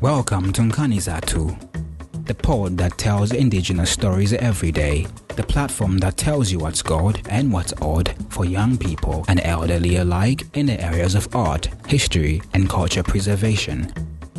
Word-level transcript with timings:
Welcome 0.00 0.52
to 0.54 0.62
Nkanizatu, 0.62 2.24
the 2.26 2.34
pod 2.34 2.76
that 2.78 2.98
tells 2.98 3.32
indigenous 3.32 3.90
stories 3.90 4.32
every 4.32 4.72
day, 4.72 5.06
the 5.36 5.42
platform 5.44 5.98
that 5.98 6.16
tells 6.16 6.50
you 6.50 6.58
what's 6.58 6.82
good 6.82 7.20
and 7.28 7.52
what's 7.52 7.72
odd 7.80 8.14
for 8.28 8.44
young 8.44 8.76
people 8.76 9.24
and 9.28 9.40
elderly 9.44 9.96
alike 9.96 10.42
in 10.54 10.66
the 10.66 10.80
areas 10.80 11.14
of 11.14 11.34
art, 11.34 11.68
history, 11.86 12.42
and 12.54 12.68
culture 12.68 13.02
preservation. 13.04 13.92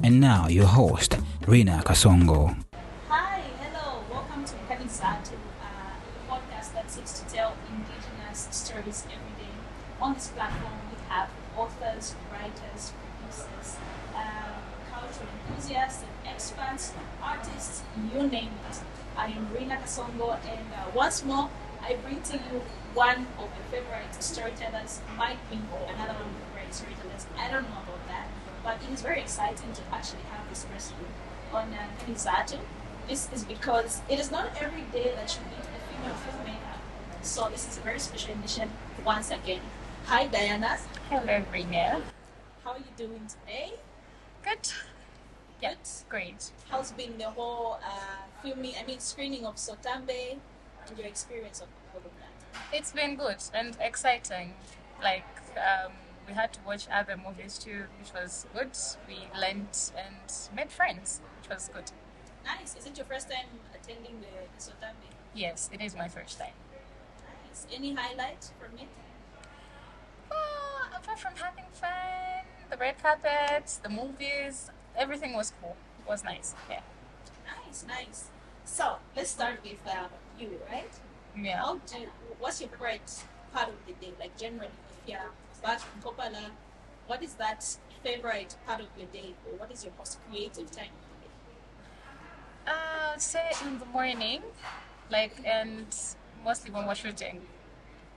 And 0.03 0.19
now, 0.19 0.47
your 0.47 0.65
host, 0.65 1.11
Rinah 1.43 1.83
Kasongo. 1.83 2.57
Hi, 3.07 3.41
hello, 3.61 4.03
welcome 4.11 4.43
to 4.43 4.53
Nkanizatu, 4.53 5.37
uh, 5.61 5.65
a 5.65 6.31
podcast 6.31 6.73
that 6.73 6.91
seeks 6.91 7.19
to 7.19 7.33
tell 7.33 7.53
indigenous 7.69 8.49
stories 8.51 9.05
every 9.05 9.45
day. 9.45 9.53
On 10.01 10.13
this 10.13 10.27
platform, 10.27 10.73
we 10.91 10.97
have 11.07 11.29
authors, 11.57 12.15
writers, 12.31 12.91
producers, 13.21 13.77
um, 14.15 14.59
cultural 14.91 15.29
enthusiasts, 15.47 16.03
and 16.03 16.33
experts, 16.33 16.91
name. 18.27 18.51
I 19.17 19.27
am 19.27 19.47
Rinah 19.53 19.81
Kasongo, 19.81 20.37
and 20.45 20.67
uh, 20.73 20.89
once 20.95 21.23
more, 21.23 21.49
I 21.81 21.95
bring 21.95 22.21
to 22.23 22.33
you 22.37 22.61
one 22.93 23.27
of 23.37 23.49
your 23.57 23.65
favorite 23.71 24.13
storytellers, 24.23 25.01
might 25.17 25.37
be 25.49 25.57
another 25.89 26.13
one 26.13 26.29
of 26.29 26.37
your 26.39 26.49
favorite 26.55 26.73
storytellers. 26.73 27.25
I 27.37 27.51
don't 27.51 27.63
know 27.69 27.81
about 27.83 28.07
that, 28.07 28.27
but 28.63 28.77
it 28.87 28.93
is 28.93 29.01
very 29.01 29.21
exciting 29.21 29.71
to 29.73 29.81
actually 29.91 30.23
have 30.31 30.47
this 30.49 30.63
person 30.65 30.95
on 31.53 31.73
uh, 31.73 31.87
Nkanizatu. 32.05 32.59
This 33.07 33.29
is 33.33 33.43
because 33.43 34.01
it 34.09 34.19
is 34.19 34.31
not 34.31 34.49
every 34.59 34.83
day 34.91 35.11
that 35.15 35.37
you 35.37 35.43
meet 35.51 35.65
a 35.67 35.79
female 35.87 36.15
filmmaker. 36.23 36.77
So 37.21 37.49
this 37.49 37.67
is 37.67 37.77
a 37.77 37.81
very 37.81 37.99
special 37.99 38.33
edition 38.35 38.69
once 39.05 39.29
again. 39.31 39.61
Hi 40.05 40.27
Diana, 40.27 40.77
Hello, 41.09 41.43
Rinah. 41.53 42.01
how 42.63 42.71
are 42.71 42.77
you 42.77 42.93
doing 42.97 43.27
today? 43.27 43.73
Good. 44.43 44.71
Yeah, 45.63 45.75
great. 46.09 46.51
How's 46.69 46.91
been 46.91 47.17
the 47.17 47.29
whole 47.29 47.79
uh, 47.81 48.23
filming, 48.41 48.73
I 48.77 48.85
mean 48.85 48.99
screening 48.99 49.45
of 49.45 49.55
Sotambe 49.55 50.35
and 50.85 50.97
your 50.97 51.07
experience 51.07 51.61
of 51.61 51.69
all 51.93 52.01
of 52.01 52.11
that? 52.19 52.75
It's 52.77 52.91
been 52.91 53.15
good 53.15 53.37
and 53.53 53.77
exciting. 53.79 54.55
Like, 55.01 55.23
um, 55.55 55.93
we 56.27 56.33
had 56.33 56.51
to 56.51 56.59
watch 56.67 56.89
other 56.91 57.15
movies 57.15 57.57
too, 57.57 57.85
which 57.97 58.13
was 58.13 58.45
good. 58.53 58.71
We 59.07 59.19
learned 59.39 59.77
and 59.95 60.27
made 60.53 60.69
friends, 60.69 61.21
which 61.39 61.49
was 61.49 61.69
good. 61.73 61.89
Nice. 62.43 62.75
Is 62.75 62.85
it 62.85 62.97
your 62.97 63.05
first 63.05 63.29
time 63.29 63.47
attending 63.73 64.19
the, 64.19 64.33
the 64.53 64.61
Sotambe? 64.61 65.15
Yes, 65.33 65.69
it 65.71 65.79
is 65.79 65.95
my 65.95 66.09
first 66.09 66.39
time. 66.39 66.57
Nice. 67.47 67.67
Any 67.73 67.93
highlight 67.93 68.51
from 68.59 68.77
it? 68.77 68.89
Oh, 70.29 70.87
apart 70.93 71.19
from 71.19 71.35
having 71.37 71.71
fun, 71.71 72.43
the 72.69 72.75
red 72.75 73.01
carpet, 73.01 73.79
the 73.81 73.87
movies, 73.87 74.69
everything 74.97 75.33
was 75.33 75.53
cool. 75.61 75.75
It 75.99 76.09
was 76.09 76.23
nice. 76.23 76.55
Yeah. 76.69 76.81
Nice, 77.45 77.85
nice. 77.87 78.29
So 78.65 78.97
let's 79.15 79.29
start 79.31 79.59
with 79.63 79.79
uh, 79.87 80.07
you, 80.39 80.59
right? 80.69 80.91
Yeah. 81.37 81.57
How 81.57 81.75
do 81.75 81.97
what's 82.39 82.61
your 82.61 82.69
favorite 82.69 83.23
part 83.53 83.69
of 83.69 83.75
the 83.87 83.93
day? 83.93 84.13
Like 84.19 84.37
generally, 84.37 84.71
if 85.03 85.09
you're 85.09 85.31
back 85.61 85.79
from 85.79 86.01
Kopala, 86.01 86.51
what 87.07 87.23
is 87.23 87.33
that 87.35 87.65
favorite 88.03 88.55
part 88.65 88.81
of 88.81 88.87
your 88.97 89.07
day, 89.07 89.33
or 89.45 89.57
what 89.57 89.71
is 89.71 89.83
your 89.83 89.93
most 89.97 90.19
creative 90.29 90.69
time? 90.71 90.91
Uh, 92.67 93.17
say 93.17 93.51
in 93.65 93.79
the 93.79 93.85
morning, 93.85 94.41
like, 95.11 95.35
and 95.45 95.85
mostly 96.45 96.71
when 96.71 96.85
we're 96.87 96.95
shooting. 96.95 97.41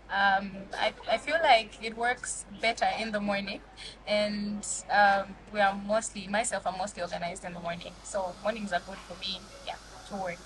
Um, 0.08 0.50
I, 0.78 0.92
I 1.10 1.18
feel 1.18 1.36
like 1.42 1.82
it 1.82 1.96
works 1.96 2.44
better 2.60 2.86
in 2.98 3.10
the 3.12 3.20
morning, 3.20 3.60
and 4.06 4.64
um, 4.90 5.34
we 5.52 5.60
are 5.60 5.74
mostly 5.74 6.28
myself. 6.28 6.66
I'm 6.66 6.78
mostly 6.78 7.02
organized 7.02 7.44
in 7.44 7.52
the 7.54 7.60
morning, 7.60 7.92
so 8.04 8.32
mornings 8.42 8.72
are 8.72 8.80
good 8.86 8.98
for 8.98 9.18
me. 9.20 9.40
Yeah, 9.66 9.74
to 10.08 10.16
work. 10.22 10.38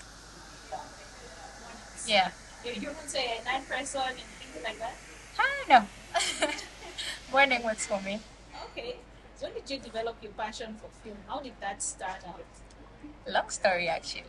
Yeah, 2.07 2.31
You, 2.65 2.71
you 2.73 2.87
would 2.89 3.09
say 3.09 3.37
a 3.39 3.43
night 3.43 3.67
person 3.69 4.01
and 4.01 4.17
things 4.17 4.63
like 4.63 4.79
that. 4.79 4.95
I 5.37 5.47
don't 5.67 5.69
know. 5.69 6.49
morning 7.31 7.63
works 7.63 7.85
for 7.85 8.01
me. 8.01 8.19
Okay. 8.71 8.95
When 9.39 9.53
did 9.53 9.69
you 9.69 9.79
develop 9.79 10.17
your 10.21 10.31
passion 10.33 10.75
for 10.75 10.89
film? 11.03 11.17
How 11.27 11.39
did 11.39 11.53
that 11.61 11.81
start 11.81 12.21
out? 12.27 12.43
long 13.27 13.49
story 13.49 13.87
actually. 13.87 14.23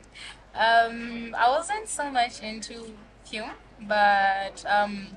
Um, 0.54 1.34
I 1.38 1.48
wasn't 1.48 1.88
so 1.88 2.10
much 2.10 2.42
into 2.42 2.94
film, 3.24 3.50
but 3.80 4.64
um, 4.68 5.08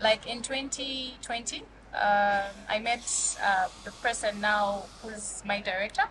like 0.00 0.26
in 0.26 0.42
2020, 0.42 1.62
um, 1.94 2.42
I 2.68 2.78
met 2.82 3.36
uh, 3.42 3.68
the 3.84 3.90
person 3.92 4.40
now 4.40 4.84
who's 5.02 5.42
my 5.44 5.60
director, 5.60 6.02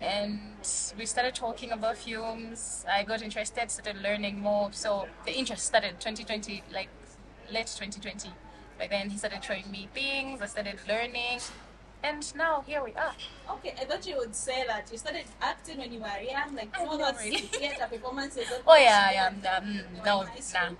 and 0.00 0.40
we 0.98 1.06
started 1.06 1.34
talking 1.34 1.72
about 1.72 1.96
films. 1.96 2.84
I 2.90 3.04
got 3.04 3.22
interested, 3.22 3.70
started 3.70 4.02
learning 4.02 4.40
more. 4.40 4.70
So 4.72 5.06
the 5.24 5.32
interest 5.36 5.66
started 5.66 6.00
2020, 6.00 6.62
like 6.72 6.88
late 7.52 7.66
2020. 7.66 8.30
By 8.78 8.88
then, 8.88 9.08
he 9.10 9.18
started 9.18 9.42
showing 9.44 9.70
me 9.70 9.88
things. 9.94 10.42
I 10.42 10.46
started 10.46 10.78
learning, 10.88 11.38
and 12.02 12.34
now 12.34 12.64
here 12.66 12.82
we 12.82 12.92
are. 12.94 13.14
Okay, 13.52 13.72
I 13.80 13.84
thought 13.84 14.04
you 14.06 14.16
would 14.18 14.34
say 14.34 14.64
that 14.66 14.90
you 14.90 14.98
started 14.98 15.24
acting 15.40 15.78
when 15.78 15.92
you 15.92 16.00
were 16.00 16.20
young, 16.28 16.54
like 16.56 16.74
Oh, 16.78 16.88
all 16.88 16.98
those 16.98 17.16
theater 17.16 17.86
performances. 17.88 18.46
Oh 18.66 18.76
yeah, 18.76 19.12
yeah. 19.12 19.56
Um, 19.56 19.80
no, 20.04 20.22
in 20.22 20.26
high 20.26 20.40
school. 20.40 20.70
nah. 20.70 20.76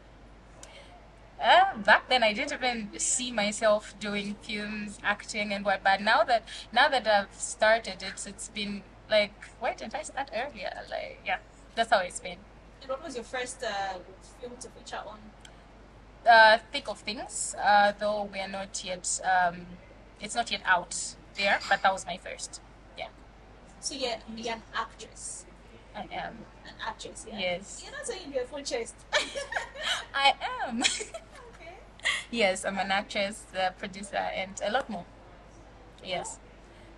Uh, 1.43 1.77
back 1.78 2.09
then, 2.09 2.22
I 2.22 2.33
didn't 2.33 2.53
even 2.53 2.91
see 2.99 3.31
myself 3.33 3.95
doing 4.00 4.37
films, 4.43 4.99
acting, 5.03 5.53
and 5.53 5.65
what. 5.65 5.83
But 5.84 6.00
now 6.00 6.25
that 6.25 6.45
now 6.72 6.89
that 6.89 7.06
I've 7.06 7.34
started, 7.34 8.03
it's 8.03 8.27
it's 8.27 8.49
been 8.49 8.83
like, 9.11 9.34
why 9.61 9.75
didn't 9.75 9.95
I 9.95 10.03
start 10.03 10.31
earlier? 10.34 10.72
Like, 10.91 11.21
yeah, 11.27 11.39
that's 11.75 11.91
how 11.91 11.99
it's 12.00 12.21
been. 12.21 12.39
And 12.81 12.91
what 12.91 13.03
was 13.05 13.15
your 13.17 13.25
first 13.25 13.62
uh, 13.62 13.99
film 14.41 14.53
to 14.61 14.69
feature 14.71 15.03
on? 15.06 15.19
Uh, 16.27 16.59
thick 16.72 16.89
of 16.89 17.00
things, 17.00 17.55
uh, 17.62 17.93
though 17.99 18.25
we 18.33 18.41
are 18.41 18.49
not 18.49 18.83
yet. 18.84 19.21
Um, 19.25 19.66
it's 20.21 20.34
not 20.34 20.51
yet 20.51 20.62
out 20.65 20.97
there, 21.37 21.59
but 21.69 21.83
that 21.83 21.93
was 21.93 22.06
my 22.06 22.16
first. 22.16 22.61
Yeah, 22.97 23.09
So 23.81 23.95
you're, 23.95 24.16
you're 24.37 24.55
an 24.55 24.62
actress. 24.75 25.45
I 25.95 26.06
am. 26.12 26.47
An 26.66 26.75
actress, 26.86 27.26
yeah? 27.28 27.38
Yes. 27.38 27.82
You're 27.84 27.92
not 27.92 28.06
saying 28.06 28.32
you're 28.32 28.44
a 28.44 28.47
full 28.47 28.62
chest. 28.62 28.94
I 30.14 30.34
am. 30.66 30.80
okay. 30.82 31.76
yes, 32.30 32.64
I'm 32.64 32.78
an 32.78 32.91
actress, 32.91 33.44
a 33.54 33.72
producer, 33.72 34.16
and 34.16 34.60
a 34.64 34.70
lot 34.70 34.88
more. 34.88 35.04
Yes. 36.03 36.38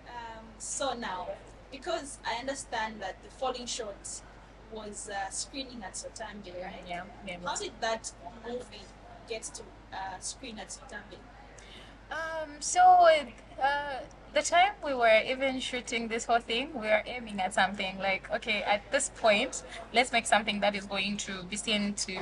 Um, 0.07 0.45
so 0.57 0.93
now, 0.93 1.27
because 1.71 2.19
I 2.25 2.39
understand 2.39 3.01
that 3.01 3.21
the 3.23 3.29
Falling 3.29 3.65
Short 3.65 4.21
was 4.71 5.09
uh, 5.09 5.29
screening 5.29 5.83
at 5.83 5.93
Sotambe, 5.93 6.53
right? 6.61 6.83
Yeah. 6.87 7.03
yeah 7.25 7.37
How 7.43 7.55
did 7.55 7.71
that 7.81 8.11
movie 8.45 8.85
get 9.29 9.43
to 9.43 9.63
uh, 9.93 10.19
screen 10.19 10.59
at 10.59 10.69
Sotambe? 10.69 11.17
Um, 12.11 12.49
so 12.59 12.81
uh, 13.61 13.99
the 14.33 14.41
time 14.41 14.73
we 14.83 14.93
were 14.93 15.21
even 15.25 15.59
shooting 15.59 16.07
this 16.07 16.25
whole 16.25 16.39
thing, 16.39 16.69
we 16.73 16.87
were 16.87 17.01
aiming 17.05 17.39
at 17.39 17.53
something 17.53 17.97
like, 17.99 18.29
okay, 18.33 18.63
at 18.63 18.91
this 18.91 19.09
point, 19.15 19.63
let's 19.93 20.11
make 20.11 20.25
something 20.25 20.59
that 20.59 20.75
is 20.75 20.85
going 20.85 21.17
to 21.17 21.43
be 21.43 21.55
seen 21.55 21.93
to 21.95 22.19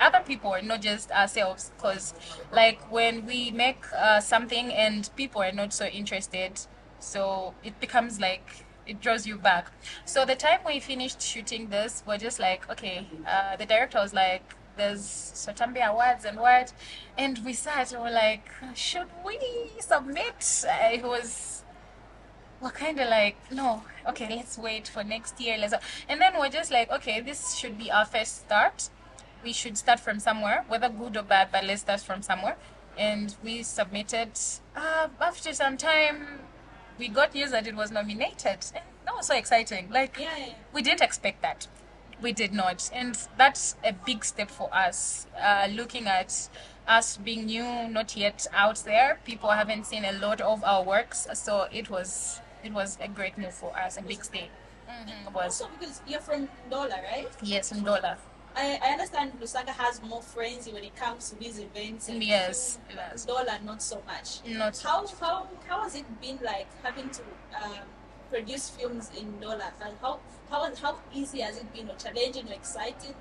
other 0.00 0.20
people, 0.24 0.56
not 0.62 0.80
just 0.80 1.10
ourselves. 1.10 1.72
Because, 1.76 2.14
like, 2.52 2.80
when 2.90 3.26
we 3.26 3.50
make 3.50 3.84
uh, 3.96 4.20
something 4.20 4.72
and 4.72 5.10
people 5.16 5.42
are 5.42 5.52
not 5.52 5.72
so 5.72 5.86
interested, 5.86 6.60
so 6.98 7.54
it 7.62 7.78
becomes 7.80 8.20
like 8.20 8.64
it 8.86 9.00
draws 9.00 9.26
you 9.26 9.36
back. 9.36 9.72
So 10.04 10.24
the 10.24 10.36
time 10.36 10.60
we 10.64 10.78
finished 10.80 11.20
shooting 11.20 11.68
this, 11.68 12.02
we're 12.06 12.18
just 12.18 12.38
like, 12.38 12.70
okay, 12.70 13.06
uh, 13.26 13.56
the 13.56 13.66
director 13.66 13.98
was 13.98 14.14
like, 14.14 14.54
there's 14.76 15.00
Sotambe 15.00 15.84
Awards 15.86 16.24
and 16.24 16.38
what, 16.38 16.72
and 17.16 17.38
we 17.44 17.52
sat 17.52 17.92
and 17.92 18.02
we're 18.02 18.10
like, 18.10 18.48
should 18.74 19.08
we 19.24 19.38
submit? 19.80 20.64
It 20.66 21.02
was, 21.02 21.64
we're 22.60 22.70
kind 22.70 22.98
of 23.00 23.08
like, 23.08 23.36
no, 23.50 23.82
okay, 24.08 24.28
let's 24.34 24.58
wait 24.58 24.88
for 24.88 25.02
next 25.04 25.40
year. 25.40 25.56
Let's, 25.58 25.74
and 26.08 26.20
then 26.20 26.34
we're 26.38 26.48
just 26.48 26.70
like, 26.70 26.90
okay, 26.90 27.20
this 27.20 27.54
should 27.54 27.78
be 27.78 27.90
our 27.90 28.04
first 28.04 28.42
start. 28.42 28.90
We 29.42 29.52
should 29.52 29.78
start 29.78 30.00
from 30.00 30.20
somewhere, 30.20 30.64
whether 30.68 30.88
good 30.88 31.16
or 31.16 31.22
bad, 31.22 31.48
but 31.52 31.64
let's 31.64 31.82
start 31.82 32.00
from 32.00 32.22
somewhere. 32.22 32.56
And 32.98 33.34
we 33.44 33.62
submitted. 33.62 34.30
Uh, 34.74 35.08
after 35.20 35.52
some 35.52 35.76
time, 35.76 36.40
we 36.98 37.08
got 37.08 37.34
news 37.34 37.50
that 37.50 37.66
it 37.66 37.76
was 37.76 37.90
nominated. 37.90 38.64
And 38.74 38.84
that 39.04 39.14
was 39.14 39.26
so 39.26 39.36
exciting. 39.36 39.90
Like, 39.90 40.16
yeah, 40.18 40.36
yeah. 40.36 40.54
we 40.72 40.82
didn't 40.82 41.02
expect 41.02 41.42
that. 41.42 41.68
We 42.22 42.32
did 42.32 42.52
not. 42.52 42.90
And 42.92 43.16
that's 43.36 43.76
a 43.84 43.92
big 43.92 44.24
step 44.24 44.50
for 44.50 44.72
us. 44.74 45.26
Uh, 45.40 45.68
looking 45.70 46.06
at 46.06 46.48
us 46.88 47.16
being 47.18 47.46
new, 47.46 47.88
not 47.88 48.16
yet 48.16 48.46
out 48.54 48.76
there, 48.84 49.18
people 49.24 49.50
haven't 49.50 49.86
seen 49.86 50.04
a 50.04 50.12
lot 50.12 50.40
of 50.40 50.64
our 50.64 50.82
works. 50.82 51.26
So 51.34 51.66
it 51.72 51.90
was 51.90 52.40
it 52.64 52.72
was 52.72 52.96
a 53.00 53.08
great 53.08 53.36
move 53.38 53.52
for 53.54 53.76
us, 53.78 53.96
a 53.98 54.02
big 54.02 54.24
step. 54.24 54.48
Mm-hmm. 54.88 55.34
Was 55.34 55.60
Also, 55.60 55.68
because 55.78 56.00
you're 56.06 56.20
from 56.20 56.48
Ndola, 56.70 57.02
right? 57.12 57.28
yes, 57.42 57.72
in 57.72 57.82
dollar. 57.84 58.16
I, 58.56 58.78
I 58.82 58.88
understand 58.92 59.32
Lusaka 59.38 59.68
has 59.68 60.00
more 60.02 60.22
friends 60.22 60.66
when 60.72 60.82
it 60.82 60.96
comes 60.96 61.28
to 61.30 61.36
these 61.38 61.58
events. 61.58 62.08
and 62.08 62.22
Yes. 62.22 62.78
Ndola, 63.26 63.62
not 63.64 63.82
so 63.82 64.00
much. 64.06 64.40
Not 64.46 64.78
How 64.78 65.04
how 65.20 65.46
how 65.68 65.82
has 65.82 65.94
it 65.96 66.06
been 66.22 66.38
like 66.42 66.66
having 66.82 67.10
to 67.10 67.22
um, 67.62 67.84
produce 68.30 68.68
films 68.70 69.10
in 69.18 69.32
Ndola? 69.34 69.72
And 69.84 69.94
how 70.00 70.20
how 70.50 70.74
how 70.82 70.98
easy 71.14 71.40
has 71.40 71.58
it 71.58 71.72
been, 71.72 71.88
or 71.90 71.96
challenging, 71.96 72.48
or 72.48 72.54
exciting? 72.54 73.14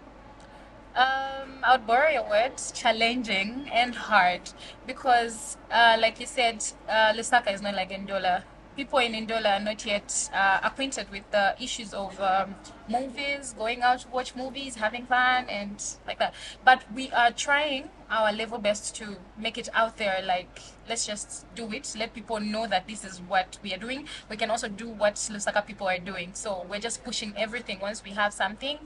Um, 0.96 1.60
I 1.62 1.74
would 1.74 1.86
borrow 1.86 2.10
your 2.10 2.30
word, 2.30 2.54
challenging 2.74 3.70
and 3.74 3.94
hard, 3.94 4.42
because, 4.88 5.58
uh, 5.70 5.98
like 6.00 6.22
you 6.22 6.26
said, 6.26 6.64
uh, 6.88 7.12
Lusaka 7.12 7.54
is 7.54 7.62
not 7.62 7.76
like 7.76 7.90
Ndola. 7.90 8.44
People 8.76 9.00
in 9.00 9.14
Ndola 9.14 9.58
are 9.58 9.64
not 9.64 9.86
yet 9.86 10.30
uh, 10.34 10.60
acquainted 10.62 11.10
with 11.10 11.30
the 11.32 11.56
issues 11.62 11.94
of 11.94 12.20
um, 12.20 12.56
movies, 12.90 13.56
going 13.58 13.82
out 13.82 14.00
to 14.00 14.08
watch 14.10 14.36
movies, 14.36 14.76
having 14.76 15.06
fun, 15.06 15.46
and 15.48 15.82
like 16.06 16.20
that. 16.20 16.34
But 16.66 16.84
we 16.94 17.10
are 17.12 17.32
trying 17.32 17.90
our 18.10 18.34
level 18.34 18.58
best 18.58 18.94
to 18.98 19.16
make 19.38 19.58
it 19.58 19.70
out 19.74 19.96
there. 19.96 20.22
Like, 20.26 20.62
let's 20.90 21.06
just 21.06 21.46
do 21.56 21.72
it. 21.72 21.96
Let 21.98 22.14
people 22.14 22.42
know 22.42 22.68
that 22.68 22.86
this 22.86 23.06
is 23.06 23.22
what 23.22 23.58
we 23.64 23.74
are 23.74 23.78
doing. 23.78 24.10
We 24.30 24.36
can 24.36 24.52
also 24.52 24.68
do 24.68 24.90
what 24.90 25.16
Lusaka 25.16 25.66
people 25.66 25.88
are 25.88 25.98
doing. 25.98 26.32
So 26.34 26.66
we're 26.70 26.82
just 26.82 27.04
pushing 27.06 27.34
everything. 27.38 27.80
Once 27.80 28.04
we 28.04 28.12
have 28.12 28.34
something, 28.34 28.78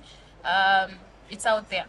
um, 0.46 0.92
it's 1.32 1.48
out 1.48 1.70
there. 1.70 1.86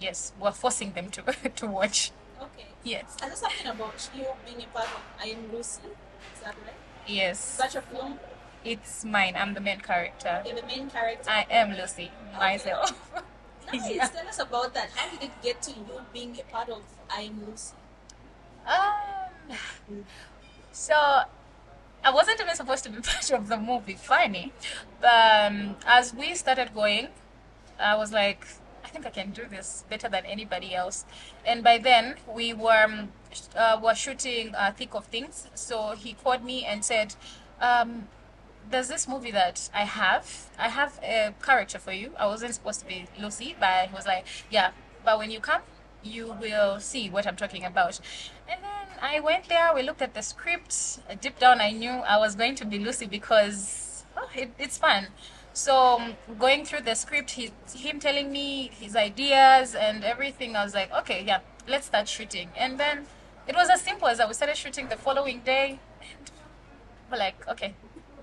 Yes, 0.00 0.32
we're 0.38 0.52
forcing 0.52 0.92
them 0.92 1.10
to 1.10 1.22
to 1.56 1.66
watch. 1.66 2.12
Okay. 2.40 2.66
Yes. 2.84 3.16
And 3.22 3.30
there's 3.30 3.40
something 3.40 3.66
about 3.66 4.10
you 4.14 4.26
being 4.44 4.62
a 4.62 4.66
part 4.76 4.86
of 4.86 5.00
I 5.18 5.28
Am 5.28 5.50
Lucy. 5.50 5.80
Is 6.34 6.40
that 6.44 6.54
right? 6.64 6.87
Yes. 7.08 7.38
Such 7.40 7.74
a 7.74 7.80
film. 7.80 8.18
It's 8.64 9.04
mine. 9.04 9.34
I'm 9.36 9.54
the 9.54 9.60
main 9.60 9.80
character. 9.80 10.42
You're 10.44 10.56
the 10.56 10.66
main 10.66 10.90
character. 10.90 11.28
I 11.30 11.46
am 11.50 11.72
Lucy 11.76 12.10
myself. 12.38 12.92
Nice. 13.72 13.90
yeah. 13.90 14.06
Tell 14.06 14.26
us 14.26 14.38
about 14.38 14.72
that. 14.72 14.88
How 14.94 15.10
did 15.10 15.24
it 15.24 15.42
get 15.42 15.60
to 15.62 15.70
you 15.72 16.00
being 16.12 16.38
a 16.40 16.42
part 16.50 16.70
of 16.70 16.82
I 17.10 17.22
Am 17.22 17.46
Lucy? 17.46 17.74
Um. 18.66 20.04
So. 20.72 20.94
I 22.04 22.12
wasn't 22.12 22.40
even 22.40 22.54
supposed 22.54 22.84
to 22.84 22.90
be 22.90 23.00
part 23.02 23.30
of 23.32 23.48
the 23.48 23.58
movie. 23.58 23.94
Funny, 23.94 24.52
but 25.00 25.10
um, 25.52 25.76
as 25.84 26.14
we 26.14 26.34
started 26.34 26.72
going, 26.72 27.08
I 27.78 27.96
was 27.96 28.12
like, 28.12 28.46
I 28.84 28.88
think 28.88 29.04
I 29.04 29.10
can 29.10 29.32
do 29.32 29.44
this 29.50 29.84
better 29.90 30.08
than 30.08 30.24
anybody 30.24 30.74
else. 30.74 31.04
And 31.44 31.62
by 31.62 31.78
then, 31.78 32.14
we 32.26 32.54
were 32.54 32.84
um, 32.84 33.12
uh, 33.56 33.78
were 33.82 33.94
shooting 33.94 34.54
uh, 34.54 34.72
Thick 34.72 34.94
of 34.94 35.06
Things. 35.06 35.48
So 35.54 35.92
he 35.92 36.12
called 36.14 36.44
me 36.44 36.64
and 36.64 36.84
said, 36.84 37.14
um, 37.60 38.08
"There's 38.70 38.88
this 38.88 39.08
movie 39.08 39.30
that 39.32 39.68
I 39.74 39.84
have. 39.84 40.50
I 40.58 40.68
have 40.68 40.98
a 41.02 41.34
character 41.42 41.78
for 41.78 41.92
you. 41.92 42.12
I 42.18 42.26
wasn't 42.26 42.54
supposed 42.54 42.80
to 42.80 42.86
be 42.86 43.06
Lucy, 43.20 43.56
but 43.58 43.88
he 43.88 43.94
was 43.94 44.06
like, 44.06 44.26
yeah. 44.50 44.70
But 45.04 45.18
when 45.18 45.30
you 45.30 45.40
come, 45.40 45.62
you 46.02 46.36
will 46.40 46.80
see 46.80 47.10
what 47.10 47.26
I'm 47.26 47.36
talking 47.36 47.64
about." 47.64 48.00
And 48.48 48.60
then 48.62 48.98
I 49.02 49.20
went 49.20 49.48
there. 49.48 49.74
We 49.74 49.82
looked 49.82 50.02
at 50.02 50.14
the 50.14 50.22
script. 50.22 51.00
Deep 51.20 51.38
down, 51.38 51.60
I 51.60 51.70
knew 51.70 51.90
I 51.90 52.16
was 52.18 52.34
going 52.34 52.54
to 52.56 52.64
be 52.64 52.78
Lucy 52.78 53.06
because 53.06 54.04
oh, 54.16 54.28
it, 54.34 54.52
it's 54.58 54.78
fun. 54.78 55.08
So 55.52 55.98
um, 55.98 56.14
going 56.38 56.64
through 56.64 56.82
the 56.82 56.94
script, 56.94 57.32
he, 57.32 57.50
him 57.74 57.98
telling 57.98 58.30
me 58.30 58.70
his 58.78 58.94
ideas 58.94 59.74
and 59.74 60.04
everything, 60.04 60.54
I 60.54 60.62
was 60.62 60.72
like, 60.72 60.92
okay, 60.92 61.24
yeah, 61.26 61.40
let's 61.66 61.86
start 61.86 62.06
shooting. 62.06 62.50
And 62.56 62.78
then 62.78 63.06
it 63.48 63.56
was 63.56 63.70
as 63.70 63.80
simple 63.80 64.06
as 64.08 64.18
that. 64.18 64.28
We 64.28 64.34
started 64.34 64.56
shooting 64.56 64.88
the 64.88 64.96
following 64.96 65.40
day. 65.40 65.80
And 66.02 66.30
we're 67.10 67.18
like, 67.18 67.48
okay, 67.48 67.74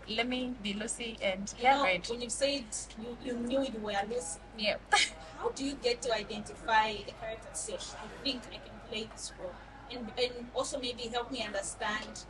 let 0.08 0.28
me 0.28 0.54
be 0.62 0.74
Lucy. 0.74 1.18
And 1.22 1.52
yeah, 1.60 1.82
great. 1.82 2.08
when 2.10 2.22
you 2.22 2.30
said 2.30 2.64
you, 3.02 3.18
you 3.24 3.34
knew 3.34 3.64
you 3.64 3.80
were 3.82 3.94
Lucy, 4.08 4.40
Yeah. 4.58 4.76
how 5.40 5.50
do 5.50 5.66
you 5.66 5.76
get 5.82 6.02
to 6.04 6.14
identify 6.14 6.90
a 6.90 7.14
character 7.20 7.50
say, 7.54 7.74
I 7.74 8.24
think 8.24 8.42
I 8.52 8.58
can 8.58 8.80
play 8.90 9.10
this 9.12 9.34
role? 9.40 9.54
And, 9.92 10.12
and 10.18 10.48
also 10.54 10.80
maybe 10.80 11.04
help 11.04 11.32
me 11.32 11.44
understand 11.44 12.26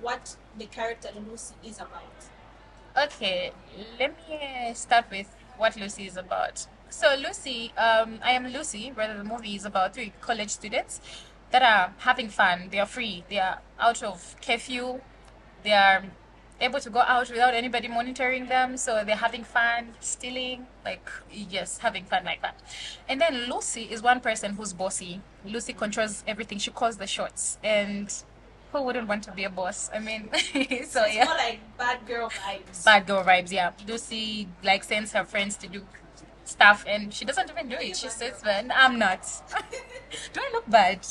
what 0.00 0.36
the 0.56 0.66
character 0.66 1.10
Lucy 1.28 1.54
is 1.64 1.76
about. 1.76 2.02
Okay, 2.96 3.52
let 3.98 4.16
me 4.28 4.72
start 4.74 5.04
with 5.10 5.34
what 5.58 5.76
Lucy 5.76 6.06
is 6.06 6.16
about. 6.16 6.66
So, 6.90 7.14
Lucy, 7.22 7.72
um, 7.76 8.18
I 8.24 8.32
am 8.32 8.46
Lucy, 8.48 8.92
rather, 8.96 9.18
the 9.18 9.24
movie 9.24 9.54
is 9.54 9.66
about 9.66 9.94
three 9.94 10.14
college 10.22 10.48
students 10.48 11.00
that 11.50 11.62
are 11.62 11.94
having 11.98 12.28
fun. 12.28 12.68
They 12.70 12.78
are 12.78 12.86
free, 12.86 13.24
they 13.28 13.38
are 13.38 13.60
out 13.78 14.02
of 14.02 14.36
curfew, 14.44 15.00
they 15.62 15.72
are 15.72 16.04
able 16.60 16.80
to 16.80 16.90
go 16.90 17.00
out 17.00 17.30
without 17.30 17.54
anybody 17.54 17.88
monitoring 17.88 18.46
them, 18.46 18.76
so 18.76 19.04
they're 19.04 19.16
having 19.16 19.44
fun, 19.44 19.94
stealing, 20.00 20.66
like, 20.84 21.08
yes, 21.32 21.78
having 21.78 22.04
fun 22.04 22.24
like 22.24 22.42
that. 22.42 22.60
And 23.08 23.20
then 23.20 23.48
Lucy 23.48 23.82
is 23.82 24.02
one 24.02 24.20
person 24.20 24.54
who's 24.54 24.72
bossy. 24.72 25.20
Lucy 25.44 25.72
controls 25.72 26.24
everything, 26.26 26.58
she 26.58 26.70
calls 26.70 26.96
the 26.96 27.06
shots, 27.06 27.58
and 27.62 28.12
who 28.72 28.82
wouldn't 28.82 29.08
want 29.08 29.22
to 29.24 29.32
be 29.32 29.44
a 29.44 29.50
boss? 29.50 29.90
I 29.94 29.98
mean, 29.98 30.28
so 30.32 31.06
yeah. 31.06 31.22
It's 31.22 31.26
more 31.26 31.36
like 31.36 31.60
bad 31.78 32.06
girl 32.06 32.28
vibes. 32.28 32.84
bad 32.84 33.06
girl 33.06 33.24
vibes. 33.24 33.52
Yeah, 33.52 33.72
Lucy 33.86 34.48
like 34.62 34.84
sends 34.84 35.12
her 35.12 35.24
friends 35.24 35.56
to 35.58 35.68
do 35.68 35.86
stuff, 36.44 36.84
and 36.86 37.12
she 37.12 37.24
doesn't 37.24 37.50
even 37.50 37.68
do 37.68 37.76
it. 37.76 37.96
She 37.96 38.08
says, 38.08 38.42
"Man, 38.44 38.72
I'm 38.74 38.98
not." 38.98 39.22
do 40.32 40.40
I 40.40 40.50
look 40.52 40.68
bad? 40.68 41.06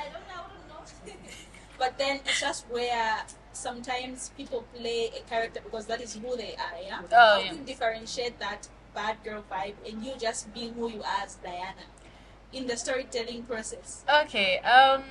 I 0.00 0.04
don't 0.12 0.26
know, 0.28 0.42
I 0.44 0.58
don't 0.58 0.68
know. 1.06 1.12
but 1.78 1.98
then 1.98 2.20
it's 2.26 2.40
just 2.40 2.66
where 2.70 3.22
sometimes 3.52 4.30
people 4.36 4.64
play 4.74 5.10
a 5.16 5.28
character 5.28 5.60
because 5.62 5.86
that 5.86 6.00
is 6.00 6.14
who 6.14 6.36
they 6.36 6.54
are, 6.56 6.80
yeah? 6.82 7.00
Oh, 7.12 7.16
How 7.16 7.38
yeah. 7.38 7.50
do 7.50 7.56
you 7.56 7.64
differentiate 7.64 8.38
that 8.38 8.68
bad 8.94 9.22
girl 9.24 9.44
vibe 9.50 9.74
and 9.88 10.04
you 10.04 10.12
just 10.18 10.52
being 10.54 10.74
who 10.74 10.90
you 10.90 11.02
are 11.02 11.22
as 11.24 11.36
Diana 11.36 11.86
in 12.52 12.66
the 12.66 12.76
storytelling 12.76 13.42
process? 13.44 14.04
Okay. 14.24 14.58
Um, 14.58 15.02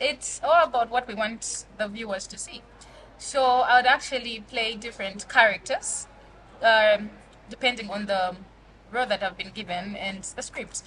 it's 0.00 0.40
all 0.42 0.64
about 0.64 0.90
what 0.90 1.06
we 1.06 1.14
want 1.14 1.66
the 1.78 1.88
viewers 1.88 2.26
to 2.28 2.38
see. 2.38 2.62
So 3.18 3.42
I 3.44 3.76
would 3.76 3.86
actually 3.86 4.40
play 4.48 4.74
different 4.74 5.28
characters, 5.28 6.08
um, 6.62 7.10
depending 7.48 7.88
on 7.90 8.06
the 8.06 8.36
role 8.90 9.06
that 9.06 9.22
I've 9.22 9.36
been 9.36 9.52
given 9.52 9.96
and 9.96 10.24
the 10.24 10.42
script. 10.42 10.82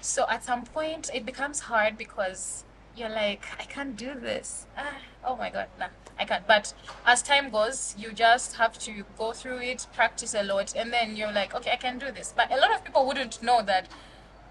So 0.00 0.26
at 0.28 0.44
some 0.44 0.64
point, 0.64 1.10
it 1.14 1.24
becomes 1.24 1.60
hard 1.60 1.96
because 1.96 2.64
you're 2.98 3.08
like, 3.08 3.44
I 3.58 3.64
can't 3.64 3.96
do 3.96 4.14
this. 4.14 4.66
Ah, 4.76 4.96
oh 5.24 5.36
my 5.36 5.50
god, 5.50 5.68
nah, 5.78 5.88
I 6.18 6.24
can't. 6.24 6.46
But 6.46 6.74
as 7.06 7.22
time 7.22 7.50
goes, 7.50 7.94
you 7.98 8.12
just 8.12 8.56
have 8.56 8.78
to 8.80 9.04
go 9.16 9.32
through 9.32 9.60
it, 9.60 9.86
practice 9.94 10.34
a 10.34 10.42
lot, 10.42 10.74
and 10.74 10.92
then 10.92 11.16
you're 11.16 11.32
like, 11.32 11.54
okay, 11.54 11.72
I 11.72 11.76
can 11.76 11.98
do 11.98 12.10
this. 12.10 12.34
But 12.36 12.52
a 12.52 12.56
lot 12.56 12.74
of 12.74 12.84
people 12.84 13.06
wouldn't 13.06 13.42
know 13.42 13.62
that 13.62 13.88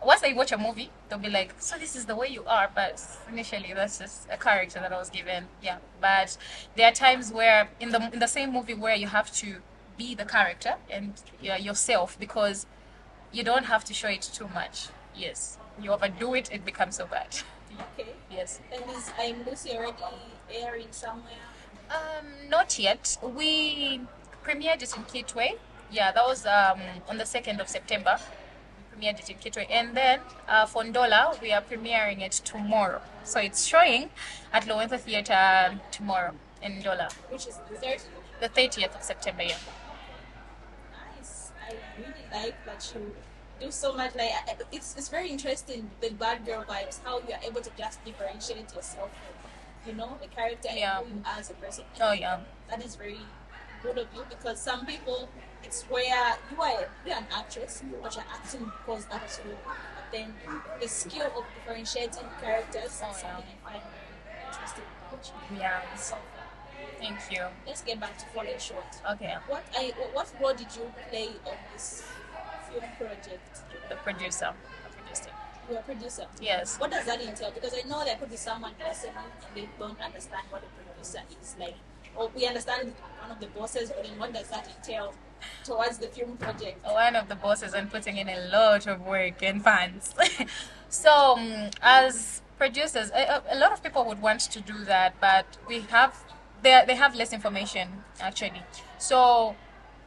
once 0.03 0.21
they 0.21 0.33
watch 0.33 0.51
a 0.51 0.57
movie, 0.57 0.91
they'll 1.09 1.19
be 1.19 1.29
like, 1.29 1.55
"So 1.59 1.77
this 1.77 1.95
is 1.95 2.05
the 2.05 2.15
way 2.15 2.27
you 2.27 2.43
are." 2.45 2.69
But 2.73 3.01
initially, 3.29 3.73
that's 3.73 3.97
just 3.97 4.27
a 4.31 4.37
character 4.37 4.79
that 4.79 4.93
I 4.93 4.97
was 4.97 5.09
given. 5.09 5.47
Yeah. 5.61 5.77
But 5.99 6.37
there 6.75 6.87
are 6.89 6.93
times 6.93 7.31
where 7.31 7.69
in 7.79 7.89
the 7.91 8.09
in 8.13 8.19
the 8.19 8.27
same 8.27 8.53
movie 8.53 8.75
where 8.75 8.95
you 8.95 9.07
have 9.07 9.31
to 9.37 9.61
be 9.97 10.13
the 10.13 10.25
character 10.25 10.75
and 10.89 11.13
yourself 11.41 12.17
because 12.19 12.67
you 13.31 13.43
don't 13.43 13.65
have 13.65 13.83
to 13.85 13.93
show 13.93 14.09
it 14.09 14.21
too 14.21 14.47
much. 14.53 14.89
Yes. 15.15 15.57
You 15.81 15.91
overdo 15.91 16.35
it, 16.35 16.51
it 16.51 16.63
becomes 16.63 16.97
so 16.97 17.05
bad. 17.07 17.39
Okay. 17.79 18.13
Yes. 18.31 18.59
And 18.73 18.83
is 18.95 19.11
I'm 19.19 19.45
Lucy 19.45 19.71
already 19.71 19.93
airing 20.51 20.87
somewhere? 20.91 21.33
Um, 21.89 22.49
not 22.49 22.77
yet. 22.79 23.17
We 23.21 24.01
premiered 24.43 24.81
it 24.81 24.95
in 24.95 25.03
Kitwe. 25.03 25.57
Yeah, 25.91 26.11
that 26.11 26.23
was 26.25 26.45
um, 26.45 26.79
on 27.07 27.17
the 27.17 27.23
2nd 27.23 27.59
of 27.59 27.67
September. 27.67 28.17
We 28.91 29.07
premiered 29.07 29.19
it 29.19 29.29
in 29.29 29.37
Kitwe. 29.37 29.67
And 29.69 29.95
then 29.95 30.19
uh, 30.47 30.65
for 30.65 30.83
Ndola, 30.83 31.39
we 31.41 31.51
are 31.51 31.61
premiering 31.61 32.21
it 32.21 32.33
tomorrow. 32.43 33.01
So 33.23 33.39
it's 33.39 33.65
showing 33.65 34.09
at 34.53 34.65
Lowenza 34.65 34.99
Theatre 34.99 35.79
tomorrow 35.91 36.33
in 36.61 36.81
Ndola. 36.81 37.11
Which 37.29 37.47
is 37.47 37.59
the 37.69 37.75
third. 37.75 38.01
The 38.39 38.49
30th 38.49 38.95
of 38.95 39.03
September, 39.03 39.43
yeah. 39.43 39.57
Nice. 41.17 41.51
I 41.67 41.73
really 41.97 42.25
like 42.31 42.65
that 42.65 42.91
you 42.93 43.15
do 43.59 43.71
so 43.71 43.93
much. 43.93 44.15
Like 44.15 44.31
it's 44.71 44.95
it's 44.97 45.09
very 45.09 45.29
interesting 45.29 45.89
the 46.01 46.09
bad 46.11 46.45
girl 46.45 46.63
vibes. 46.67 46.99
How 47.03 47.19
you 47.19 47.33
are 47.33 47.43
able 47.43 47.61
to 47.61 47.71
just 47.77 48.03
differentiate 48.05 48.73
yourself 48.75 49.09
from, 49.11 49.89
you 49.91 49.93
know, 49.97 50.17
the 50.21 50.27
character 50.27 50.69
Yeah. 50.73 50.99
and 50.99 51.07
who 51.07 51.15
you 51.15 51.23
are 51.25 51.39
as 51.39 51.49
a 51.49 51.53
person. 51.55 51.85
Oh, 52.01 52.11
yeah. 52.13 52.39
That 52.69 52.83
is 52.83 52.95
very 52.95 53.19
good 53.83 53.97
of 53.97 54.07
you 54.15 54.23
because 54.29 54.59
some 54.59 54.85
people 54.85 55.29
it's 55.63 55.83
where 55.83 56.35
you 56.51 56.61
are 56.61 56.87
you're 57.05 57.15
an 57.17 57.25
actress 57.35 57.83
but 58.01 58.15
you're 58.15 58.25
acting 58.33 58.71
because 58.79 59.05
that's 59.05 59.39
you. 59.45 59.55
But 59.65 60.05
then 60.11 60.33
the 60.81 60.87
skill 60.87 61.27
of 61.37 61.43
differentiating 61.55 62.25
characters 62.41 63.01
Oh, 63.03 63.11
is 63.11 63.21
yeah. 63.23 63.35
something 63.35 63.57
I 63.65 63.71
find 63.71 63.83
very 64.25 64.45
interesting 64.47 64.83
about 65.07 65.31
you. 65.51 65.57
Yeah. 65.59 65.95
So 65.95 66.15
Thank 66.99 67.19
you. 67.31 67.45
let's 67.67 67.81
get 67.83 67.99
back 67.99 68.17
to 68.17 68.25
falling 68.33 68.57
short. 68.57 68.85
Okay. 69.13 69.35
What 69.47 69.63
I 69.75 69.93
what 70.13 70.31
role 70.41 70.53
did 70.53 70.75
you 70.75 70.91
play 71.09 71.29
on 71.45 71.57
this 71.73 72.03
project? 72.97 73.61
The 73.89 73.95
producer. 73.95 74.53
The 74.89 74.97
producer. 74.97 75.29
You 75.69 75.73
were 75.75 75.79
a 75.79 75.83
producer. 75.83 76.25
Yes. 76.41 76.77
What 76.77 76.91
does 76.91 77.05
that 77.05 77.21
entail? 77.21 77.51
Because 77.51 77.73
I 77.73 77.87
know 77.87 78.03
there 78.05 78.15
could 78.15 78.29
be 78.29 78.37
someone 78.37 78.71
listening 78.79 79.13
and 79.17 79.55
they 79.55 79.69
don't 79.79 79.99
understand 80.01 80.43
what 80.49 80.63
a 80.63 80.83
producer 80.83 81.21
is 81.41 81.55
like. 81.59 81.75
Or 82.15 82.29
we 82.35 82.47
understand 82.47 82.93
one 83.21 83.31
of 83.31 83.39
the 83.39 83.47
bosses, 83.47 83.89
but 83.89 84.03
then 84.03 84.17
what 84.17 84.33
does 84.33 84.47
that 84.49 84.67
entail 84.77 85.13
towards 85.63 85.97
the 85.99 86.07
film 86.07 86.35
project? 86.37 86.83
one 86.85 87.15
of 87.15 87.27
the 87.27 87.35
bosses 87.35 87.73
and 87.73 87.91
putting 87.91 88.17
in 88.17 88.27
a 88.29 88.47
lot 88.49 88.87
of 88.87 89.01
work 89.01 89.43
and 89.43 89.63
funds. 89.63 90.15
so, 90.89 91.37
um, 91.37 91.69
as 91.81 92.41
producers, 92.57 93.11
a, 93.13 93.35
a- 93.35 93.43
a 93.51 93.57
lot 93.59 93.71
of 93.71 93.83
people 93.83 94.03
would 94.05 94.21
want 94.21 94.39
to 94.41 94.59
do 94.61 94.83
that, 94.85 95.13
but 95.21 95.45
we 95.67 95.81
have 95.81 96.15
they 96.63 96.83
they 96.87 96.95
have 96.95 97.13
less 97.15 97.33
information 97.33 98.03
actually. 98.19 98.63
So 98.97 99.55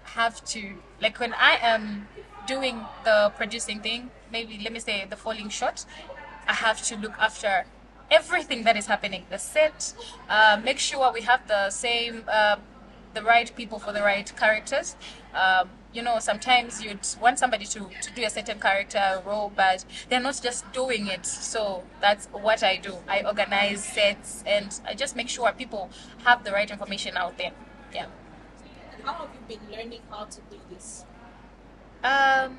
have 0.02 0.44
to 0.46 0.74
like 1.00 1.20
when 1.20 1.32
I 1.34 1.58
am 1.62 2.08
doing 2.46 2.84
the 3.04 3.32
producing 3.36 3.80
thing, 3.80 4.10
maybe 4.32 4.58
let 4.62 4.72
me 4.72 4.80
say 4.80 5.06
the 5.08 5.16
falling 5.16 5.48
short, 5.48 5.84
I 6.46 6.54
have 6.54 6.82
to 6.84 6.96
look 6.96 7.18
after 7.18 7.64
everything 8.10 8.64
that 8.64 8.76
is 8.76 8.86
happening, 8.86 9.24
the 9.30 9.38
set, 9.38 9.94
uh, 10.28 10.60
make 10.62 10.78
sure 10.78 11.12
we 11.12 11.22
have 11.22 11.46
the 11.46 11.70
same, 11.70 12.24
uh, 12.28 12.56
the 13.14 13.22
right 13.22 13.54
people 13.56 13.78
for 13.78 13.92
the 13.92 14.02
right 14.02 14.32
characters. 14.36 14.96
Um, 15.34 15.70
you 15.92 16.02
know, 16.02 16.18
sometimes 16.20 16.82
you'd 16.82 17.06
want 17.20 17.38
somebody 17.38 17.64
to, 17.66 17.88
to 18.02 18.12
do 18.14 18.24
a 18.24 18.30
certain 18.30 18.60
character 18.60 19.22
role, 19.26 19.52
but 19.54 19.84
they're 20.08 20.20
not 20.20 20.40
just 20.42 20.70
doing 20.72 21.08
it. 21.08 21.26
So 21.26 21.82
that's 22.00 22.26
what 22.26 22.62
I 22.62 22.76
do. 22.76 22.96
I 23.08 23.22
organize 23.22 23.84
sets 23.84 24.44
and 24.46 24.80
I 24.86 24.94
just 24.94 25.16
make 25.16 25.28
sure 25.28 25.50
people 25.52 25.90
have 26.24 26.44
the 26.44 26.52
right 26.52 26.70
information 26.70 27.16
out 27.16 27.38
there. 27.38 27.52
Yeah. 27.92 28.06
How 29.04 29.14
have 29.14 29.30
you 29.34 29.56
been 29.56 29.70
learning 29.76 30.00
how 30.10 30.24
to 30.24 30.40
do 30.50 30.58
this? 30.70 31.04
Um, 32.02 32.58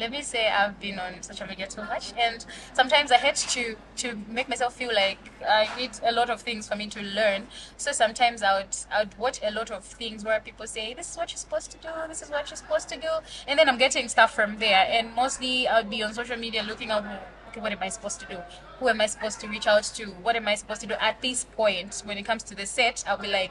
let 0.00 0.10
me 0.10 0.22
say 0.22 0.48
I've 0.48 0.80
been 0.80 0.98
on 0.98 1.22
social 1.22 1.46
media 1.46 1.66
too 1.66 1.82
much, 1.82 2.14
and 2.18 2.44
sometimes 2.72 3.12
I 3.12 3.18
had 3.18 3.36
to 3.36 3.76
to 3.98 4.18
make 4.28 4.48
myself 4.48 4.74
feel 4.74 4.92
like 4.94 5.18
I 5.46 5.68
need 5.76 5.90
a 6.02 6.10
lot 6.10 6.30
of 6.30 6.40
things 6.40 6.68
for 6.68 6.74
me 6.74 6.86
to 6.88 7.02
learn. 7.02 7.48
So 7.76 7.92
sometimes 7.92 8.42
I 8.42 8.60
would 8.60 8.76
I 8.90 9.00
would 9.00 9.18
watch 9.18 9.40
a 9.42 9.50
lot 9.50 9.70
of 9.70 9.84
things 9.84 10.24
where 10.24 10.40
people 10.40 10.66
say 10.66 10.94
this 10.94 11.12
is 11.12 11.16
what 11.18 11.30
you're 11.30 11.36
supposed 11.36 11.70
to 11.72 11.78
do, 11.78 11.90
this 12.08 12.22
is 12.22 12.30
what 12.30 12.48
you're 12.50 12.56
supposed 12.56 12.88
to 12.88 12.96
do, 12.96 13.08
and 13.46 13.58
then 13.58 13.68
I'm 13.68 13.78
getting 13.78 14.08
stuff 14.08 14.34
from 14.34 14.58
there. 14.58 14.86
And 14.88 15.14
mostly 15.14 15.68
I 15.68 15.80
would 15.80 15.90
be 15.90 16.02
on 16.02 16.14
social 16.14 16.36
media 16.38 16.62
looking 16.62 16.90
at 16.90 17.04
okay, 17.48 17.60
what 17.60 17.72
am 17.72 17.78
I 17.82 17.90
supposed 17.90 18.20
to 18.20 18.26
do? 18.26 18.38
Who 18.78 18.88
am 18.88 19.00
I 19.00 19.06
supposed 19.06 19.40
to 19.40 19.48
reach 19.48 19.66
out 19.66 19.84
to? 19.96 20.06
What 20.06 20.34
am 20.34 20.48
I 20.48 20.54
supposed 20.54 20.80
to 20.80 20.86
do 20.86 20.94
at 20.94 21.20
this 21.20 21.44
point 21.44 22.02
when 22.04 22.16
it 22.16 22.24
comes 22.24 22.42
to 22.44 22.54
the 22.54 22.64
set? 22.64 23.04
I'll 23.06 23.18
be 23.18 23.28
like, 23.28 23.50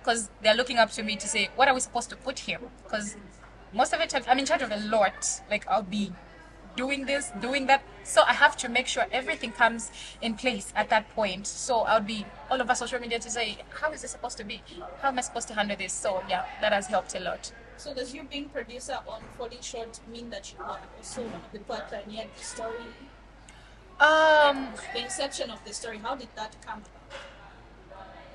because 0.00 0.30
they're 0.42 0.56
looking 0.56 0.78
up 0.78 0.90
to 0.92 1.02
me 1.02 1.16
to 1.16 1.28
say, 1.28 1.50
what 1.54 1.68
are 1.68 1.74
we 1.74 1.80
supposed 1.80 2.10
to 2.10 2.16
put 2.16 2.40
here? 2.40 2.58
Because 2.82 3.16
most 3.72 3.92
of 3.92 4.00
the 4.00 4.06
time 4.06 4.22
I'm 4.28 4.38
in 4.38 4.46
charge 4.46 4.62
of 4.62 4.70
a 4.72 4.76
lot. 4.88 5.42
Like 5.50 5.66
I'll 5.68 5.82
be 5.82 6.12
doing 6.76 7.06
this, 7.06 7.32
doing 7.40 7.66
that. 7.66 7.82
So 8.04 8.22
I 8.22 8.32
have 8.32 8.56
to 8.58 8.68
make 8.68 8.86
sure 8.86 9.06
everything 9.12 9.52
comes 9.52 9.90
in 10.22 10.34
place 10.34 10.72
at 10.76 10.88
that 10.90 11.08
point. 11.10 11.46
So 11.46 11.80
I'll 11.80 12.00
be 12.00 12.24
all 12.50 12.62
over 12.62 12.74
social 12.74 13.00
media 13.00 13.18
to 13.18 13.30
say, 13.30 13.58
how 13.70 13.90
is 13.92 14.02
this 14.02 14.12
supposed 14.12 14.38
to 14.38 14.44
be? 14.44 14.62
How 15.02 15.08
am 15.08 15.18
I 15.18 15.22
supposed 15.22 15.48
to 15.48 15.54
handle 15.54 15.76
this? 15.76 15.92
So 15.92 16.22
yeah, 16.28 16.46
that 16.60 16.72
has 16.72 16.86
helped 16.86 17.14
a 17.14 17.20
lot. 17.20 17.52
So 17.76 17.94
does 17.94 18.14
you 18.14 18.24
being 18.24 18.48
producer 18.48 18.98
on 19.06 19.22
Falling 19.36 19.60
Short 19.60 20.00
mean 20.10 20.30
that 20.30 20.52
you 20.52 20.64
are 20.64 20.80
also 20.96 21.22
one 21.22 21.34
of 21.34 21.52
the 21.52 21.58
that 21.68 21.90
pioneered 21.90 22.28
the 22.36 22.44
story? 22.44 22.74
Um, 24.00 24.68
The 24.94 25.02
inception 25.02 25.50
of 25.50 25.64
the 25.64 25.72
story, 25.72 25.98
how 25.98 26.14
did 26.16 26.28
that 26.36 26.56
come 26.64 26.78
about? 26.78 26.97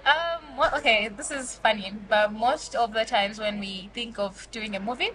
Um, 0.05 0.57
well, 0.57 0.71
okay, 0.75 1.07
this 1.07 1.31
is 1.31 1.55
funny, 1.55 1.93
but 2.09 2.33
most 2.33 2.75
of 2.75 2.93
the 2.93 3.05
times 3.05 3.39
when 3.39 3.59
we 3.59 3.89
think 3.93 4.19
of 4.19 4.49
doing 4.51 4.75
a 4.75 4.79
movie, 4.79 5.11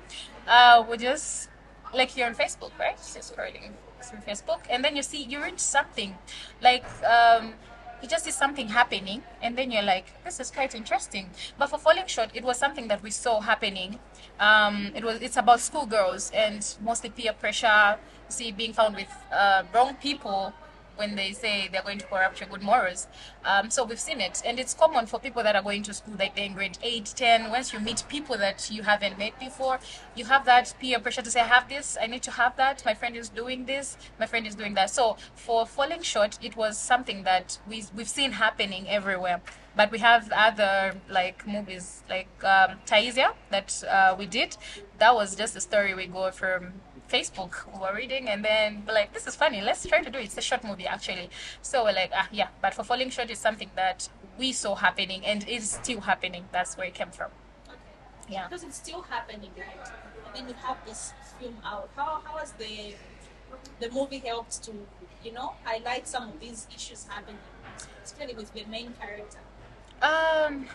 uh, 0.47 0.83
we 0.89 0.97
just 0.97 1.51
like 1.93 2.17
you're 2.17 2.27
on 2.27 2.35
Facebook, 2.35 2.71
right? 2.79 2.97
Just 2.97 3.35
scrolling 3.35 3.73
through 4.01 4.21
Facebook, 4.21 4.61
and 4.71 4.83
then 4.83 4.97
you 4.97 5.03
see 5.03 5.23
you 5.25 5.41
read 5.43 5.61
something, 5.61 6.17
like 6.63 6.87
um, 7.05 7.53
you 8.01 8.09
just 8.09 8.25
see 8.25 8.31
something 8.31 8.69
happening, 8.69 9.23
and 9.43 9.59
then 9.59 9.71
you're 9.71 9.83
like, 9.83 10.07
this 10.25 10.41
is 10.41 10.51
quite 10.51 10.75
interesting. 10.75 11.29
But 11.59 11.69
for 11.69 11.79
Falling 11.79 12.07
Short, 12.07 12.31
it 12.33 12.43
was 12.43 12.57
something 12.57 12.89
that 12.89 13.03
we 13.03 13.11
saw 13.11 13.41
happening. 13.41 13.99
Um, 14.41 14.93
it 14.95 15.05
was 15.05 15.21
it's 15.21 15.37
about 15.37 15.61
schoolgirls 15.61 16.31
and 16.33 16.67
mostly 16.81 17.11
peer 17.11 17.35
pressure. 17.35 17.99
See, 18.31 18.53
being 18.53 18.73
found 18.73 18.95
with 18.95 19.13
uh, 19.33 19.65
wrong 19.75 19.97
people 19.97 20.55
when 20.99 21.15
they 21.15 21.33
say 21.33 21.69
they're 21.71 21.83
going 21.83 21.99
to 21.99 22.07
corrupt 22.07 22.41
your 22.41 22.49
good 22.49 22.63
morals. 22.63 23.07
Um, 23.45 23.71
so 23.71 23.85
we've 23.85 24.01
seen 24.01 24.21
it, 24.21 24.43
and 24.45 24.59
it's 24.59 24.75
common 24.75 25.07
for 25.07 25.21
people 25.21 25.43
that 25.45 25.55
are 25.55 25.63
going 25.63 25.85
to 25.85 25.95
school, 25.95 26.15
like 26.19 26.35
they're 26.35 26.45
in 26.45 26.55
grade 26.55 26.77
8, 26.83 27.13
10. 27.17 27.51
Once 27.51 27.73
you 27.73 27.81
meet 27.81 28.03
people 28.09 28.37
that 28.37 28.69
you 28.71 28.83
haven't 28.83 29.17
met 29.17 29.39
before, 29.39 29.79
you 30.17 30.25
have 30.25 30.45
that 30.47 30.75
peer 30.81 30.99
pressure 30.99 31.23
to 31.23 31.31
say, 31.31 31.41
I 31.41 31.47
have 31.47 31.69
this, 31.69 31.97
I 32.01 32.07
need 32.07 32.23
to 32.25 32.33
have 32.33 32.57
that, 32.57 32.85
my 32.85 32.95
friend 32.95 33.17
is 33.17 33.29
doing 33.29 33.65
this, 33.67 33.97
my 34.19 34.27
friend 34.27 34.47
is 34.47 34.55
doing 34.55 34.75
that. 34.75 34.91
So 34.91 35.17
for 35.35 35.67
Falling 35.67 36.03
Short, 36.03 36.39
it 36.43 36.57
was 36.57 36.77
something 36.79 37.23
that 37.23 37.59
we, 37.69 37.85
we've 37.95 38.09
seen 38.09 38.33
happening 38.33 38.89
everywhere. 38.89 39.41
But 39.77 39.93
we 39.93 40.01
have 40.01 40.33
other 40.33 40.97
like 41.09 41.47
movies 41.47 42.03
like 42.11 42.29
um, 42.43 42.79
Taizia 42.85 43.35
that 43.51 43.85
uh, 43.89 44.17
we 44.19 44.27
did. 44.27 44.57
That 44.99 45.15
was 45.15 45.37
just 45.37 45.55
a 45.55 45.61
story 45.61 45.95
we 45.95 46.09
go 46.09 46.33
from 46.33 46.73
Facebook 47.09 47.53
we 47.73 47.79
were 47.81 47.95
reading 47.95 48.29
and 48.29 48.45
then 48.45 48.83
we're 48.87 48.95
like 48.95 49.13
this 49.15 49.27
is 49.27 49.35
funny 49.35 49.61
let's 49.61 49.87
try 49.87 50.03
to 50.03 50.11
do 50.11 50.19
it 50.19 50.25
it's 50.25 50.37
a 50.39 50.43
short 50.43 50.63
movie 50.65 50.87
actually 50.87 51.29
so 51.63 51.85
we're 51.85 51.93
like 51.93 52.11
ah 52.15 52.29
yeah 52.31 52.49
but 52.63 52.75
for 52.75 52.85
falling 52.85 53.11
short 53.11 53.31
is 53.31 53.39
something 53.39 53.71
that 53.77 54.09
we 54.39 54.53
saw 54.53 54.75
happening 54.75 55.25
and 55.25 55.49
is 55.49 55.71
still 55.71 56.01
happening 56.01 56.45
that's 56.53 56.77
where 56.77 56.87
it 56.87 56.95
came 56.95 57.11
from 57.11 57.31
Okay. 57.69 57.77
yeah 58.37 58.47
Because 58.49 58.65
it's 58.65 58.77
still 58.77 59.03
happening, 59.03 59.51
right? 59.59 59.87
And 60.27 60.35
then 60.35 60.49
you 60.49 60.55
have 60.67 60.79
this 60.87 61.13
film 61.41 61.57
out. 61.65 61.89
How 61.97 62.21
how 62.25 62.37
has 62.39 62.53
the 62.53 62.95
the 63.81 63.91
movie 63.91 64.19
helped 64.19 64.63
to, 64.65 64.73
you 65.25 65.33
know, 65.33 65.55
highlight 65.65 66.07
some 66.07 66.25
of 66.29 66.41
these 66.41 66.67
issues 66.75 67.07
happening, 67.09 67.39
especially 68.05 68.35
with 68.35 68.53
the 68.53 68.65
main 68.67 68.93
character? 69.01 69.39
um 70.03 70.69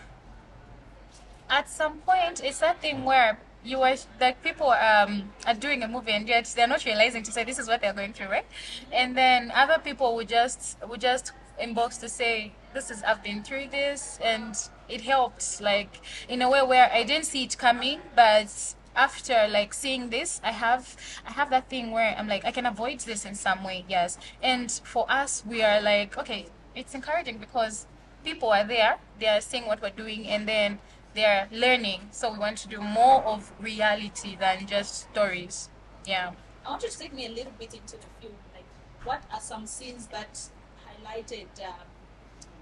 at 1.48 1.68
some 1.68 1.98
point 2.00 2.42
it's 2.44 2.58
that 2.60 2.80
thing 2.80 3.04
where 3.04 3.38
you 3.64 3.80
are 3.82 3.96
like 4.20 4.42
people 4.42 4.70
um 4.70 5.32
are 5.46 5.54
doing 5.54 5.82
a 5.82 5.88
movie 5.88 6.12
and 6.12 6.28
yet 6.28 6.52
they're 6.54 6.68
not 6.68 6.84
realizing 6.84 7.22
to 7.22 7.32
say 7.32 7.44
this 7.44 7.58
is 7.58 7.66
what 7.66 7.80
they're 7.80 7.94
going 7.94 8.12
through 8.12 8.28
right? 8.28 8.46
And 8.92 9.16
then 9.16 9.50
other 9.54 9.78
people 9.82 10.14
would 10.16 10.28
just 10.28 10.76
would 10.86 11.00
just 11.00 11.32
inbox 11.60 12.00
to 12.00 12.08
say 12.08 12.52
this 12.72 12.90
is 12.90 13.02
i've 13.04 13.22
been 13.22 13.42
through 13.42 13.68
this 13.70 14.18
and 14.22 14.68
it 14.88 15.00
helped 15.02 15.60
like 15.60 16.00
in 16.28 16.42
a 16.42 16.50
way 16.50 16.62
where 16.62 16.90
i 16.92 17.04
didn't 17.04 17.26
see 17.26 17.44
it 17.44 17.56
coming 17.56 18.00
but 18.16 18.74
after 18.96 19.46
like 19.48 19.72
seeing 19.72 20.10
this 20.10 20.40
i 20.44 20.50
have 20.50 20.96
i 21.26 21.32
have 21.32 21.50
that 21.50 21.68
thing 21.68 21.90
where 21.90 22.14
i'm 22.18 22.28
like 22.28 22.44
i 22.44 22.50
can 22.50 22.66
avoid 22.66 23.00
this 23.00 23.24
in 23.24 23.34
some 23.34 23.64
way 23.64 23.84
yes. 23.88 24.18
And 24.42 24.70
for 24.84 25.10
us 25.10 25.44
we 25.46 25.62
are 25.62 25.80
like 25.80 26.16
okay 26.18 26.46
it's 26.74 26.94
encouraging 26.94 27.38
because 27.38 27.86
people 28.24 28.50
are 28.50 28.64
there 28.64 28.98
they 29.18 29.26
are 29.26 29.40
seeing 29.40 29.66
what 29.66 29.82
we're 29.82 29.90
doing 29.90 30.26
and 30.26 30.48
then 30.48 30.78
they're 31.14 31.48
learning 31.52 32.00
so 32.10 32.32
we 32.32 32.38
want 32.38 32.56
to 32.58 32.68
do 32.68 32.80
more 32.80 33.22
of 33.24 33.52
reality 33.60 34.36
than 34.38 34.66
just 34.66 35.08
stories 35.10 35.68
yeah 36.06 36.32
I 36.66 36.70
want 36.70 36.82
you 36.82 36.88
to 36.88 36.98
take 36.98 37.12
me 37.12 37.26
a 37.26 37.30
little 37.30 37.52
bit 37.58 37.74
into 37.74 37.96
the 37.96 38.06
film. 38.20 38.32
Like, 38.54 38.64
what 39.04 39.22
are 39.32 39.40
some 39.40 39.66
scenes 39.66 40.06
that 40.06 40.40
highlighted 40.88 41.46
um, 41.62 41.74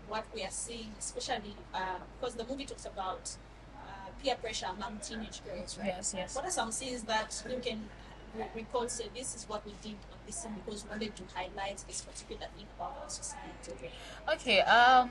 what 0.09 0.25
we 0.35 0.43
are 0.43 0.51
seeing, 0.51 0.91
especially 0.99 1.55
uh, 1.73 1.99
because 2.21 2.35
the 2.35 2.45
movie 2.45 2.65
talks 2.65 2.85
about 2.85 3.31
uh, 3.77 4.11
peer 4.21 4.35
pressure 4.35 4.67
among 4.77 4.99
teenage 4.99 5.41
girls, 5.45 5.79
right? 5.79 5.87
yes 5.97 6.15
yes 6.17 6.35
What 6.35 6.45
are 6.45 6.51
some 6.51 6.73
scenes 6.73 7.03
that 7.05 7.43
you 7.49 7.59
can 7.59 7.89
re- 8.37 8.47
recall? 8.57 8.89
Say, 8.89 9.07
this 9.15 9.37
is 9.37 9.49
what 9.49 9.65
we 9.65 9.73
did 9.83 9.97
on 10.11 10.19
this 10.27 10.37
scene 10.37 10.53
because 10.65 10.83
we 10.85 10.91
wanted 10.91 11.15
to 11.15 11.23
highlight 11.33 11.85
this 11.87 12.01
particular 12.01 12.47
thing 12.57 12.67
about 12.77 12.99
our 13.05 13.09
society. 13.09 13.73
Okay, 14.35 14.61
um, 14.63 15.11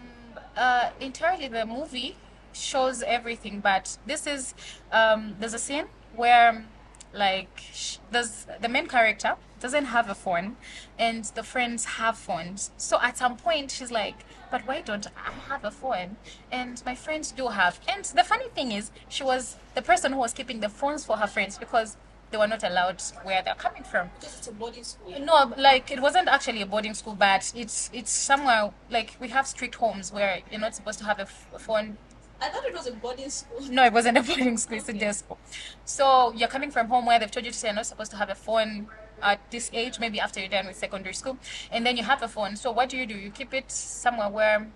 uh, 0.57 0.89
entirely 0.99 1.47
the 1.47 1.65
movie 1.65 2.17
shows 2.53 3.03
everything, 3.03 3.59
but 3.59 3.97
this 4.05 4.27
is 4.27 4.53
um, 4.91 5.35
there's 5.39 5.53
a 5.53 5.59
scene 5.59 5.85
where 6.15 6.65
like 7.13 7.49
sh- 7.73 7.97
there's 8.11 8.45
the 8.61 8.69
main 8.69 8.87
character 8.87 9.35
doesn't 9.59 9.85
have 9.85 10.09
a 10.09 10.15
phone, 10.15 10.55
and 10.97 11.25
the 11.35 11.43
friends 11.43 11.85
have 11.85 12.17
phones. 12.17 12.71
So 12.77 12.99
at 13.01 13.17
some 13.17 13.37
point 13.37 13.71
she's 13.71 13.91
like, 13.91 14.15
"But 14.49 14.65
why 14.67 14.81
don't 14.81 15.07
I 15.07 15.31
have 15.49 15.63
a 15.65 15.71
phone?" 15.71 16.17
And 16.51 16.81
my 16.85 16.95
friends 16.95 17.31
do 17.31 17.47
have. 17.49 17.79
And 17.87 18.03
the 18.05 18.23
funny 18.23 18.49
thing 18.49 18.71
is, 18.71 18.91
she 19.09 19.23
was 19.23 19.57
the 19.75 19.81
person 19.81 20.13
who 20.13 20.19
was 20.19 20.33
keeping 20.33 20.61
the 20.61 20.69
phones 20.69 21.05
for 21.05 21.17
her 21.17 21.27
friends 21.27 21.57
because 21.57 21.97
they 22.31 22.37
were 22.37 22.47
not 22.47 22.63
allowed 22.63 23.01
where 23.23 23.41
they're 23.43 23.55
coming 23.55 23.83
from. 23.83 24.09
Because 24.19 24.37
it's 24.37 24.47
a 24.47 24.51
boarding 24.53 24.83
school. 24.83 25.13
No, 25.19 25.53
like 25.57 25.91
it 25.91 26.01
wasn't 26.01 26.27
actually 26.29 26.61
a 26.61 26.65
boarding 26.65 26.93
school, 26.93 27.13
but 27.13 27.51
it's 27.55 27.89
it's 27.93 28.11
somewhere 28.11 28.71
like 28.89 29.15
we 29.19 29.27
have 29.29 29.45
strict 29.45 29.75
homes 29.75 30.11
where 30.11 30.39
you're 30.49 30.61
not 30.61 30.73
supposed 30.75 30.99
to 30.99 31.05
have 31.05 31.19
a, 31.19 31.23
f- 31.23 31.47
a 31.53 31.59
phone. 31.59 31.97
I 32.41 32.49
thought 32.49 32.65
it 32.65 32.73
was 32.73 32.87
a 32.87 32.91
boarding 32.91 33.29
school. 33.29 33.61
No, 33.69 33.85
it 33.85 33.93
wasn't 33.93 34.17
a 34.17 34.23
boarding 34.29 34.57
school; 34.57 34.77
it's 34.77 34.89
a 34.89 34.93
day 34.93 35.11
school. 35.11 35.37
So 35.85 36.33
you're 36.33 36.47
coming 36.49 36.71
from 36.71 36.87
home 36.87 37.05
where 37.05 37.19
they've 37.19 37.29
told 37.29 37.45
you 37.45 37.51
to 37.51 37.57
say 37.57 37.67
you're 37.67 37.75
not 37.75 37.85
supposed 37.85 38.11
to 38.11 38.17
have 38.17 38.29
a 38.29 38.35
phone 38.35 38.87
at 39.21 39.39
this 39.51 39.69
age, 39.73 39.99
maybe 39.99 40.19
after 40.19 40.39
you're 40.39 40.49
done 40.49 40.65
with 40.65 40.75
secondary 40.75 41.13
school, 41.13 41.37
and 41.71 41.85
then 41.85 41.95
you 41.97 42.03
have 42.03 42.23
a 42.23 42.27
phone. 42.27 42.55
So 42.55 42.71
what 42.71 42.89
do 42.89 42.97
you 42.97 43.05
do? 43.05 43.13
You 43.13 43.29
keep 43.29 43.53
it 43.53 43.71
somewhere 43.71 44.29
where 44.29 44.67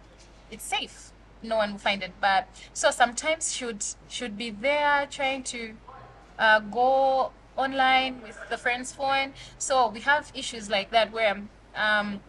it's 0.52 0.64
safe. 0.64 1.12
No 1.42 1.58
one 1.58 1.74
will 1.74 1.80
find 1.80 2.04
it. 2.04 2.12
But 2.22 2.48
so 2.74 2.92
sometimes 2.92 3.54
should 3.54 3.84
should 4.08 4.38
be 4.38 4.52
there 4.52 5.08
trying 5.10 5.44
to 5.44 5.74
uh, 6.38 6.60
go 6.60 7.32
online 7.58 8.22
with 8.22 8.38
the 8.50 8.58
friend's 8.58 8.92
phone. 8.92 9.34
So 9.58 9.90
we 9.90 10.02
have 10.02 10.32
issues 10.36 10.70
like 10.70 10.92
that 10.92 11.12
where 11.12 11.42
um, 11.76 12.22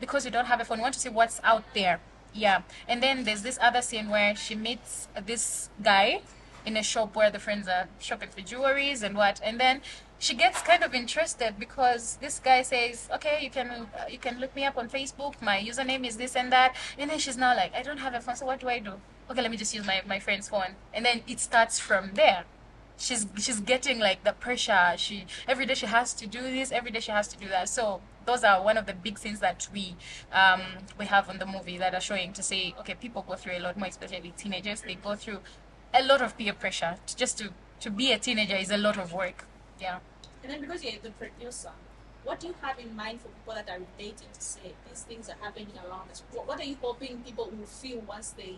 because 0.00 0.24
we 0.24 0.30
don't 0.30 0.46
have 0.46 0.60
a 0.60 0.64
phone, 0.64 0.78
we 0.78 0.82
want 0.82 0.94
to 0.94 1.00
see 1.00 1.08
what's 1.08 1.40
out 1.44 1.64
there. 1.74 2.00
Yeah. 2.38 2.62
And 2.86 3.02
then 3.02 3.24
there's 3.24 3.42
this 3.42 3.58
other 3.60 3.82
scene 3.82 4.08
where 4.08 4.36
she 4.36 4.54
meets 4.54 5.08
this 5.26 5.70
guy 5.82 6.22
in 6.64 6.76
a 6.76 6.82
shop 6.82 7.16
where 7.16 7.30
the 7.30 7.38
friends 7.38 7.66
are 7.66 7.88
shopping 7.98 8.28
for 8.30 8.40
jewelries 8.40 9.02
and 9.02 9.16
what. 9.16 9.40
And 9.42 9.58
then 9.58 9.80
she 10.18 10.34
gets 10.34 10.62
kind 10.62 10.82
of 10.84 10.94
interested 10.94 11.58
because 11.58 12.18
this 12.20 12.38
guy 12.38 12.62
says, 12.62 13.08
"Okay, 13.16 13.38
you 13.42 13.50
can 13.50 13.68
uh, 13.70 13.86
you 14.08 14.18
can 14.18 14.38
look 14.40 14.54
me 14.54 14.64
up 14.64 14.76
on 14.76 14.88
Facebook. 14.88 15.34
My 15.42 15.58
username 15.70 16.06
is 16.06 16.16
this 16.16 16.36
and 16.36 16.52
that." 16.52 16.74
And 16.98 17.10
then 17.10 17.18
she's 17.18 17.36
now 17.36 17.54
like, 17.56 17.72
"I 17.74 17.82
don't 17.82 17.98
have 18.06 18.14
a 18.14 18.20
phone, 18.20 18.36
so 18.36 18.46
what 18.46 18.60
do 18.60 18.68
I 18.68 18.78
do?" 18.78 18.94
okay, 19.30 19.42
let 19.42 19.50
me 19.50 19.56
just 19.56 19.74
use 19.74 19.86
my, 19.86 20.02
my 20.06 20.18
friend's 20.18 20.48
phone. 20.48 20.76
And 20.92 21.04
then 21.04 21.22
it 21.26 21.40
starts 21.40 21.78
from 21.78 22.12
there. 22.14 22.44
She's 22.96 23.26
she's 23.36 23.60
getting 23.60 24.00
like 24.00 24.24
the 24.24 24.32
pressure. 24.32 24.94
She 24.96 25.26
every 25.46 25.66
day 25.66 25.74
she 25.74 25.86
has 25.86 26.12
to 26.14 26.26
do 26.26 26.42
this, 26.42 26.72
every 26.72 26.90
day 26.90 27.00
she 27.00 27.12
has 27.12 27.28
to 27.28 27.38
do 27.38 27.48
that. 27.48 27.68
So 27.68 28.00
those 28.28 28.44
are 28.44 28.62
one 28.62 28.76
of 28.76 28.84
the 28.84 28.92
big 28.92 29.18
things 29.18 29.40
that 29.40 29.66
we 29.72 29.96
um, 30.32 30.60
we 30.98 31.06
have 31.06 31.30
on 31.30 31.38
the 31.38 31.46
movie 31.46 31.78
that 31.78 31.94
are 31.94 32.00
showing 32.00 32.34
to 32.34 32.42
say, 32.42 32.74
okay, 32.80 32.94
people 32.94 33.24
go 33.26 33.34
through 33.34 33.56
a 33.56 33.60
lot 33.60 33.78
more, 33.78 33.88
especially 33.88 34.32
teenagers. 34.36 34.82
They 34.82 34.96
go 34.96 35.14
through 35.14 35.40
a 35.94 36.04
lot 36.04 36.20
of 36.20 36.36
peer 36.36 36.52
pressure. 36.52 36.96
Just 37.16 37.38
to 37.38 37.50
to 37.80 37.90
be 37.90 38.12
a 38.12 38.18
teenager 38.18 38.56
is 38.56 38.70
a 38.70 38.76
lot 38.76 38.98
of 38.98 39.14
work. 39.14 39.46
Yeah. 39.80 39.98
And 40.42 40.52
then 40.52 40.60
because 40.60 40.84
you're 40.84 41.00
the 41.02 41.10
producer, 41.10 41.70
what 42.24 42.40
do 42.40 42.48
you 42.48 42.54
have 42.60 42.78
in 42.78 42.94
mind 42.94 43.22
for 43.22 43.28
people 43.28 43.54
that 43.54 43.68
are 43.70 43.80
relating 43.96 44.28
to 44.34 44.40
say 44.40 44.74
these 44.88 45.02
things 45.02 45.30
are 45.30 45.38
happening 45.40 45.72
around 45.86 46.10
us? 46.10 46.22
What, 46.32 46.46
what 46.46 46.60
are 46.60 46.64
you 46.64 46.76
hoping 46.82 47.22
people 47.24 47.50
will 47.50 47.66
feel 47.66 48.00
once 48.00 48.32
they 48.32 48.56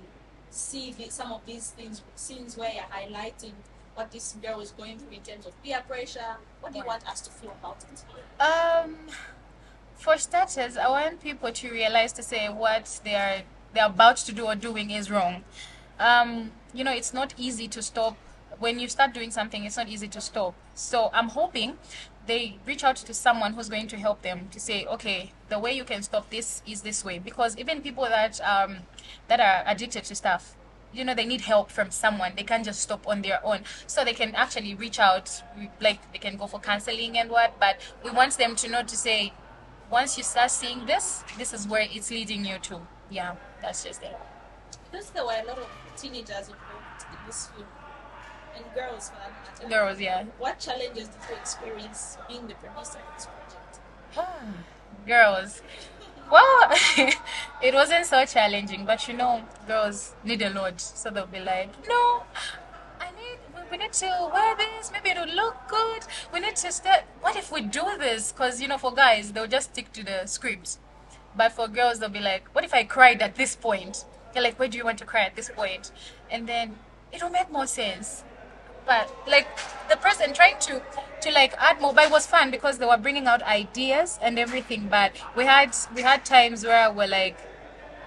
see 0.50 0.92
the, 0.92 1.10
some 1.10 1.30
of 1.32 1.46
these 1.46 1.70
things, 1.70 2.02
scenes 2.16 2.56
where 2.56 2.72
you're 2.72 2.90
highlighting 2.90 3.52
what 3.94 4.10
this 4.10 4.34
girl 4.42 4.60
is 4.60 4.72
going 4.72 4.98
through 4.98 5.16
in 5.16 5.22
terms 5.22 5.46
of 5.46 5.62
peer 5.62 5.80
pressure? 5.86 6.36
What 6.60 6.72
do 6.72 6.80
you 6.80 6.86
want 6.86 7.08
us 7.08 7.20
to 7.20 7.30
feel 7.30 7.52
about 7.62 7.84
it? 7.92 8.42
Um, 8.42 8.96
for 10.00 10.16
starters, 10.16 10.78
I 10.78 10.88
want 10.88 11.22
people 11.22 11.52
to 11.52 11.70
realize 11.70 12.12
to 12.14 12.22
say 12.22 12.48
what 12.48 13.00
they 13.04 13.14
are 13.14 13.42
they're 13.72 13.86
about 13.86 14.16
to 14.16 14.32
do 14.32 14.46
or 14.46 14.56
doing 14.56 14.90
is 14.90 15.10
wrong. 15.10 15.44
Um, 16.00 16.52
you 16.74 16.82
know, 16.82 16.92
it's 16.92 17.14
not 17.14 17.34
easy 17.36 17.68
to 17.68 17.82
stop 17.82 18.16
when 18.58 18.80
you 18.80 18.88
start 18.88 19.12
doing 19.14 19.30
something. 19.30 19.64
It's 19.64 19.76
not 19.76 19.88
easy 19.88 20.08
to 20.08 20.20
stop. 20.20 20.54
So 20.74 21.10
I'm 21.12 21.28
hoping 21.28 21.78
they 22.26 22.56
reach 22.66 22.82
out 22.82 22.96
to 22.96 23.14
someone 23.14 23.52
who's 23.52 23.68
going 23.68 23.86
to 23.88 23.96
help 23.96 24.22
them 24.22 24.48
to 24.50 24.58
say, 24.58 24.86
okay, 24.86 25.32
the 25.50 25.58
way 25.58 25.72
you 25.72 25.84
can 25.84 26.02
stop 26.02 26.30
this 26.30 26.62
is 26.66 26.80
this 26.80 27.04
way. 27.04 27.18
Because 27.18 27.56
even 27.58 27.82
people 27.82 28.04
that 28.04 28.40
um, 28.40 28.78
that 29.28 29.38
are 29.38 29.62
addicted 29.70 30.04
to 30.04 30.14
stuff, 30.14 30.56
you 30.92 31.04
know, 31.04 31.14
they 31.14 31.26
need 31.26 31.42
help 31.42 31.70
from 31.70 31.90
someone. 31.90 32.32
They 32.36 32.42
can't 32.42 32.64
just 32.64 32.80
stop 32.80 33.06
on 33.06 33.22
their 33.22 33.44
own. 33.44 33.60
So 33.86 34.04
they 34.04 34.14
can 34.14 34.34
actually 34.34 34.74
reach 34.74 34.98
out, 34.98 35.42
like 35.80 36.10
they 36.12 36.18
can 36.18 36.36
go 36.36 36.46
for 36.46 36.58
counseling 36.58 37.18
and 37.18 37.30
what. 37.30 37.60
But 37.60 37.80
we 38.02 38.10
want 38.10 38.36
them 38.38 38.56
to 38.56 38.68
know 38.68 38.82
to 38.82 38.96
say, 38.96 39.32
once 39.90 40.16
you 40.16 40.24
start 40.24 40.50
seeing 40.50 40.86
this, 40.86 41.24
this 41.36 41.52
is 41.52 41.66
where 41.66 41.86
it's 41.90 42.10
leading 42.10 42.44
you 42.44 42.58
to. 42.58 42.80
Yeah, 43.10 43.34
that's 43.60 43.84
just 43.84 44.02
it. 44.02 44.16
Because 44.90 45.10
there 45.10 45.24
were 45.24 45.32
a 45.32 45.46
lot 45.46 45.58
of 45.58 45.68
teenagers 45.96 46.48
involved 46.48 47.04
in 47.10 47.26
this 47.26 47.48
film, 47.48 47.66
and 48.56 48.64
girls 48.74 49.10
for 49.10 49.16
that 49.16 49.32
matter. 49.62 49.68
Girls, 49.68 50.00
yeah. 50.00 50.24
What 50.38 50.58
challenges 50.58 51.08
did 51.08 51.18
you 51.28 51.36
experience 51.36 52.18
being 52.28 52.46
the 52.46 52.54
producer 52.54 52.98
of 52.98 53.14
this 53.16 53.26
project? 53.26 53.80
girls. 55.06 55.62
Well, 56.30 56.70
it 57.62 57.74
wasn't 57.74 58.06
so 58.06 58.24
challenging, 58.24 58.84
but 58.84 59.08
you 59.08 59.14
know, 59.14 59.42
girls 59.66 60.14
need 60.22 60.42
a 60.42 60.50
lot, 60.50 60.80
so 60.80 61.10
they'll 61.10 61.26
be 61.26 61.40
like, 61.40 61.70
no, 61.88 62.22
we 63.70 63.76
need 63.76 63.92
to 63.92 64.30
wear 64.32 64.56
this. 64.56 64.90
Maybe 64.92 65.10
it'll 65.10 65.26
look 65.34 65.56
good. 65.68 66.02
We 66.32 66.40
need 66.40 66.56
to 66.56 66.72
start. 66.72 67.04
What 67.20 67.36
if 67.36 67.52
we 67.52 67.62
do 67.62 67.82
this? 67.98 68.32
Because 68.32 68.60
you 68.60 68.68
know, 68.68 68.78
for 68.78 68.92
guys, 68.92 69.32
they'll 69.32 69.46
just 69.46 69.70
stick 69.72 69.92
to 69.92 70.04
the 70.04 70.26
script, 70.26 70.78
but 71.36 71.52
for 71.52 71.68
girls, 71.68 71.98
they'll 71.98 72.08
be 72.08 72.20
like, 72.20 72.48
what 72.54 72.64
if 72.64 72.74
I 72.74 72.84
cried 72.84 73.22
at 73.22 73.36
this 73.36 73.56
point? 73.56 74.04
They're 74.32 74.42
like, 74.42 74.58
where 74.58 74.68
do 74.68 74.78
you 74.78 74.84
want 74.84 74.98
to 74.98 75.04
cry 75.04 75.22
at 75.22 75.36
this 75.36 75.50
point? 75.50 75.90
And 76.30 76.46
then 76.46 76.76
it'll 77.12 77.30
make 77.30 77.50
more 77.50 77.66
sense 77.66 78.24
but 78.86 79.14
like 79.26 79.46
the 79.88 79.96
person 79.96 80.32
trying 80.32 80.58
to 80.58 80.82
to 81.20 81.30
like 81.30 81.54
add 81.58 81.80
mobile 81.80 82.10
was 82.10 82.26
fun 82.26 82.50
because 82.50 82.78
they 82.78 82.86
were 82.86 82.96
bringing 82.96 83.26
out 83.26 83.42
ideas 83.42 84.18
and 84.22 84.38
everything 84.38 84.88
but 84.88 85.12
we 85.36 85.44
had 85.44 85.74
we 85.94 86.02
had 86.02 86.24
times 86.24 86.64
where 86.64 86.90
we're 86.90 87.06
like 87.06 87.38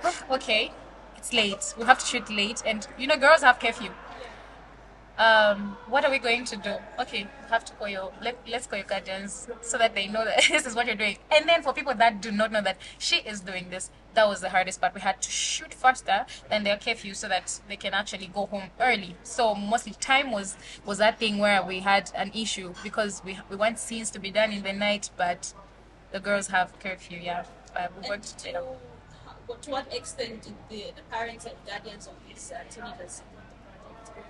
"Oh, 0.03 0.23
okay 0.31 0.71
it's 1.15 1.31
late 1.31 1.73
we 1.77 1.85
have 1.85 1.99
to 1.99 2.05
shoot 2.05 2.29
late 2.29 2.61
and 2.65 2.87
you 2.97 3.07
know 3.07 3.17
girls 3.17 3.41
have 3.41 3.59
curfew 3.59 3.91
um 5.17 5.77
what 5.87 6.03
are 6.03 6.11
we 6.11 6.17
going 6.17 6.43
to 6.45 6.55
do? 6.57 6.75
Okay 6.99 7.23
we 7.23 7.49
have 7.49 7.63
to 7.65 7.73
call 7.73 7.87
your 7.87 8.11
let, 8.21 8.37
let's 8.47 8.65
call 8.67 8.79
your 8.79 8.87
guardians 8.87 9.47
so 9.61 9.77
that 9.77 9.93
they 9.93 10.07
know 10.07 10.25
that 10.25 10.43
this 10.49 10.65
is 10.65 10.75
what 10.75 10.87
you're 10.87 10.95
doing. 10.95 11.17
And 11.31 11.47
then 11.47 11.61
for 11.61 11.73
people 11.73 11.93
that 11.95 12.21
do 12.21 12.31
not 12.31 12.51
know 12.51 12.61
that 12.61 12.77
she 12.97 13.17
is 13.17 13.41
doing 13.41 13.69
this 13.69 13.91
that 14.15 14.27
was 14.27 14.41
the 14.41 14.49
hardest 14.49 14.79
part. 14.79 14.93
We 14.93 15.01
had 15.01 15.21
to 15.21 15.31
shoot 15.31 15.73
faster 15.73 16.25
than 16.49 16.63
their 16.63 16.77
curfew 16.77 17.13
so 17.13 17.27
that 17.29 17.59
they 17.67 17.75
can 17.75 17.93
actually 17.93 18.27
go 18.27 18.45
home 18.45 18.69
early. 18.79 19.15
So 19.23 19.55
mostly 19.55 19.93
time 19.93 20.31
was 20.31 20.55
was 20.85 20.97
that 20.99 21.19
thing 21.19 21.37
where 21.37 21.63
we 21.63 21.79
had 21.79 22.11
an 22.15 22.31
issue 22.33 22.73
because 22.83 23.21
we 23.23 23.39
we 23.49 23.55
want 23.55 23.79
scenes 23.79 24.09
to 24.11 24.19
be 24.19 24.31
done 24.31 24.51
in 24.51 24.63
the 24.63 24.73
night 24.73 25.09
but 25.17 25.53
the 26.11 26.19
girls 26.19 26.47
have 26.47 26.77
curfew 26.79 27.19
yeah. 27.21 27.45
But 27.73 27.91
we 28.01 28.09
worked 28.09 28.37
to, 28.39 28.49
it 28.49 28.55
to 29.61 29.69
what 29.69 29.93
extent 29.93 30.41
did 30.43 30.53
the, 30.69 30.91
the 30.95 31.01
parents 31.11 31.45
and 31.45 31.55
guardians 31.65 32.07
of 32.07 32.13
these 32.27 32.51
uh, 32.51 32.59
teenagers 32.69 33.21
support 33.21 33.43
the 33.55 34.11
project? 34.11 34.27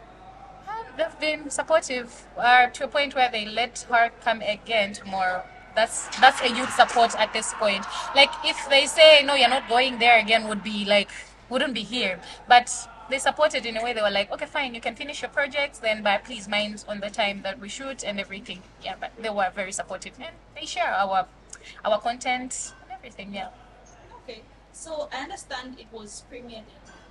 Um, 0.62 0.62
they've 0.97 1.19
been 1.19 1.49
supportive 1.49 2.27
uh, 2.37 2.67
to 2.67 2.85
a 2.85 2.87
point 2.87 3.15
where 3.15 3.29
they 3.29 3.45
let 3.45 3.85
her 3.89 4.11
come 4.23 4.41
again 4.41 4.93
tomorrow. 4.93 5.43
That's 5.75 6.07
that's 6.19 6.41
a 6.41 6.49
youth 6.49 6.73
support 6.73 7.15
at 7.19 7.33
this 7.33 7.53
point. 7.55 7.85
Like 8.15 8.29
if 8.45 8.57
they 8.69 8.85
say 8.85 9.23
no, 9.25 9.33
you're 9.33 9.49
not 9.49 9.67
going 9.67 9.97
there 9.99 10.19
again, 10.19 10.47
would 10.47 10.63
be 10.63 10.85
like 10.85 11.09
wouldn't 11.49 11.73
be 11.73 11.81
here. 11.83 12.19
But 12.47 12.69
they 13.09 13.19
supported 13.19 13.65
in 13.65 13.77
a 13.77 13.83
way. 13.83 13.93
They 13.93 14.01
were 14.01 14.11
like, 14.11 14.31
okay, 14.31 14.45
fine, 14.45 14.73
you 14.75 14.81
can 14.81 14.95
finish 14.95 15.21
your 15.21 15.29
projects, 15.29 15.79
then 15.79 16.03
but 16.03 16.23
please 16.23 16.47
mind 16.47 16.83
on 16.87 16.99
the 16.99 17.09
time 17.09 17.41
that 17.41 17.59
we 17.59 17.69
shoot 17.69 18.03
and 18.03 18.19
everything. 18.19 18.61
Yeah, 18.83 18.95
but 18.99 19.11
they 19.19 19.29
were 19.29 19.51
very 19.53 19.71
supportive 19.71 20.13
and 20.19 20.35
they 20.55 20.65
share 20.65 20.93
our 20.93 21.27
our 21.83 21.99
content 21.99 22.73
and 22.83 22.91
everything. 22.91 23.33
Yeah. 23.33 23.49
Okay, 24.23 24.41
so 24.71 25.09
I 25.11 25.23
understand 25.23 25.79
it 25.79 25.87
was 25.91 26.23
premiered 26.31 26.51
in, 26.51 26.63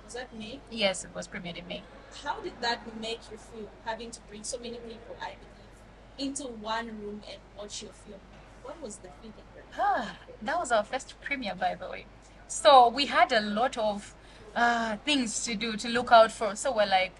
was 0.05 0.13
that 0.13 0.35
May? 0.37 0.59
Yes, 0.69 1.03
it 1.03 1.11
was 1.15 1.27
premiered 1.27 1.57
in 1.57 1.67
May. 1.67 1.83
How 2.23 2.39
did 2.41 2.53
that 2.61 2.81
make 2.99 3.19
you 3.31 3.37
feel 3.37 3.69
having 3.85 4.11
to 4.11 4.19
bring 4.29 4.43
so 4.43 4.57
many 4.57 4.77
people, 4.77 5.15
I 5.21 5.33
believe, 5.41 6.29
into 6.29 6.43
one 6.43 6.87
room 6.87 7.21
and 7.29 7.39
watch 7.57 7.81
your 7.81 7.93
film? 7.93 8.19
What 8.63 8.81
was 8.81 8.97
the 8.97 9.09
feeling? 9.21 9.33
Ah, 9.77 10.17
that 10.41 10.57
was 10.57 10.71
our 10.71 10.83
first 10.83 11.19
premiere, 11.21 11.55
by 11.55 11.75
the 11.75 11.89
way. 11.89 12.05
So 12.47 12.87
we 12.87 13.07
had 13.07 13.31
a 13.31 13.41
lot 13.41 13.77
of 13.77 14.13
uh, 14.55 14.97
things 14.97 15.43
to 15.45 15.55
do 15.55 15.75
to 15.77 15.87
look 15.89 16.11
out 16.11 16.31
for. 16.31 16.55
So 16.55 16.71
we're 16.71 16.85
like, 16.85 17.13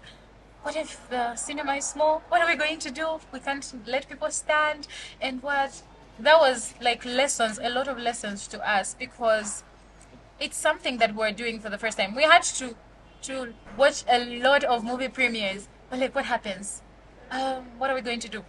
what 0.62 0.76
if 0.76 1.08
the 1.10 1.34
cinema 1.36 1.74
is 1.74 1.84
small? 1.86 2.22
What 2.28 2.40
are 2.40 2.46
we 2.46 2.56
going 2.56 2.78
to 2.78 2.90
do? 2.90 3.18
We 3.32 3.40
can't 3.40 3.86
let 3.86 4.08
people 4.08 4.30
stand. 4.30 4.86
And 5.20 5.42
what? 5.42 5.82
That 6.18 6.38
was 6.38 6.74
like 6.80 7.04
lessons, 7.04 7.58
a 7.60 7.68
lot 7.68 7.88
of 7.88 7.98
lessons 7.98 8.46
to 8.48 8.70
us 8.70 8.94
because 8.94 9.64
it's 10.40 10.56
something 10.56 10.98
that 10.98 11.14
we're 11.14 11.32
doing 11.32 11.60
for 11.60 11.70
the 11.70 11.78
first 11.78 11.98
time. 11.98 12.14
We 12.14 12.24
had 12.24 12.42
to 12.42 12.74
to 13.22 13.54
watch 13.76 14.04
a 14.08 14.22
lot 14.40 14.64
of 14.64 14.84
movie 14.84 15.08
premieres. 15.08 15.68
We're 15.90 15.98
like, 15.98 16.14
what 16.14 16.26
happens? 16.26 16.82
Um, 17.30 17.64
what 17.78 17.90
are 17.90 17.94
we 17.94 18.02
going 18.02 18.20
to 18.20 18.28
do? 18.28 18.44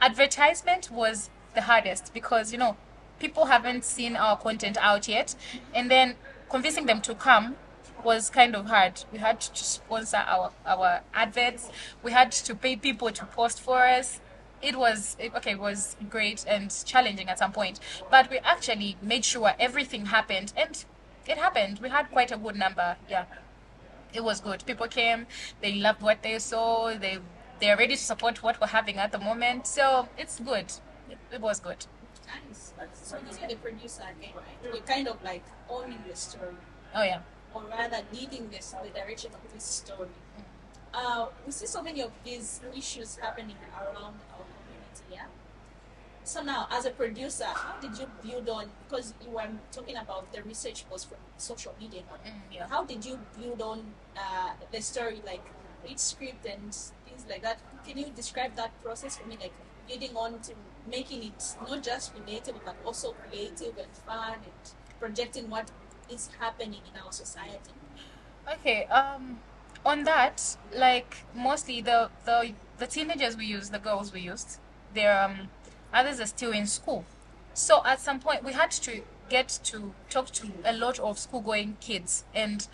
Advertisement 0.00 0.90
was 0.90 1.30
the 1.54 1.62
hardest 1.62 2.12
because 2.12 2.52
you 2.52 2.58
know 2.58 2.76
people 3.18 3.46
haven't 3.46 3.84
seen 3.84 4.16
our 4.16 4.36
content 4.36 4.76
out 4.80 5.08
yet, 5.08 5.34
and 5.74 5.90
then 5.90 6.16
convincing 6.50 6.86
them 6.86 7.00
to 7.02 7.14
come 7.14 7.56
was 8.04 8.30
kind 8.30 8.54
of 8.54 8.66
hard. 8.66 9.04
We 9.12 9.18
had 9.18 9.40
to 9.40 9.64
sponsor 9.64 10.18
our 10.18 10.52
our 10.66 11.00
adverts. 11.14 11.70
We 12.02 12.12
had 12.12 12.32
to 12.32 12.54
pay 12.54 12.76
people 12.76 13.10
to 13.10 13.24
post 13.26 13.60
for 13.60 13.82
us. 13.84 14.20
It 14.60 14.76
was 14.76 15.16
it, 15.18 15.34
okay. 15.36 15.52
It 15.52 15.58
was 15.58 15.96
great 16.10 16.44
and 16.46 16.72
challenging 16.84 17.28
at 17.28 17.38
some 17.38 17.52
point, 17.52 17.80
but 18.10 18.30
we 18.30 18.38
actually 18.38 18.96
made 19.00 19.24
sure 19.24 19.52
everything 19.58 20.06
happened, 20.06 20.52
and 20.56 20.84
it 21.28 21.38
happened. 21.38 21.78
We 21.80 21.88
had 21.88 22.10
quite 22.10 22.32
a 22.32 22.36
good 22.36 22.56
number. 22.56 22.96
Yeah, 23.08 23.24
it 24.12 24.22
was 24.24 24.40
good. 24.40 24.64
People 24.66 24.88
came. 24.88 25.26
They 25.60 25.74
loved 25.74 26.02
what 26.02 26.22
they 26.22 26.38
saw. 26.38 26.94
They 26.98 27.18
they're 27.60 27.76
ready 27.76 27.96
to 27.96 28.02
support 28.02 28.42
what 28.42 28.60
we're 28.60 28.68
having 28.68 28.96
at 28.96 29.12
the 29.12 29.18
moment. 29.18 29.66
So 29.66 30.08
it's 30.16 30.40
good. 30.40 30.72
It, 31.10 31.18
it 31.32 31.40
was 31.40 31.60
good. 31.60 31.86
Nice. 32.26 32.72
So 32.92 33.16
you're 33.40 33.48
the 33.48 33.56
producer 33.56 34.02
again, 34.02 34.32
right? 34.36 34.58
You're 34.74 34.82
kind 34.82 35.08
of 35.08 35.22
like 35.24 35.44
owning 35.68 35.98
the 36.08 36.14
story, 36.14 36.54
Oh 36.94 37.02
yeah. 37.02 37.20
or 37.54 37.62
rather 37.70 38.00
leading 38.12 38.48
this 38.50 38.74
the 38.82 38.90
direction 38.90 39.30
of 39.32 39.52
this 39.52 39.64
story. 39.64 40.08
Uh, 40.92 41.26
we 41.46 41.52
see 41.52 41.66
so 41.66 41.82
many 41.82 42.02
of 42.02 42.10
these 42.24 42.60
issues 42.76 43.16
happening 43.16 43.56
around 43.74 44.16
our 44.34 44.44
community, 44.56 45.04
yeah? 45.12 45.26
So 46.28 46.42
now, 46.42 46.68
as 46.70 46.84
a 46.84 46.90
producer, 46.90 47.46
how 47.46 47.80
did 47.80 47.98
you 47.98 48.06
build 48.22 48.50
on, 48.50 48.66
because 48.86 49.14
you 49.24 49.30
were 49.30 49.48
talking 49.72 49.96
about 49.96 50.30
the 50.30 50.42
research 50.42 50.84
was 50.92 51.04
from 51.04 51.16
social 51.38 51.74
media, 51.80 52.02
Mm, 52.02 52.32
yeah. 52.52 52.66
how 52.68 52.84
did 52.84 53.02
you 53.02 53.18
build 53.40 53.62
on 53.62 53.78
uh, 54.14 54.50
the 54.70 54.82
story, 54.82 55.22
like 55.24 55.40
each 55.88 55.98
script 55.98 56.44
and 56.44 56.74
things 57.06 57.24
like 57.30 57.40
that? 57.40 57.58
Can 57.86 57.96
you 57.96 58.10
describe 58.14 58.54
that 58.56 58.72
process 58.84 59.16
for 59.16 59.26
me, 59.26 59.38
like 59.40 59.54
building 59.88 60.14
on 60.14 60.38
to 60.40 60.52
making 60.86 61.22
it 61.24 61.42
not 61.66 61.82
just 61.82 62.14
relatable 62.14 62.60
but 62.62 62.76
also 62.84 63.14
creative 63.30 63.78
and 63.78 63.92
fun 64.06 64.34
and 64.34 64.74
projecting 65.00 65.48
what 65.48 65.70
is 66.10 66.28
happening 66.38 66.82
in 66.92 67.00
our 67.02 67.10
society? 67.10 67.72
Okay. 68.52 68.84
Um, 68.84 69.38
on 69.86 70.04
that, 70.04 70.58
like 70.76 71.24
mostly 71.34 71.80
the 71.80 72.10
the 72.26 72.52
the 72.76 72.86
teenagers 72.86 73.34
we 73.34 73.46
used, 73.46 73.72
the 73.72 73.78
girls 73.78 74.12
we 74.12 74.20
used, 74.20 74.58
they're 74.92 75.22
um, 75.22 75.48
others 75.92 76.20
are 76.20 76.26
still 76.26 76.52
in 76.52 76.66
school. 76.66 77.04
So 77.54 77.82
at 77.84 78.00
some 78.00 78.20
point, 78.20 78.44
we 78.44 78.52
had 78.52 78.70
to 78.70 79.02
get 79.28 79.58
to 79.64 79.92
talk 80.08 80.30
to 80.30 80.48
a 80.64 80.72
lot 80.72 80.98
of 80.98 81.18
school-going 81.18 81.76
kids, 81.80 82.24
and 82.34 82.66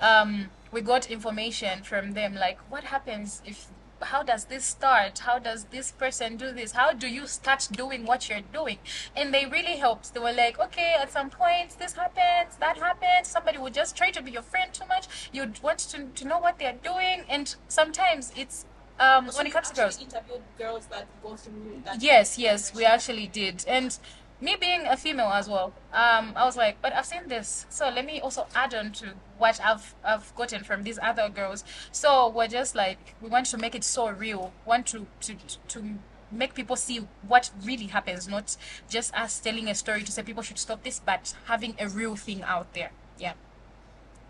um, 0.00 0.50
we 0.72 0.80
got 0.80 1.10
information 1.10 1.82
from 1.82 2.12
them 2.12 2.34
like 2.34 2.58
what 2.70 2.84
happens 2.84 3.40
if 3.46 3.68
how 4.00 4.24
does 4.24 4.46
this 4.46 4.64
start? 4.64 5.20
How 5.20 5.38
does 5.38 5.66
this 5.66 5.92
person 5.92 6.36
do 6.36 6.50
this? 6.50 6.72
How 6.72 6.92
do 6.92 7.06
you 7.06 7.28
start 7.28 7.68
doing 7.70 8.04
what 8.04 8.28
you're 8.28 8.40
doing? 8.52 8.78
And 9.14 9.32
they 9.32 9.46
really 9.46 9.76
helped. 9.76 10.12
They 10.12 10.18
were 10.18 10.32
like 10.32 10.58
okay 10.58 10.96
at 11.00 11.12
some 11.12 11.30
point 11.30 11.78
this 11.78 11.92
happens 11.92 12.56
that 12.58 12.78
happens. 12.78 13.28
Somebody 13.28 13.58
would 13.58 13.74
just 13.74 13.96
try 13.96 14.10
to 14.10 14.22
be 14.22 14.32
your 14.32 14.42
friend 14.42 14.72
too 14.72 14.86
much. 14.86 15.06
You'd 15.32 15.62
want 15.62 15.78
to, 15.78 16.06
to 16.06 16.24
know 16.26 16.38
what 16.38 16.58
they're 16.58 16.78
doing. 16.82 17.22
And 17.28 17.54
sometimes 17.68 18.32
it's 18.36 18.66
um, 19.00 19.30
So 19.30 19.38
when 19.38 19.46
it 19.46 19.52
comes 19.52 19.70
to 19.70 19.74
girls 19.74 20.00
interviewed 20.00 20.42
girls 20.58 20.86
that 20.86 21.06
go 21.22 21.36
through 21.36 21.82
that. 21.84 22.02
Yes, 22.02 22.38
yes, 22.38 22.74
we 22.74 22.84
actually 22.84 23.26
did. 23.26 23.64
And 23.66 23.96
me 24.40 24.56
being 24.58 24.86
a 24.86 24.96
female 24.96 25.30
as 25.32 25.48
well, 25.48 25.72
um, 25.92 26.32
I 26.34 26.44
was 26.44 26.56
like, 26.56 26.82
but 26.82 26.92
I've 26.92 27.06
seen 27.06 27.28
this, 27.28 27.64
so 27.68 27.88
let 27.88 28.04
me 28.04 28.20
also 28.20 28.46
add 28.54 28.74
on 28.74 28.92
to 28.92 29.14
what 29.38 29.60
I've 29.64 29.94
I've 30.04 30.34
gotten 30.34 30.64
from 30.64 30.82
these 30.82 30.98
other 31.02 31.28
girls. 31.28 31.64
So 31.92 32.28
we're 32.28 32.48
just 32.48 32.74
like 32.74 33.14
we 33.20 33.28
want 33.28 33.46
to 33.46 33.58
make 33.58 33.74
it 33.74 33.84
so 33.84 34.08
real, 34.10 34.52
want 34.66 34.86
to 34.88 35.06
to 35.20 35.36
to 35.68 35.98
make 36.30 36.54
people 36.54 36.76
see 36.76 37.06
what 37.28 37.50
really 37.64 37.86
happens, 37.86 38.26
not 38.28 38.56
just 38.88 39.14
us 39.14 39.38
telling 39.38 39.68
a 39.68 39.74
story 39.74 40.02
to 40.02 40.10
say 40.10 40.22
people 40.22 40.42
should 40.42 40.58
stop 40.58 40.82
this, 40.82 41.00
but 41.04 41.34
having 41.44 41.74
a 41.78 41.88
real 41.88 42.16
thing 42.16 42.42
out 42.42 42.72
there. 42.74 42.90
Yeah. 43.18 43.34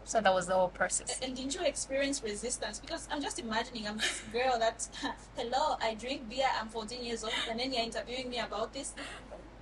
So 0.04 0.20
that 0.20 0.34
was 0.34 0.46
the 0.46 0.54
whole 0.54 0.68
process. 0.68 1.20
And 1.20 1.36
didn't 1.36 1.54
you 1.54 1.64
experience 1.64 2.22
resistance? 2.22 2.80
Because 2.80 3.08
I'm 3.10 3.22
just 3.22 3.38
imagining 3.38 3.86
I'm 3.86 3.98
this 3.98 4.22
girl 4.32 4.58
that, 4.58 4.88
hello, 5.36 5.76
I 5.80 5.94
drink 5.94 6.28
beer, 6.28 6.46
I'm 6.60 6.68
14 6.68 7.04
years 7.04 7.24
old, 7.24 7.32
and 7.48 7.58
then 7.58 7.72
you're 7.72 7.82
interviewing 7.82 8.28
me 8.28 8.38
about 8.38 8.72
this. 8.72 8.94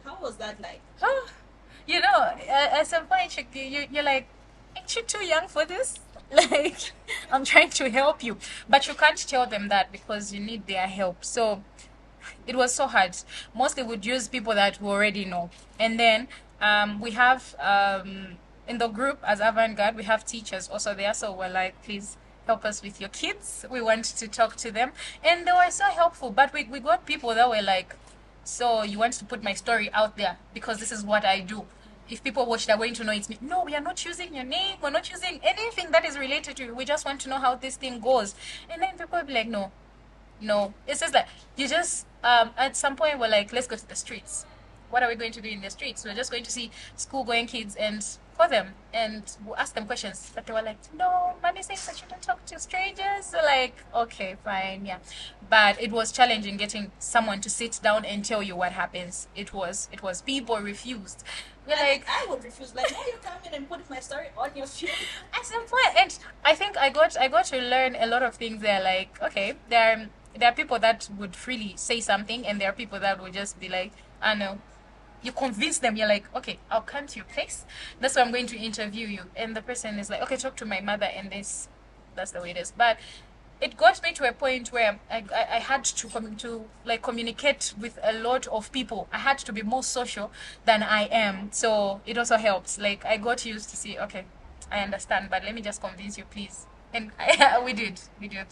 How 0.04 0.16
was 0.20 0.36
that 0.36 0.60
like? 0.60 0.80
you 1.86 2.00
know, 2.00 2.32
at, 2.48 2.86
some 2.86 3.06
point 3.06 3.36
you 3.54 3.86
you're 3.90 4.02
like, 4.02 4.26
ain't 4.76 4.94
you 4.96 5.02
too 5.02 5.24
young 5.24 5.48
for 5.48 5.64
this? 5.64 5.98
Like, 6.32 6.92
I'm 7.32 7.44
trying 7.44 7.70
to 7.70 7.90
help 7.90 8.22
you, 8.22 8.36
but 8.68 8.86
you 8.86 8.94
can't 8.94 9.18
tell 9.18 9.46
them 9.46 9.68
that 9.68 9.90
because 9.90 10.32
you 10.32 10.38
need 10.38 10.68
their 10.68 10.86
help. 10.86 11.24
So 11.24 11.64
it 12.46 12.54
was 12.54 12.72
so 12.72 12.86
hard. 12.86 13.16
Mostly 13.52 13.82
would 13.82 14.06
use 14.06 14.28
people 14.28 14.54
that 14.54 14.80
we 14.80 14.88
already 14.88 15.24
know, 15.24 15.50
and 15.80 15.98
then 15.98 16.28
um, 16.60 17.00
we 17.00 17.10
have 17.12 17.56
um, 17.58 18.36
in 18.70 18.78
the 18.78 18.86
group 18.86 19.18
as 19.24 19.40
avant-garde 19.40 19.96
we 19.96 20.04
have 20.04 20.24
teachers 20.24 20.68
also 20.68 20.94
there. 20.94 21.12
So 21.12 21.32
we're 21.32 21.48
like, 21.48 21.82
please 21.82 22.16
help 22.46 22.64
us 22.64 22.82
with 22.82 23.00
your 23.00 23.10
kids. 23.10 23.66
We 23.68 23.82
want 23.82 24.04
to 24.04 24.28
talk 24.28 24.54
to 24.56 24.70
them, 24.70 24.92
and 25.24 25.46
they 25.46 25.52
were 25.52 25.70
so 25.70 25.86
helpful. 25.86 26.30
But 26.30 26.52
we 26.54 26.64
we 26.64 26.78
got 26.78 27.04
people 27.04 27.34
that 27.34 27.48
were 27.50 27.62
like, 27.62 27.96
so 28.44 28.82
you 28.84 28.98
want 28.98 29.14
to 29.14 29.24
put 29.24 29.42
my 29.42 29.54
story 29.54 29.90
out 29.92 30.16
there 30.16 30.38
because 30.54 30.78
this 30.78 30.92
is 30.92 31.02
what 31.04 31.24
I 31.24 31.40
do. 31.40 31.66
If 32.08 32.22
people 32.22 32.46
watch, 32.46 32.66
they're 32.66 32.76
going 32.76 32.94
to 32.94 33.04
know 33.04 33.12
it's 33.12 33.28
me. 33.28 33.38
No, 33.40 33.64
we 33.64 33.74
are 33.74 33.80
not 33.80 34.04
using 34.04 34.34
your 34.34 34.44
name. 34.44 34.76
We're 34.82 34.90
not 34.90 35.10
using 35.10 35.40
anything 35.42 35.90
that 35.90 36.04
is 36.04 36.18
related 36.18 36.56
to 36.56 36.64
you. 36.64 36.74
We 36.74 36.84
just 36.84 37.04
want 37.04 37.20
to 37.22 37.28
know 37.28 37.38
how 37.38 37.54
this 37.56 37.76
thing 37.76 38.00
goes. 38.00 38.34
And 38.68 38.82
then 38.82 38.96
people 38.98 39.18
will 39.18 39.26
be 39.26 39.34
like, 39.34 39.48
no, 39.48 39.70
no. 40.40 40.74
It's 40.86 41.00
just 41.00 41.14
like 41.14 41.26
you 41.56 41.68
just 41.68 42.06
um, 42.22 42.50
at 42.56 42.76
some 42.76 42.94
point 42.94 43.18
we're 43.18 43.28
like, 43.28 43.52
let's 43.52 43.66
go 43.66 43.76
to 43.76 43.88
the 43.88 43.96
streets. 43.96 44.46
What 44.90 45.04
are 45.04 45.08
we 45.08 45.14
going 45.14 45.32
to 45.32 45.40
do 45.40 45.48
in 45.48 45.60
the 45.60 45.70
streets? 45.70 46.04
We're 46.04 46.14
just 46.14 46.32
going 46.32 46.42
to 46.42 46.50
see 46.50 46.72
school 46.96 47.22
going 47.22 47.46
kids 47.46 47.76
and 47.76 48.04
call 48.40 48.48
them 48.48 48.74
and 48.92 49.22
we'll 49.44 49.56
ask 49.56 49.74
them 49.74 49.86
questions. 49.86 50.32
But 50.34 50.46
they 50.46 50.52
were 50.52 50.62
like, 50.62 50.78
no, 50.96 51.34
mommy 51.42 51.62
says 51.62 51.88
I 51.88 51.94
shouldn't 51.94 52.22
talk 52.22 52.44
to 52.46 52.58
strangers. 52.58 53.26
So 53.26 53.38
like, 53.44 53.74
okay, 53.94 54.36
fine, 54.44 54.86
yeah. 54.86 54.98
But 55.48 55.80
it 55.80 55.92
was 55.92 56.10
challenging 56.12 56.56
getting 56.56 56.90
someone 56.98 57.40
to 57.42 57.50
sit 57.50 57.80
down 57.82 58.04
and 58.04 58.24
tell 58.24 58.42
you 58.42 58.56
what 58.56 58.72
happens. 58.72 59.28
It 59.36 59.52
was 59.52 59.88
it 59.92 60.02
was 60.02 60.22
people 60.22 60.56
refused. 60.58 61.22
We're 61.66 61.74
I, 61.76 61.92
like 61.92 62.06
I 62.08 62.26
would 62.30 62.42
refuse. 62.42 62.74
Like, 62.74 62.90
no, 62.90 62.98
you 62.98 63.18
come 63.22 63.38
in 63.46 63.54
and 63.54 63.68
put 63.68 63.88
my 63.90 64.00
story 64.00 64.28
on 64.36 64.50
your 64.56 64.66
film. 64.66 64.92
at 65.34 65.44
some 65.44 65.64
point 65.64 65.94
and 65.96 66.18
i 66.44 66.54
think 66.54 66.76
i 66.76 66.88
got 66.90 67.16
i 67.18 67.28
got 67.28 67.44
to 67.44 67.58
learn 67.60 67.96
a 67.98 68.06
lot 68.06 68.22
of 68.22 68.34
things 68.34 68.60
there 68.62 68.82
like 68.82 69.10
okay 69.22 69.54
there 69.68 69.92
are 69.92 70.06
there 70.38 70.48
are 70.48 70.54
people 70.54 70.78
that 70.78 71.08
would 71.18 71.34
freely 71.36 71.72
say 71.76 72.00
something 72.00 72.46
and 72.46 72.60
there 72.60 72.68
are 72.68 72.72
people 72.72 72.98
that 72.98 73.20
would 73.22 73.32
just 73.32 73.58
be 73.60 73.68
like 73.68 73.92
i 74.22 74.34
know 74.34 74.58
you 75.22 75.32
convince 75.32 75.78
them 75.78 75.96
you're 75.96 76.08
like 76.08 76.24
okay 76.34 76.58
i'll 76.70 76.80
come 76.80 77.06
to 77.06 77.16
your 77.16 77.24
place 77.26 77.64
that's 78.00 78.16
why 78.16 78.22
i'm 78.22 78.30
going 78.30 78.46
to 78.46 78.56
interview 78.56 79.06
you 79.06 79.22
and 79.36 79.56
the 79.56 79.62
person 79.62 79.98
is 79.98 80.10
like 80.10 80.22
okay 80.22 80.36
talk 80.36 80.56
to 80.56 80.64
my 80.64 80.80
mother 80.80 81.06
and 81.06 81.30
this 81.30 81.68
that's 82.14 82.32
the 82.32 82.40
way 82.40 82.50
it 82.50 82.56
is 82.56 82.72
but 82.76 82.98
it 83.60 83.76
got 83.76 84.02
me 84.02 84.12
to 84.12 84.28
a 84.28 84.32
point 84.32 84.72
where 84.72 84.98
I, 85.10 85.24
I, 85.34 85.56
I 85.56 85.58
had 85.58 85.84
to 85.84 86.08
com- 86.08 86.36
to 86.36 86.64
like 86.84 87.02
communicate 87.02 87.74
with 87.78 87.98
a 88.02 88.12
lot 88.12 88.46
of 88.46 88.72
people. 88.72 89.06
I 89.12 89.18
had 89.18 89.38
to 89.38 89.52
be 89.52 89.62
more 89.62 89.82
social 89.82 90.30
than 90.64 90.82
I 90.82 91.02
am. 91.10 91.50
So 91.52 92.00
it 92.06 92.16
also 92.16 92.36
helps. 92.36 92.78
Like 92.78 93.04
I 93.04 93.18
got 93.18 93.44
used 93.44 93.68
to 93.70 93.76
see, 93.76 93.98
okay, 93.98 94.24
I 94.72 94.80
understand, 94.80 95.28
but 95.30 95.44
let 95.44 95.54
me 95.54 95.60
just 95.60 95.82
convince 95.82 96.16
you, 96.16 96.24
please. 96.24 96.66
And 96.94 97.10
I, 97.18 97.60
we 97.64 97.72
did, 97.72 98.00
we 98.18 98.28
did. 98.28 98.46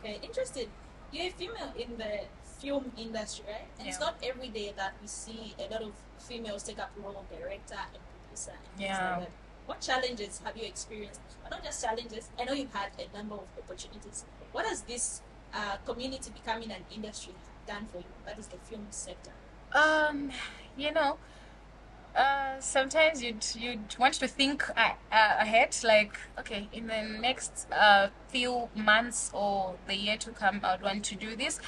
Okay, 0.00 0.20
interesting. 0.22 0.68
You're 1.12 1.26
a 1.26 1.30
female 1.30 1.72
in 1.78 1.98
the 1.98 2.20
film 2.66 2.90
industry, 2.98 3.44
right? 3.48 3.68
And 3.78 3.86
it's 3.88 4.00
not 4.00 4.16
every 4.22 4.48
day 4.48 4.72
that 4.76 4.94
we 5.00 5.06
see 5.06 5.54
a 5.58 5.72
lot 5.72 5.82
of 5.82 5.92
females 6.18 6.62
take 6.64 6.80
up 6.80 6.90
the 6.96 7.00
role 7.02 7.16
of 7.22 7.26
director 7.38 7.76
and 7.94 8.02
producer. 8.12 8.56
And 8.72 8.80
Yeah. 8.80 9.18
like. 9.18 9.30
What 9.66 9.80
challenges 9.80 10.40
have 10.44 10.56
you 10.56 10.64
experienced? 10.64 11.20
But 11.42 11.50
not 11.50 11.64
just 11.64 11.82
challenges. 11.84 12.30
I 12.38 12.44
know 12.44 12.52
you've 12.52 12.72
had 12.72 12.90
a 13.04 13.16
number 13.16 13.34
of 13.34 13.48
opportunities. 13.58 14.24
What 14.52 14.64
has 14.64 14.82
this 14.82 15.22
uh, 15.52 15.76
community 15.84 16.30
becoming 16.30 16.70
an 16.70 16.84
industry 16.94 17.34
done 17.66 17.86
for 17.90 17.98
you? 17.98 18.12
That 18.26 18.38
is 18.38 18.46
the 18.46 18.58
film 18.58 18.86
sector. 18.90 19.32
Um, 19.72 20.30
you 20.76 20.92
know, 20.92 21.18
uh, 22.14 22.60
sometimes 22.60 23.22
you'd 23.24 23.44
you'd 23.56 23.96
want 23.98 24.14
to 24.14 24.28
think 24.28 24.58
uh, 24.70 24.92
uh, 25.10 25.34
ahead, 25.46 25.76
like 25.82 26.16
okay, 26.38 26.68
in 26.72 26.86
the 26.86 27.02
next 27.02 27.66
uh, 27.72 28.08
few 28.28 28.68
months 28.76 29.30
or 29.34 29.74
the 29.88 29.96
year 29.96 30.16
to 30.18 30.30
come, 30.30 30.60
I'd 30.62 30.82
want 30.82 31.04
to 31.06 31.16
do 31.16 31.34
this. 31.34 31.58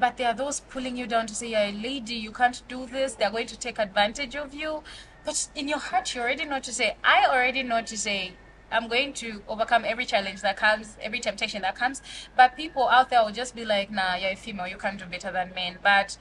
But 0.00 0.16
there 0.16 0.28
are 0.28 0.34
those 0.34 0.60
pulling 0.60 0.96
you 0.96 1.06
down 1.06 1.26
to 1.26 1.34
say, 1.34 1.48
"You're 1.48 1.60
a 1.60 1.72
lady, 1.72 2.14
you 2.14 2.32
can't 2.32 2.62
do 2.68 2.86
this." 2.86 3.14
They're 3.14 3.30
going 3.30 3.46
to 3.48 3.58
take 3.58 3.78
advantage 3.78 4.34
of 4.34 4.54
you. 4.54 4.82
But 5.24 5.48
in 5.54 5.68
your 5.68 5.78
heart, 5.78 6.14
you 6.14 6.22
already 6.22 6.46
know 6.46 6.60
to 6.60 6.72
say, 6.72 6.96
"I 7.04 7.26
already 7.26 7.62
know 7.62 7.82
to 7.82 7.96
say." 7.96 8.32
I'm 8.72 8.86
going 8.88 9.12
to 9.14 9.42
overcome 9.48 9.84
every 9.84 10.06
challenge 10.06 10.42
that 10.42 10.56
comes, 10.56 10.96
every 11.02 11.18
temptation 11.18 11.62
that 11.62 11.74
comes. 11.74 12.02
But 12.36 12.56
people 12.56 12.88
out 12.88 13.10
there 13.10 13.24
will 13.24 13.32
just 13.32 13.56
be 13.56 13.64
like, 13.64 13.90
nah, 13.90 14.14
you're 14.14 14.30
a 14.30 14.36
female, 14.36 14.68
you 14.68 14.76
can't 14.76 14.96
do 14.96 15.06
better 15.06 15.32
than 15.32 15.52
men. 15.56 15.78
But 15.82 16.18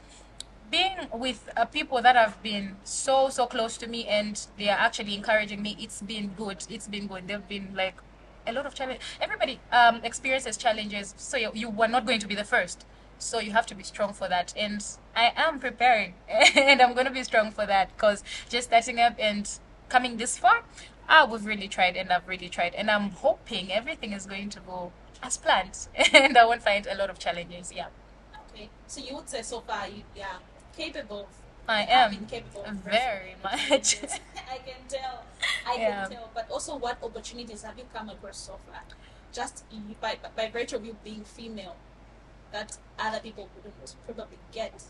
being 0.71 0.97
with 1.13 1.49
uh, 1.57 1.65
people 1.65 2.01
that 2.01 2.15
have 2.15 2.41
been 2.43 2.75
so 2.83 3.29
so 3.29 3.45
close 3.47 3.77
to 3.77 3.87
me 3.87 4.05
and 4.07 4.47
they 4.57 4.69
are 4.69 4.77
actually 4.77 5.15
encouraging 5.15 5.61
me 5.61 5.75
it's 5.79 6.01
been 6.01 6.27
good 6.37 6.63
it's 6.69 6.87
been 6.87 7.07
good 7.07 7.27
they've 7.27 7.47
been 7.47 7.73
like 7.75 7.95
a 8.45 8.53
lot 8.53 8.65
of 8.65 8.75
challenge 8.75 8.99
everybody 9.19 9.59
um 9.71 9.99
experiences 10.03 10.57
challenges 10.57 11.15
so 11.17 11.37
you, 11.37 11.51
you 11.53 11.69
were 11.69 11.87
not 11.87 12.05
going 12.05 12.19
to 12.19 12.27
be 12.27 12.35
the 12.35 12.43
first 12.43 12.85
so 13.19 13.39
you 13.39 13.51
have 13.51 13.65
to 13.65 13.75
be 13.75 13.83
strong 13.83 14.13
for 14.13 14.27
that 14.29 14.53
and 14.57 14.83
i 15.15 15.31
am 15.35 15.59
preparing 15.59 16.13
and 16.55 16.81
i'm 16.81 16.93
going 16.93 17.05
to 17.05 17.11
be 17.11 17.23
strong 17.23 17.51
for 17.51 17.65
that 17.65 17.93
because 17.95 18.23
just 18.49 18.69
starting 18.69 18.99
up 18.99 19.15
and 19.19 19.59
coming 19.89 20.17
this 20.17 20.37
far 20.37 20.63
ah 21.09 21.27
we've 21.29 21.45
really 21.45 21.67
tried 21.67 21.95
and 21.95 22.11
i've 22.11 22.27
really 22.27 22.49
tried 22.49 22.73
and 22.75 22.89
i'm 22.89 23.11
hoping 23.11 23.71
everything 23.71 24.13
is 24.13 24.25
going 24.25 24.49
to 24.49 24.59
go 24.61 24.91
as 25.21 25.37
planned 25.37 25.87
and 26.13 26.37
i 26.37 26.45
won't 26.45 26.61
find 26.63 26.87
a 26.87 26.95
lot 26.95 27.09
of 27.09 27.19
challenges 27.19 27.71
yeah 27.75 27.87
Okay, 28.51 28.69
so 28.87 29.01
you 29.01 29.15
would 29.15 29.29
say 29.29 29.41
so 29.41 29.59
far 29.61 29.87
you 29.87 30.03
yeah 30.15 30.37
capable. 30.75 31.27
I 31.67 31.83
am 31.83 32.25
capable. 32.25 32.63
of 32.65 32.75
very 32.77 33.35
much. 33.43 33.97
I 34.49 34.57
can 34.57 34.81
tell. 34.87 35.23
I 35.67 35.75
Yeah. 35.77 36.01
can 36.07 36.11
tell. 36.17 36.29
But 36.33 36.49
also, 36.49 36.75
what 36.75 36.97
opportunities 37.03 37.61
have 37.61 37.77
you 37.77 37.85
come 37.93 38.09
across 38.09 38.37
so 38.37 38.57
far? 38.67 38.81
Just 39.31 39.63
by 40.01 40.17
by 40.35 40.49
virtue 40.49 40.77
of 40.77 40.85
you 40.85 40.95
being 41.03 41.23
female, 41.23 41.75
that 42.51 42.77
other 42.97 43.19
people 43.19 43.49
wouldn't 43.55 43.95
probably 44.05 44.37
get. 44.51 44.83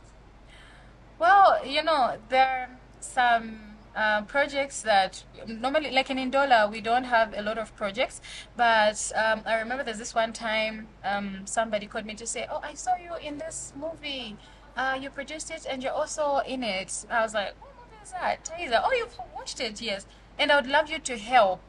Well, 1.19 1.65
you 1.65 1.84
know, 1.84 2.17
there 2.30 2.48
are 2.48 2.69
some 3.02 3.69
uh, 3.95 4.22
projects 4.24 4.82
that 4.84 5.24
normally, 5.48 5.91
like 5.91 6.10
in 6.10 6.17
Indola, 6.17 6.72
we 6.72 6.82
don't 6.82 7.04
have 7.04 7.34
a 7.38 7.41
lot 7.41 7.58
of 7.58 7.76
projects. 7.76 8.22
But 8.56 9.12
um, 9.15 9.41
I 9.45 9.60
remember 9.60 9.84
there's 9.84 9.98
this 9.98 10.15
one 10.15 10.34
time 10.34 10.88
um, 11.04 11.41
somebody 11.45 11.88
called 11.88 12.06
me 12.06 12.15
to 12.15 12.26
say, 12.26 12.48
Oh, 12.50 12.62
I 12.63 12.74
saw 12.74 12.95
you 12.95 13.15
in 13.22 13.38
this 13.38 13.74
movie. 13.76 14.38
Uh, 14.78 14.98
you 15.02 15.10
produced 15.10 15.52
it 15.52 15.65
and 15.69 15.84
you're 15.84 15.91
also 15.91 16.39
in 16.48 16.63
it. 16.63 17.06
I 17.10 17.22
was 17.22 17.34
like, 17.34 17.54
What 17.62 17.72
movie 17.76 18.02
is 18.04 18.12
that? 18.12 18.50
Oh, 18.86 18.93
you've 18.93 19.17
watched 19.36 19.60
it? 19.60 19.82
Yes. 19.82 20.06
And 20.38 20.52
I 20.52 20.56
would 20.56 20.67
love 20.67 20.89
you 20.89 21.00
to 21.00 21.17
help. 21.17 21.62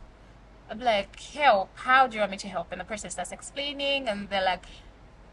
I'm 0.70 0.78
like, 0.78 1.18
help? 1.18 1.70
How 1.74 2.06
do 2.06 2.14
you 2.14 2.20
want 2.20 2.30
me 2.30 2.36
to 2.38 2.48
help? 2.48 2.70
And 2.70 2.80
the 2.80 2.84
person 2.84 3.10
starts 3.10 3.32
explaining, 3.32 4.08
and 4.08 4.28
they're 4.28 4.44
like, 4.44 4.64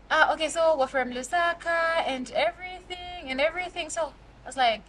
ah, 0.10 0.34
okay, 0.34 0.50
so 0.50 0.76
we're 0.78 0.88
from 0.88 1.12
Lusaka 1.12 2.04
and 2.08 2.32
everything 2.32 3.30
and 3.30 3.42
everything. 3.42 3.90
So 3.90 4.14
I 4.44 4.48
was 4.48 4.58
like, 4.58 4.82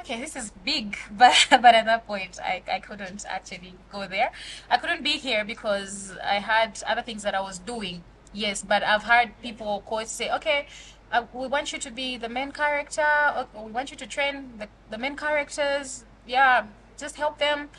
okay, 0.00 0.20
this 0.20 0.36
is 0.36 0.52
big. 0.64 0.96
But 1.10 1.34
but 1.50 1.74
at 1.74 1.84
that 1.86 2.06
point, 2.06 2.38
I, 2.42 2.62
I 2.70 2.80
couldn't 2.80 3.24
actually 3.28 3.74
go 3.92 4.06
there. 4.06 4.30
I 4.70 4.76
couldn't 4.78 5.02
be 5.02 5.12
here 5.18 5.44
because 5.44 6.16
I 6.24 6.36
had 6.40 6.82
other 6.86 7.02
things 7.02 7.22
that 7.22 7.34
I 7.34 7.40
was 7.40 7.58
doing. 7.58 8.02
Yes, 8.32 8.62
but 8.62 8.82
I've 8.82 9.04
heard 9.04 9.32
people 9.42 9.82
to 9.88 10.06
say, 10.06 10.30
okay, 10.32 10.66
uh, 11.10 11.24
we 11.32 11.46
want 11.48 11.72
you 11.72 11.78
to 11.78 11.90
be 11.90 12.16
the 12.18 12.28
main 12.28 12.52
character. 12.52 13.06
We 13.54 13.70
want 13.72 13.90
you 13.90 13.96
to 13.96 14.06
train 14.06 14.52
the, 14.58 14.68
the 14.90 14.98
main 14.98 15.16
characters. 15.16 16.04
Yeah, 16.26 16.66
just 16.98 17.16
help 17.16 17.38
them. 17.38 17.70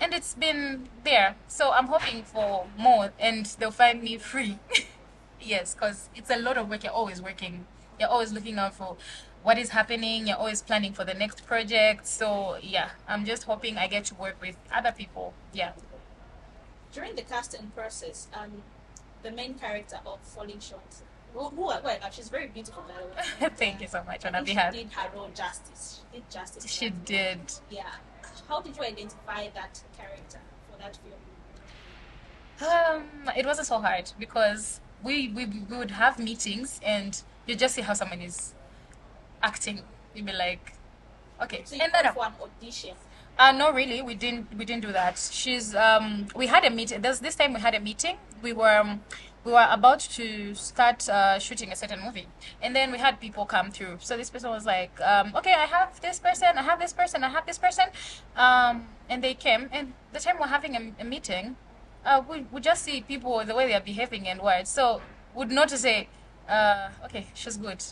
and 0.00 0.14
it's 0.14 0.34
been 0.34 0.88
there. 1.04 1.36
So 1.48 1.72
I'm 1.72 1.86
hoping 1.86 2.22
for 2.24 2.66
more, 2.78 3.12
and 3.18 3.46
they'll 3.58 3.70
find 3.70 4.02
me 4.02 4.18
free. 4.32 4.58
Yes, 5.40 5.74
because 5.74 6.08
it's 6.14 6.30
a 6.30 6.38
lot 6.38 6.56
of 6.56 6.68
work. 6.68 6.84
You're 6.84 6.92
always 6.92 7.20
working. 7.20 7.66
You're 7.98 8.08
always 8.08 8.32
looking 8.32 8.58
out 8.58 8.74
for 8.74 8.96
what 9.42 9.58
is 9.58 9.70
happening. 9.70 10.26
You're 10.26 10.36
always 10.36 10.62
planning 10.62 10.92
for 10.92 11.04
the 11.04 11.14
next 11.14 11.46
project. 11.46 12.06
So 12.06 12.56
yeah, 12.62 12.90
I'm 13.08 13.24
just 13.24 13.44
hoping 13.44 13.78
I 13.78 13.86
get 13.86 14.04
to 14.06 14.14
work 14.14 14.40
with 14.40 14.56
other 14.72 14.92
people. 14.92 15.34
Yeah. 15.52 15.72
During 16.92 17.14
the 17.14 17.22
casting 17.22 17.70
process, 17.74 18.28
um, 18.34 18.62
the 19.22 19.30
main 19.30 19.54
character 19.54 20.00
of 20.04 20.18
Falling 20.22 20.58
Short, 20.58 20.94
who, 21.32 21.44
who 21.44 21.62
well, 21.66 21.98
she's 22.10 22.28
very 22.28 22.48
beautiful. 22.48 22.82
By 22.88 22.94
the 23.02 23.44
way. 23.44 23.50
Thank 23.56 23.80
you 23.80 23.88
so 23.88 24.02
much 24.04 24.24
on 24.26 24.32
think 24.32 24.46
behalf. 24.46 24.74
She 24.74 24.84
did 24.84 24.92
her 24.92 25.08
role 25.14 25.30
justice. 25.34 26.00
She 26.12 26.18
did 26.18 26.30
justice. 26.30 26.70
She 26.70 26.88
that. 26.88 27.04
did. 27.04 27.40
Yeah. 27.70 27.82
How 28.48 28.60
did 28.60 28.76
you 28.76 28.82
identify 28.82 29.48
that 29.54 29.80
character 29.96 30.40
for 30.70 30.78
that 30.78 30.96
film? 30.96 31.14
Um, 32.60 33.04
it 33.36 33.46
wasn't 33.46 33.68
so 33.68 33.78
hard 33.78 34.12
because 34.18 34.80
we, 35.02 35.28
we 35.28 35.46
we 35.46 35.76
would 35.76 35.92
have 35.92 36.18
meetings 36.18 36.80
and 36.84 37.22
you 37.46 37.54
just 37.56 37.74
see 37.74 37.82
how 37.82 37.94
someone 37.94 38.20
is 38.20 38.54
acting. 39.42 39.82
You'd 40.14 40.26
be 40.26 40.32
like, 40.32 40.74
okay, 41.42 41.62
So 41.64 41.76
you 41.76 41.82
and 41.82 41.92
then 41.92 42.12
for 42.12 42.24
an 42.26 42.32
audition. 42.42 42.94
uh, 43.38 43.52
no, 43.52 43.72
really, 43.72 44.02
we 44.02 44.14
didn't 44.14 44.54
we 44.56 44.64
didn't 44.64 44.82
do 44.82 44.92
that. 44.92 45.18
She's 45.32 45.74
um, 45.74 46.26
we 46.34 46.46
had 46.46 46.64
a 46.64 46.70
meeting. 46.70 47.00
There's 47.00 47.20
this 47.20 47.34
time 47.36 47.54
we 47.54 47.60
had 47.60 47.74
a 47.74 47.80
meeting. 47.80 48.16
We 48.42 48.52
were 48.52 48.78
um, 48.78 49.00
we 49.44 49.52
were 49.52 49.66
about 49.70 50.00
to 50.00 50.54
start 50.54 51.08
uh, 51.08 51.38
shooting 51.38 51.72
a 51.72 51.76
certain 51.76 52.00
movie, 52.04 52.26
and 52.62 52.76
then 52.76 52.92
we 52.92 52.98
had 52.98 53.20
people 53.20 53.46
come 53.46 53.70
through. 53.70 53.96
So 54.00 54.16
this 54.16 54.28
person 54.28 54.50
was 54.50 54.66
like, 54.66 55.00
um, 55.00 55.32
okay, 55.34 55.54
I 55.54 55.64
have 55.66 55.98
this 56.02 56.18
person, 56.18 56.48
I 56.58 56.62
have 56.62 56.78
this 56.78 56.92
person, 56.92 57.24
I 57.24 57.28
have 57.30 57.46
this 57.46 57.56
person, 57.58 57.86
um, 58.36 58.86
and 59.08 59.24
they 59.24 59.32
came. 59.34 59.70
And 59.72 59.94
the 60.12 60.20
time 60.20 60.36
we're 60.38 60.46
having 60.48 60.76
a, 60.76 61.02
a 61.02 61.04
meeting, 61.04 61.56
uh, 62.04 62.22
we 62.28 62.46
we 62.52 62.60
just 62.60 62.82
see 62.82 63.00
people 63.00 63.44
the 63.44 63.54
way 63.54 63.66
they 63.66 63.74
are 63.74 63.80
behaving 63.80 64.28
and 64.28 64.40
words. 64.40 64.70
So 64.70 65.00
would 65.34 65.50
not 65.50 65.70
say, 65.70 66.08
uh, 66.48 66.88
okay, 67.04 67.26
she's 67.34 67.56
good. 67.56 67.82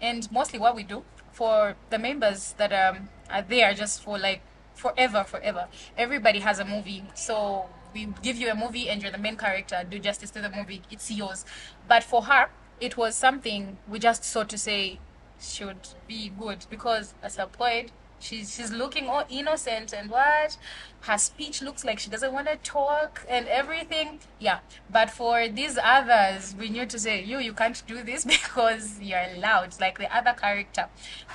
And 0.00 0.30
mostly 0.32 0.58
what 0.58 0.74
we 0.74 0.82
do 0.82 1.04
for 1.32 1.76
the 1.90 1.98
members 1.98 2.54
that 2.58 2.72
um, 2.72 3.08
are 3.30 3.42
there 3.42 3.72
just 3.74 4.02
for 4.02 4.18
like 4.18 4.42
forever 4.74 5.24
forever. 5.24 5.68
Everybody 5.96 6.40
has 6.40 6.58
a 6.58 6.64
movie. 6.64 7.04
So 7.14 7.66
we 7.94 8.08
give 8.22 8.36
you 8.36 8.50
a 8.50 8.54
movie 8.54 8.88
and 8.88 9.02
you're 9.02 9.12
the 9.12 9.18
main 9.18 9.36
character. 9.36 9.82
Do 9.88 9.98
justice 9.98 10.30
to 10.32 10.40
the 10.40 10.50
movie. 10.50 10.82
It's 10.90 11.10
yours. 11.10 11.44
But 11.88 12.02
for 12.02 12.22
her 12.22 12.50
it 12.80 12.96
was 12.96 13.14
something 13.14 13.78
we 13.88 13.98
just 14.00 14.24
sought 14.24 14.48
to 14.48 14.58
say 14.58 14.98
should 15.40 15.88
be 16.08 16.30
good. 16.30 16.66
Because 16.68 17.14
as 17.22 17.38
a 17.38 17.46
poet 17.46 17.92
she's 18.22 18.54
she's 18.54 18.72
looking 18.72 19.08
all 19.08 19.24
innocent 19.28 19.92
and 19.92 20.10
what 20.10 20.56
her 21.02 21.18
speech 21.18 21.60
looks 21.60 21.84
like 21.84 21.98
she 21.98 22.08
doesn't 22.08 22.32
want 22.32 22.46
to 22.46 22.56
talk 22.56 23.24
and 23.28 23.46
everything 23.48 24.20
yeah 24.38 24.60
but 24.90 25.10
for 25.10 25.48
these 25.48 25.78
others 25.82 26.54
we 26.58 26.68
knew 26.68 26.86
to 26.86 26.98
say 26.98 27.22
you 27.22 27.38
you 27.38 27.52
can't 27.52 27.82
do 27.86 28.02
this 28.02 28.24
because 28.36 29.00
you're 29.00 29.36
loud 29.38 29.74
like 29.80 29.98
the 29.98 30.16
other 30.16 30.32
character 30.32 30.86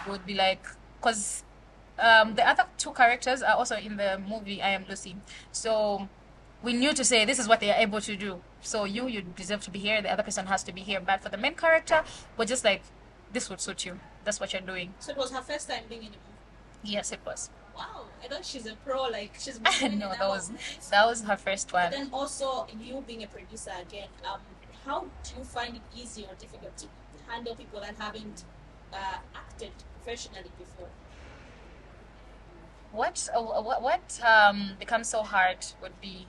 would 0.08 0.26
be 0.26 0.34
like 0.34 0.65
because 1.00 1.43
um, 2.00 2.36
the 2.36 2.47
other 2.47 2.65
two 2.78 2.91
characters 2.91 3.41
are 3.41 3.56
also 3.56 3.76
in 3.76 3.97
the 3.97 4.19
movie 4.28 4.62
I 4.62 4.69
Am 4.69 4.86
Lucy. 4.88 5.15
So 5.52 6.08
we 6.62 6.73
knew 6.73 6.93
to 6.93 7.04
say 7.04 7.26
this 7.26 7.39
is 7.39 7.47
what 7.47 7.60
they 7.60 7.71
are 7.71 7.80
able 7.80 8.02
to 8.02 8.15
do. 8.15 8.41
So 8.62 8.86
you 8.86 9.08
you 9.08 9.21
deserve 9.21 9.62
to 9.62 9.71
be 9.71 9.80
here. 9.80 10.02
The 10.02 10.12
other 10.12 10.23
person 10.23 10.45
has 10.47 10.63
to 10.63 10.73
be 10.73 10.82
here. 10.82 11.00
But 11.00 11.21
for 11.21 11.30
the 11.30 11.38
main 11.38 11.56
character, 11.56 12.04
we're 12.38 12.45
just 12.45 12.63
like 12.63 12.84
this 13.34 13.50
would 13.50 13.62
suit 13.62 13.86
you. 13.86 14.00
That's 14.23 14.39
what 14.39 14.54
you're 14.54 14.62
doing. 14.62 14.93
So 15.00 15.12
it 15.12 15.17
was 15.17 15.32
her 15.32 15.41
first 15.41 15.69
time 15.69 15.84
being 15.89 16.02
in 16.02 16.08
a 16.08 16.12
movie. 16.12 16.37
Yes, 16.84 17.12
it 17.12 17.20
was. 17.26 17.50
Wow, 17.76 18.06
I 18.24 18.28
thought 18.28 18.46
she's 18.46 18.66
a 18.66 18.76
pro. 18.86 19.04
Like 19.04 19.34
she's 19.40 19.60
no, 19.82 20.10
that 20.10 20.28
was 20.28 20.52
that 20.90 21.06
was 21.06 21.22
her 21.24 21.38
first 21.38 21.72
one. 21.74 21.86
And 21.86 21.94
then 21.94 22.10
also 22.12 22.68
you 22.80 23.04
being 23.06 23.24
a 23.24 23.28
producer 23.28 23.72
again. 23.82 24.08
Um, 24.26 24.40
how 24.86 25.02
do 25.02 25.38
you 25.38 25.44
find 25.44 25.76
it 25.76 25.82
easy 25.96 26.24
or 26.24 26.34
difficult 26.36 26.78
to 26.78 26.88
handle 27.28 27.56
people 27.56 27.82
that 27.82 27.96
haven't 28.00 28.46
uh, 28.94 29.18
acted 29.36 29.72
professionally 29.96 30.52
before? 30.58 30.88
What 32.92 33.30
uh, 33.36 33.42
what 33.42 33.82
what 33.82 34.20
um 34.26 34.72
becomes 34.80 35.10
so 35.10 35.22
hard 35.24 35.66
would 35.82 36.00
be 36.02 36.26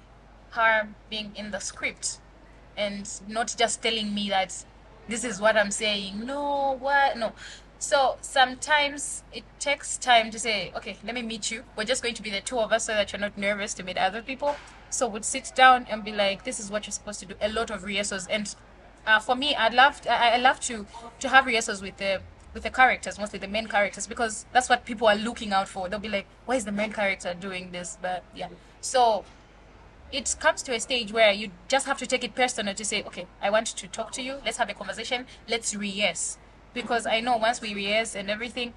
her 0.50 0.88
being 1.08 1.32
in 1.36 1.50
the 1.50 1.60
script 1.60 2.18
and 2.76 3.08
not 3.26 3.54
just 3.58 3.82
telling 3.82 4.14
me 4.14 4.28
that 4.30 4.64
this 5.08 5.24
is 5.24 5.40
what 5.40 5.56
I'm 5.56 5.70
saying. 5.70 6.24
No, 6.24 6.76
what? 6.78 7.16
No. 7.16 7.32
So 7.78 8.16
sometimes 8.20 9.22
it 9.32 9.44
takes 9.60 9.96
time 9.98 10.30
to 10.32 10.38
say, 10.38 10.72
okay, 10.76 10.96
let 11.04 11.14
me 11.14 11.22
meet 11.22 11.50
you. 11.50 11.62
We're 11.76 11.84
just 11.84 12.02
going 12.02 12.14
to 12.14 12.22
be 12.22 12.30
the 12.30 12.40
two 12.40 12.58
of 12.58 12.72
us 12.72 12.84
so 12.86 12.94
that 12.94 13.12
you're 13.12 13.20
not 13.20 13.38
nervous 13.38 13.72
to 13.74 13.84
meet 13.84 13.96
other 13.96 14.20
people. 14.20 14.56
So 14.90 15.06
we'd 15.06 15.24
sit 15.24 15.52
down 15.54 15.86
and 15.88 16.02
be 16.02 16.12
like, 16.12 16.44
this 16.44 16.58
is 16.58 16.70
what 16.70 16.86
you're 16.86 16.92
supposed 16.92 17.20
to 17.20 17.26
do. 17.26 17.34
A 17.40 17.48
lot 17.48 17.70
of 17.70 17.84
rehearsals. 17.84 18.26
And 18.26 18.52
uh, 19.06 19.20
for 19.20 19.36
me, 19.36 19.54
I'd 19.54 19.74
love, 19.74 20.00
I, 20.08 20.34
I 20.34 20.36
love 20.38 20.58
to, 20.60 20.86
to 21.20 21.28
have 21.28 21.46
rehearsals 21.46 21.80
with 21.80 21.98
the, 21.98 22.20
with 22.52 22.64
the 22.64 22.70
characters, 22.70 23.18
mostly 23.18 23.38
the 23.38 23.46
main 23.48 23.68
characters, 23.68 24.06
because 24.06 24.44
that's 24.52 24.68
what 24.68 24.84
people 24.84 25.06
are 25.06 25.16
looking 25.16 25.52
out 25.52 25.68
for. 25.68 25.88
They'll 25.88 26.00
be 26.00 26.08
like, 26.08 26.26
why 26.46 26.56
is 26.56 26.64
the 26.64 26.72
main 26.72 26.92
character 26.92 27.32
doing 27.32 27.70
this? 27.70 27.96
But 28.02 28.24
yeah. 28.34 28.48
So 28.80 29.24
it 30.10 30.34
comes 30.40 30.62
to 30.62 30.74
a 30.74 30.80
stage 30.80 31.12
where 31.12 31.30
you 31.30 31.50
just 31.68 31.86
have 31.86 31.98
to 31.98 32.06
take 32.06 32.24
it 32.24 32.34
personal 32.34 32.74
to 32.74 32.84
say, 32.84 33.04
okay, 33.04 33.26
I 33.40 33.50
want 33.50 33.66
to 33.68 33.86
talk 33.86 34.10
to 34.12 34.22
you. 34.22 34.38
Let's 34.44 34.56
have 34.56 34.68
a 34.68 34.74
conversation. 34.74 35.26
Let's 35.46 35.76
rehearse. 35.76 36.38
Because 36.74 37.06
I 37.06 37.20
know 37.20 37.36
once 37.36 37.60
we 37.60 37.74
rehearse 37.74 38.14
and 38.14 38.30
everything, 38.30 38.74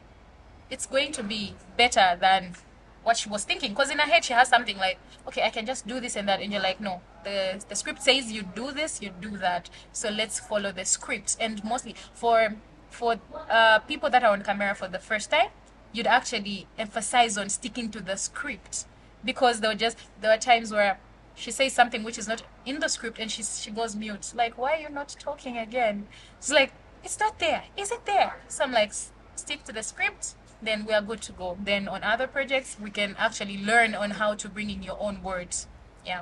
it's 0.69 0.85
going 0.85 1.11
to 1.13 1.23
be 1.23 1.55
better 1.77 2.17
than 2.19 2.55
what 3.03 3.17
she 3.17 3.29
was 3.29 3.43
thinking. 3.43 3.71
Because 3.71 3.89
in 3.89 3.99
her 3.99 4.09
head, 4.09 4.23
she 4.23 4.33
has 4.33 4.47
something 4.47 4.77
like, 4.77 4.97
okay, 5.27 5.43
I 5.43 5.49
can 5.49 5.65
just 5.65 5.87
do 5.87 5.99
this 5.99 6.15
and 6.15 6.27
that. 6.27 6.41
And 6.41 6.51
you're 6.51 6.61
like, 6.61 6.79
no, 6.79 7.01
the, 7.23 7.63
the 7.67 7.75
script 7.75 8.01
says 8.01 8.31
you 8.31 8.43
do 8.43 8.71
this, 8.71 9.01
you 9.01 9.11
do 9.19 9.37
that. 9.37 9.69
So 9.91 10.09
let's 10.09 10.39
follow 10.39 10.71
the 10.71 10.85
script. 10.85 11.37
And 11.39 11.63
mostly 11.63 11.95
for, 12.13 12.55
for 12.89 13.19
uh, 13.49 13.79
people 13.79 14.09
that 14.09 14.23
are 14.23 14.31
on 14.31 14.43
camera 14.43 14.75
for 14.75 14.87
the 14.87 14.99
first 14.99 15.31
time, 15.31 15.49
you'd 15.93 16.07
actually 16.07 16.67
emphasize 16.77 17.37
on 17.37 17.49
sticking 17.49 17.89
to 17.91 17.99
the 17.99 18.15
script 18.15 18.85
because 19.23 19.59
there 19.59 19.69
were 19.69 19.75
just 19.75 19.97
there 20.21 20.31
were 20.31 20.37
times 20.37 20.71
where 20.71 20.99
she 21.35 21.51
says 21.51 21.73
something 21.73 22.03
which 22.03 22.17
is 22.17 22.27
not 22.27 22.43
in 22.65 22.79
the 22.79 22.87
script 22.87 23.19
and 23.19 23.31
she 23.31 23.43
she 23.43 23.71
goes 23.71 23.95
mute 23.95 24.33
like 24.35 24.57
why 24.57 24.75
are 24.75 24.79
you 24.79 24.89
not 24.89 25.15
talking 25.19 25.57
again 25.57 26.07
it's 26.37 26.51
like 26.51 26.71
it's 27.03 27.19
not 27.19 27.39
there 27.39 27.63
is 27.77 27.91
it 27.91 28.05
there 28.05 28.37
so 28.47 28.63
i'm 28.63 28.71
like 28.71 28.93
stick 29.35 29.63
to 29.63 29.71
the 29.71 29.83
script 29.83 30.35
then 30.61 30.85
we 30.85 30.93
are 30.93 31.01
good 31.01 31.21
to 31.21 31.31
go 31.31 31.57
then 31.63 31.87
on 31.87 32.03
other 32.03 32.27
projects 32.27 32.77
we 32.79 32.89
can 32.89 33.15
actually 33.17 33.57
learn 33.57 33.95
on 33.95 34.11
how 34.11 34.33
to 34.35 34.47
bring 34.47 34.69
in 34.69 34.83
your 34.83 34.97
own 34.99 35.21
words 35.23 35.67
yeah 36.05 36.21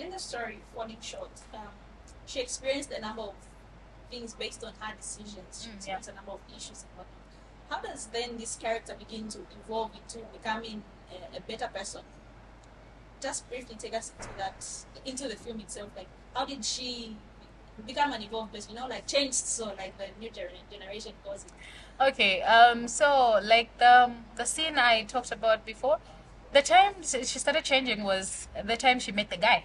In 0.00 0.10
the 0.10 0.18
story, 0.18 0.58
Falling 0.74 0.96
Short, 1.02 1.28
um, 1.52 1.68
she 2.26 2.40
experienced 2.40 2.90
a 2.90 3.00
number 3.00 3.22
of 3.22 3.34
things 4.10 4.32
based 4.34 4.64
on 4.64 4.72
her 4.80 4.94
decisions. 4.96 5.52
She 5.62 5.68
Mm, 5.68 5.76
experienced 5.76 6.08
a 6.08 6.14
number 6.18 6.32
of 6.32 6.40
issues 6.56 6.80
and 6.84 6.92
whatnot. 6.96 7.20
How 7.68 7.78
does 7.86 8.06
then 8.16 8.38
this 8.40 8.56
character 8.56 8.94
begin 8.96 9.28
to 9.34 9.40
evolve 9.58 9.92
into 10.00 10.18
becoming 10.32 10.78
a, 11.12 11.36
a 11.36 11.40
better 11.50 11.68
person? 11.68 12.00
Just 13.20 13.44
briefly 13.50 13.76
take 13.76 13.92
us 14.00 14.12
into 14.16 14.30
that, 14.38 14.56
into 15.04 15.28
the 15.28 15.36
film 15.36 15.60
itself. 15.60 15.90
Like, 15.94 16.08
how 16.34 16.46
did 16.46 16.64
she 16.64 17.16
become 17.86 18.12
an 18.12 18.22
evolved 18.22 18.52
person? 18.52 18.74
You 18.74 18.80
know, 18.80 18.86
like 18.86 19.06
changed 19.06 19.34
so 19.34 19.66
like 19.66 19.96
the 19.98 20.06
new 20.20 20.30
generation 20.30 21.12
goes. 21.24 21.44
Okay, 22.00 22.42
um, 22.42 22.88
so 22.88 23.40
like 23.42 23.76
the 23.78 24.10
the 24.36 24.44
scene 24.44 24.78
I 24.78 25.04
talked 25.04 25.32
about 25.32 25.66
before, 25.66 25.98
the 26.52 26.62
time 26.62 26.94
she 27.02 27.38
started 27.38 27.64
changing 27.64 28.02
was 28.04 28.48
the 28.64 28.76
time 28.76 29.00
she 29.00 29.12
met 29.12 29.28
the 29.28 29.36
guy, 29.36 29.64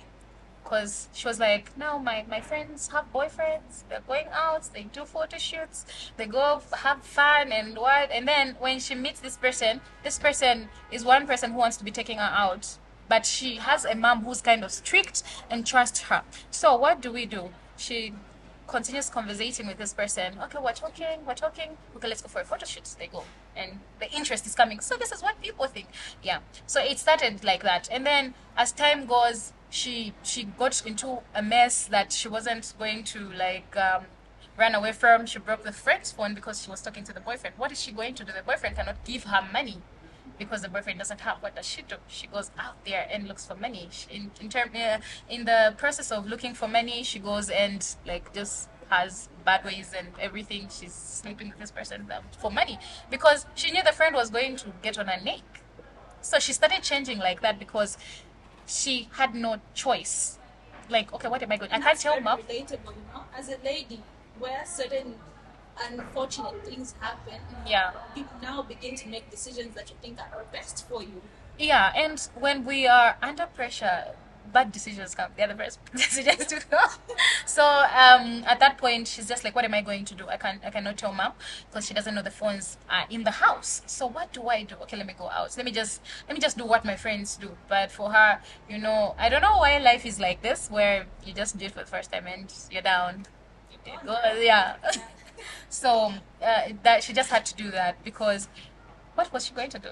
because 0.63 1.08
she 1.13 1.28
was 1.28 1.39
like, 1.39 1.78
no, 1.78 1.97
my 1.97 2.25
my 2.28 2.41
friends 2.41 2.89
have 2.89 3.06
boyfriends, 3.13 3.84
they're 3.88 4.01
going 4.06 4.28
out, 4.34 4.67
they 4.73 4.84
do 4.84 5.06
photo 5.06 5.38
shoots, 5.38 5.86
they 6.17 6.25
go 6.25 6.62
have 6.73 7.04
fun 7.04 7.54
and 7.54 7.78
what, 7.78 8.12
and 8.12 8.28
then 8.28 8.58
when 8.60 8.80
she 8.80 8.95
meets 8.95 9.21
this 9.21 9.38
person, 9.38 9.80
this 10.04 10.19
person 10.19 10.67
is 10.91 11.06
one 11.06 11.25
person 11.25 11.51
who 11.51 11.58
wants 11.58 11.78
to 11.78 11.86
be 11.86 11.91
taking 11.91 12.17
her 12.17 12.34
out, 12.34 12.78
but 13.08 13.25
she 13.25 13.56
has 13.56 13.86
a 13.86 13.95
mom 13.95 14.25
who's 14.25 14.41
kind 14.41 14.63
of 14.63 14.71
strict 14.71 15.23
and 15.49 15.65
trusts 15.65 16.01
her. 16.01 16.23
So 16.51 16.75
what 16.75 16.99
do 17.01 17.13
we 17.13 17.25
do? 17.25 17.51
She 17.77 18.13
continues 18.67 19.09
conversating 19.09 19.67
with 19.67 19.77
this 19.77 19.93
person. 19.93 20.38
Okay, 20.43 20.57
we're 20.61 20.73
talking, 20.73 21.25
we're 21.25 21.35
talking. 21.35 21.77
Okay, 21.95 22.07
let's 22.07 22.21
go 22.21 22.27
for 22.27 22.41
a 22.41 22.45
photo 22.45 22.65
shoot. 22.65 22.83
They 22.97 23.07
go, 23.07 23.23
and 23.55 23.79
the 23.99 24.11
interest 24.11 24.45
is 24.45 24.55
coming. 24.55 24.79
So 24.79 24.95
this 24.95 25.11
is 25.11 25.21
what 25.21 25.41
people 25.41 25.67
think. 25.67 25.88
Yeah. 26.23 26.39
So 26.65 26.81
it 26.81 26.97
started 26.99 27.43
like 27.43 27.63
that, 27.63 27.88
and 27.91 28.05
then 28.05 28.33
as 28.57 28.71
time 28.71 29.05
goes, 29.05 29.53
she 29.69 30.13
she 30.23 30.43
got 30.43 30.85
into 30.85 31.19
a 31.33 31.41
mess 31.41 31.85
that 31.88 32.11
she 32.11 32.27
wasn't 32.27 32.73
going 32.77 33.03
to 33.05 33.31
like. 33.31 33.75
Um, 33.77 34.05
Ran 34.57 34.73
away 34.73 34.93
from. 34.93 35.25
She 35.25 35.38
broke 35.38 35.63
the 35.63 35.73
friend's 35.73 36.13
phone 36.13 36.33
because 36.33 36.63
she 36.63 36.69
was 36.71 36.81
talking 36.81 37.03
to 37.03 37.11
the 37.11 37.19
boyfriend. 37.19 37.57
What 37.57 37.73
is 37.73 37.81
she 37.81 37.91
going 37.91 38.13
to 38.15 38.23
do? 38.23 38.31
The 38.31 38.41
boyfriend 38.41 38.77
cannot 38.77 39.03
give 39.03 39.25
her 39.25 39.41
money 39.51 39.81
because 40.37 40.61
the 40.61 40.69
boyfriend 40.69 40.99
doesn't 40.99 41.21
have 41.21 41.37
what 41.41 41.55
does 41.55 41.65
she 41.65 41.81
do 41.83 41.95
she 42.07 42.27
goes 42.27 42.51
out 42.57 42.83
there 42.85 43.07
and 43.11 43.27
looks 43.27 43.45
for 43.45 43.55
money 43.55 43.89
in 44.09 44.31
in 44.41 44.49
term 44.49 44.69
uh, 44.75 44.97
in 45.29 45.45
the 45.45 45.73
process 45.77 46.11
of 46.11 46.25
looking 46.27 46.53
for 46.53 46.67
money 46.67 47.03
she 47.03 47.19
goes 47.19 47.49
and 47.49 47.95
like 48.05 48.33
just 48.33 48.69
has 48.89 49.29
bad 49.43 49.63
ways 49.65 49.93
and 49.97 50.07
everything 50.21 50.67
she's 50.69 50.93
sleeping 50.93 51.49
with 51.49 51.57
this 51.59 51.71
person 51.71 52.05
for 52.37 52.51
money 52.51 52.77
because 53.09 53.45
she 53.55 53.71
knew 53.71 53.81
the 53.83 53.91
friend 53.91 54.13
was 54.15 54.29
going 54.29 54.55
to 54.55 54.67
get 54.83 54.97
on 54.97 55.07
her 55.07 55.23
neck 55.23 55.41
So 56.21 56.39
she 56.39 56.53
started 56.53 56.81
changing 56.81 57.19
like 57.19 57.41
that 57.41 57.59
because 57.59 57.97
she 58.65 59.09
had 59.13 59.35
no 59.35 59.57
choice. 59.75 60.39
Like, 60.89 61.13
okay, 61.13 61.27
what 61.27 61.41
am 61.43 61.51
I 61.51 61.57
going? 61.57 61.71
I 61.71 61.79
can't 61.79 61.99
tell 61.99 62.19
mom. 62.19 62.41
relatable, 62.41 62.95
you 62.97 63.05
know. 63.13 63.23
As 63.37 63.49
a 63.49 63.57
lady, 63.63 64.01
where 64.39 64.63
certain 64.65 65.15
unfortunate 65.91 66.65
things 66.65 66.95
happen, 66.99 67.39
Yeah. 67.67 67.91
you 68.15 68.27
now 68.41 68.61
begin 68.61 68.95
to 68.97 69.09
make 69.09 69.29
decisions 69.29 69.75
that 69.75 69.89
you 69.89 69.95
think 70.01 70.19
are 70.19 70.45
best 70.51 70.88
for 70.88 71.01
you. 71.03 71.21
Yeah, 71.57 71.91
and 71.95 72.19
when 72.35 72.65
we 72.65 72.85
are 72.88 73.17
under 73.21 73.45
pressure, 73.45 74.15
bad 74.51 74.71
decisions 74.71 75.15
come. 75.15 75.31
They're 75.38 75.47
the 75.47 75.53
best 75.53 75.79
decisions 75.93 76.45
to 76.47 76.59
come. 76.59 76.89
so 77.45 77.63
um, 77.63 78.43
at 78.45 78.59
that 78.59 78.77
point, 78.77 79.07
she's 79.07 79.27
just 79.27 79.43
like, 79.43 79.55
"What 79.55 79.65
am 79.65 79.73
I 79.73 79.81
going 79.81 80.05
to 80.05 80.15
do? 80.15 80.27
I 80.27 80.38
can't. 80.38 80.63
I 80.65 80.69
cannot 80.69 80.97
tell 80.97 81.13
mom 81.13 81.33
because 81.69 81.85
she 81.85 81.93
doesn't 81.93 82.13
know 82.15 82.21
the 82.21 82.31
phones 82.31 82.77
are 82.89 83.05
in 83.09 83.23
the 83.23 83.31
house. 83.31 83.81
So 83.85 84.05
what 84.07 84.33
do 84.33 84.47
I 84.47 84.63
do? 84.63 84.75
Okay, 84.83 84.97
let 84.97 85.05
me 85.07 85.13
go 85.17 85.29
out. 85.29 85.55
Let 85.57 85.65
me 85.65 85.71
just 85.71 86.01
let 86.27 86.35
me 86.35 86.41
just 86.41 86.57
do 86.57 86.65
what 86.65 86.85
my 86.85 86.95
friends 86.95 87.38
do. 87.38 87.51
But 87.67 87.91
for 87.91 88.11
her, 88.11 88.39
you 88.69 88.77
know, 88.77 89.15
I 89.17 89.29
don't 89.29 89.41
know 89.41 89.57
why 89.57 89.77
life 89.79 90.05
is 90.05 90.19
like 90.19 90.41
this, 90.41 90.69
where 90.69 91.05
you 91.25 91.33
just 91.33 91.57
do 91.57 91.65
it 91.65 91.71
for 91.71 91.79
the 91.79 91.85
first 91.85 92.11
time 92.11 92.27
and 92.27 92.51
you're 92.71 92.81
down. 92.81 93.25
Yeah. 94.39 94.75
so 95.69 96.13
uh, 96.41 96.61
that 96.83 97.03
she 97.03 97.13
just 97.13 97.29
had 97.29 97.45
to 97.45 97.55
do 97.55 97.71
that 97.71 98.03
because 98.03 98.47
what 99.15 99.31
was 99.33 99.45
she 99.45 99.53
going 99.53 99.69
to 99.71 99.79
do? 99.79 99.89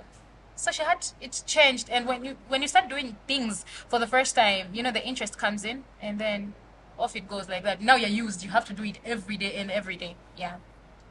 So 0.56 0.71
she 0.71 0.84
had 0.84 1.08
it's 1.19 1.41
changed, 1.41 1.89
and 1.89 2.08
when 2.08 2.23
you 2.23 2.38
when 2.47 2.62
you 2.62 2.67
start 2.67 2.88
doing 2.88 3.17
things 3.27 3.65
for 3.88 3.97
the 3.99 4.08
first 4.08 4.36
time, 4.36 4.67
you 4.73 4.84
know 4.84 4.91
the 4.91 5.03
interest 5.03 5.38
comes 5.38 5.65
in, 5.65 5.84
and 6.01 6.19
then 6.19 6.53
off 6.99 7.15
it 7.15 7.27
goes 7.27 7.49
like 7.49 7.63
that. 7.63 7.82
Now 7.82 7.95
you're 7.95 8.10
used. 8.10 8.43
You 8.43 8.51
have 8.51 8.65
to 8.65 8.73
do 8.73 8.84
it 8.84 8.99
every 9.03 9.38
day 9.38 9.53
and 9.56 9.71
every 9.71 9.95
day. 9.95 10.15
Yeah. 10.38 10.58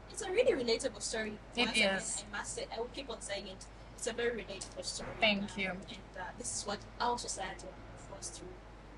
It's 0.09 0.21
a 0.21 0.31
really 0.31 0.53
relatable 0.53 1.01
story. 1.01 1.39
It 1.55 1.65
Once 1.65 1.77
is. 1.77 2.23
I 2.31 2.37
must 2.37 2.55
say, 2.55 2.67
I 2.73 2.79
will 2.79 2.89
keep 2.93 3.09
on 3.09 3.19
saying 3.19 3.47
it. 3.47 3.65
It's 3.95 4.07
a 4.07 4.13
very 4.13 4.43
relatable 4.43 4.85
story. 4.85 5.09
Thank 5.19 5.57
you. 5.57 5.69
And 5.71 5.99
uh, 6.17 6.23
this 6.37 6.57
is 6.57 6.67
what 6.67 6.79
our 7.01 7.17
society 7.17 7.67
goes 8.11 8.29
through 8.29 8.53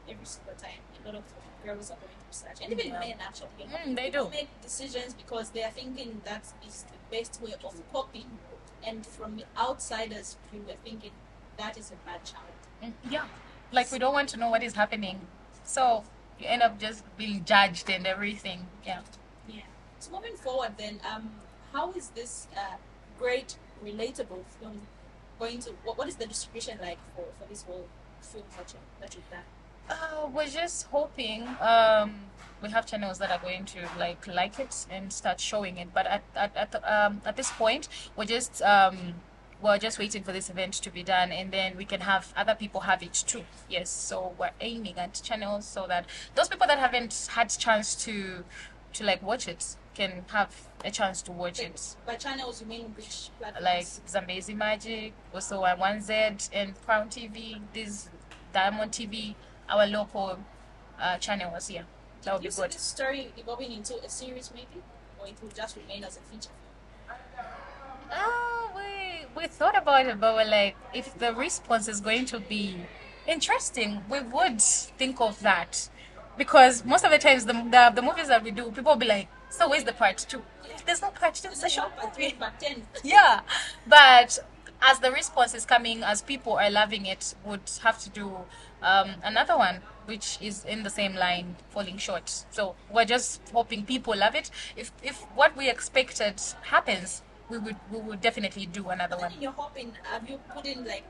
every 0.09 0.25
single 0.25 0.53
time. 0.55 0.81
A 1.01 1.07
lot 1.07 1.15
of 1.15 1.23
girls 1.63 1.89
are 1.89 1.97
going 1.97 2.14
such, 2.31 2.61
and 2.63 2.71
even 2.73 2.91
men 2.93 3.15
actually. 3.21 3.49
Mm, 3.71 3.95
they 3.95 4.05
people 4.09 4.25
do. 4.25 4.31
make 4.31 4.49
decisions 4.61 5.13
because 5.13 5.49
they 5.51 5.63
are 5.63 5.71
thinking 5.71 6.21
that 6.25 6.43
is 6.67 6.83
the 6.83 7.15
best 7.17 7.41
way 7.41 7.53
of 7.53 7.73
coping, 7.93 8.25
and 8.85 9.05
from 9.05 9.37
the 9.37 9.45
outsiders' 9.57 10.37
view, 10.51 10.63
we're 10.67 10.75
thinking 10.83 11.11
that 11.57 11.77
is 11.77 11.91
a 11.91 11.95
bad 12.07 12.23
child. 12.23 12.53
Mm, 12.83 12.93
Yeah. 13.11 13.25
Like 13.71 13.91
we 13.91 13.99
don't 13.99 14.13
want 14.13 14.29
to 14.29 14.37
know 14.37 14.49
what 14.49 14.63
is 14.63 14.73
happening, 14.73 15.19
so 15.63 16.03
you 16.39 16.47
end 16.47 16.61
up 16.61 16.79
just 16.79 17.03
being 17.17 17.43
judged 17.45 17.89
and 17.89 18.05
everything. 18.05 18.67
Yeah. 18.85 19.01
Yeah. 19.47 19.61
So 19.99 20.11
moving 20.11 20.35
forward, 20.35 20.73
then, 20.77 20.99
um, 21.09 21.31
how 21.73 21.91
is 21.93 22.09
this 22.09 22.47
uh, 22.55 22.75
great 23.19 23.57
relatable 23.83 24.43
film 24.59 24.81
going 25.39 25.59
to? 25.59 25.71
What, 25.83 25.97
what 25.97 26.07
is 26.07 26.15
the 26.15 26.25
distribution 26.27 26.77
like 26.81 26.97
for, 27.15 27.25
for 27.39 27.47
this 27.49 27.63
whole 27.63 27.87
film 28.21 28.43
project 28.51 28.83
that 29.01 29.15
you've 29.15 29.29
done? 29.29 29.43
Uh, 29.89 30.27
we're 30.33 30.47
just 30.47 30.87
hoping 30.87 31.47
um, 31.61 32.15
we 32.61 32.69
have 32.69 32.85
channels 32.85 33.19
that 33.19 33.29
are 33.31 33.39
going 33.39 33.65
to 33.65 33.79
like 33.99 34.25
like 34.27 34.59
it 34.59 34.85
and 34.89 35.11
start 35.13 35.39
showing 35.39 35.77
it. 35.77 35.89
But 35.93 36.07
at 36.07 36.23
at 36.35 36.55
at, 36.55 36.75
um, 36.89 37.21
at 37.25 37.35
this 37.37 37.51
point, 37.51 37.87
we're 38.15 38.25
just 38.25 38.61
um, 38.61 39.15
we're 39.61 39.77
just 39.77 39.99
waiting 39.99 40.23
for 40.23 40.31
this 40.31 40.49
event 40.49 40.73
to 40.73 40.89
be 40.89 41.03
done, 41.03 41.31
and 41.31 41.51
then 41.51 41.77
we 41.77 41.85
can 41.85 42.01
have 42.01 42.33
other 42.35 42.55
people 42.55 42.81
have 42.81 43.03
it 43.03 43.13
too. 43.13 43.43
Yes, 43.69 43.89
so 43.89 44.33
we're 44.39 44.51
aiming 44.59 44.97
at 44.97 45.13
channels 45.23 45.65
so 45.65 45.85
that 45.87 46.05
those 46.33 46.47
people 46.49 46.67
that 46.67 46.79
haven't 46.79 47.27
had 47.31 47.49
chance 47.49 47.95
to 48.05 48.43
to 48.93 49.03
like 49.03 49.21
watch 49.21 49.47
it 49.47 49.75
can 49.93 50.25
have 50.31 50.53
a 50.83 50.91
chance 50.91 51.21
to 51.21 51.31
watch 51.31 51.59
Like, 51.59 51.67
it. 51.69 51.95
by 52.05 52.15
channels, 52.15 52.59
you 52.61 52.67
mean 52.67 52.93
which 52.97 53.29
platforms? 53.39 53.63
Like 53.63 53.85
Zambezi 54.09 54.53
Magic, 54.53 55.13
also 55.33 55.63
on 55.63 55.79
One 55.79 56.01
Z 56.01 56.13
and 56.53 56.73
Crown 56.85 57.07
TV, 57.09 57.59
this 57.73 58.09
Diamond 58.53 58.91
TV, 58.91 59.35
our 59.69 59.85
local 59.87 60.39
uh, 60.99 61.17
channels. 61.17 61.67
here. 61.67 61.85
that 62.23 62.33
would 62.33 62.43
be 62.43 62.49
good. 62.49 62.71
this 62.71 62.81
story 62.81 63.31
evolving 63.37 63.71
into 63.71 63.95
a 64.03 64.09
series, 64.09 64.51
maybe, 64.53 64.83
or 65.19 65.27
it 65.27 65.35
will 65.41 65.49
just 65.49 65.75
remain 65.77 66.03
as 66.03 66.17
a 66.17 66.21
feature 66.21 66.49
film? 66.49 67.45
Uh, 68.11 68.67
we 68.75 69.25
we 69.35 69.47
thought 69.47 69.77
about 69.77 70.05
it, 70.05 70.19
but 70.19 70.35
we're 70.35 70.45
like, 70.49 70.75
if 70.93 71.17
the 71.17 71.33
response 71.33 71.87
is 71.87 71.99
going 71.99 72.25
to 72.25 72.39
be 72.39 72.75
interesting, 73.27 74.03
we 74.09 74.19
would 74.21 74.61
think 74.61 75.19
of 75.19 75.39
that. 75.41 75.89
Because 76.37 76.83
most 76.83 77.05
of 77.05 77.11
the 77.11 77.17
times, 77.17 77.45
the, 77.45 77.53
the, 77.53 77.91
the 77.95 78.01
movies 78.01 78.27
that 78.27 78.43
we 78.43 78.51
do, 78.51 78.69
people 78.71 78.91
will 78.91 78.97
be 78.99 79.07
like, 79.07 79.29
so 79.49 79.69
where's 79.69 79.85
the 79.85 79.93
part 79.93 80.17
two? 80.29 80.41
There's 80.85 81.01
no 81.01 81.09
part 81.09 81.35
two, 81.35 81.47
it's 81.49 81.63
a 81.63 81.69
short 81.69 81.95
Part 81.97 82.15
three, 82.15 82.33
part 82.33 82.59
ten. 82.59 82.83
yeah 83.03 83.41
but 83.87 84.37
as 84.81 84.99
the 84.99 85.11
response 85.11 85.53
is 85.55 85.65
coming 85.65 86.03
as 86.03 86.21
people 86.21 86.53
are 86.53 86.69
loving 86.69 87.05
it 87.05 87.33
would 87.43 87.61
have 87.83 87.97
to 87.99 88.09
do 88.09 88.31
um, 88.81 89.11
another 89.23 89.57
one 89.57 89.81
which 90.05 90.37
is 90.41 90.63
in 90.65 90.83
the 90.83 90.89
same 90.89 91.15
line 91.15 91.55
falling 91.69 91.97
short 91.97 92.45
so 92.51 92.75
we're 92.91 93.05
just 93.05 93.41
hoping 93.51 93.83
people 93.85 94.15
love 94.15 94.35
it 94.35 94.49
if 94.75 94.91
if 95.03 95.21
what 95.35 95.55
we 95.57 95.69
expected 95.69 96.39
happens 96.63 97.21
we 97.49 97.57
would 97.57 97.75
we 97.91 97.99
would 97.99 98.21
definitely 98.21 98.65
do 98.65 98.89
another 98.89 99.17
one 99.17 99.31
you're 99.39 99.51
hoping, 99.51 99.93
have 100.11 100.29
you 100.29 100.39
put 100.53 100.65
in 100.65 100.85
like 100.85 101.03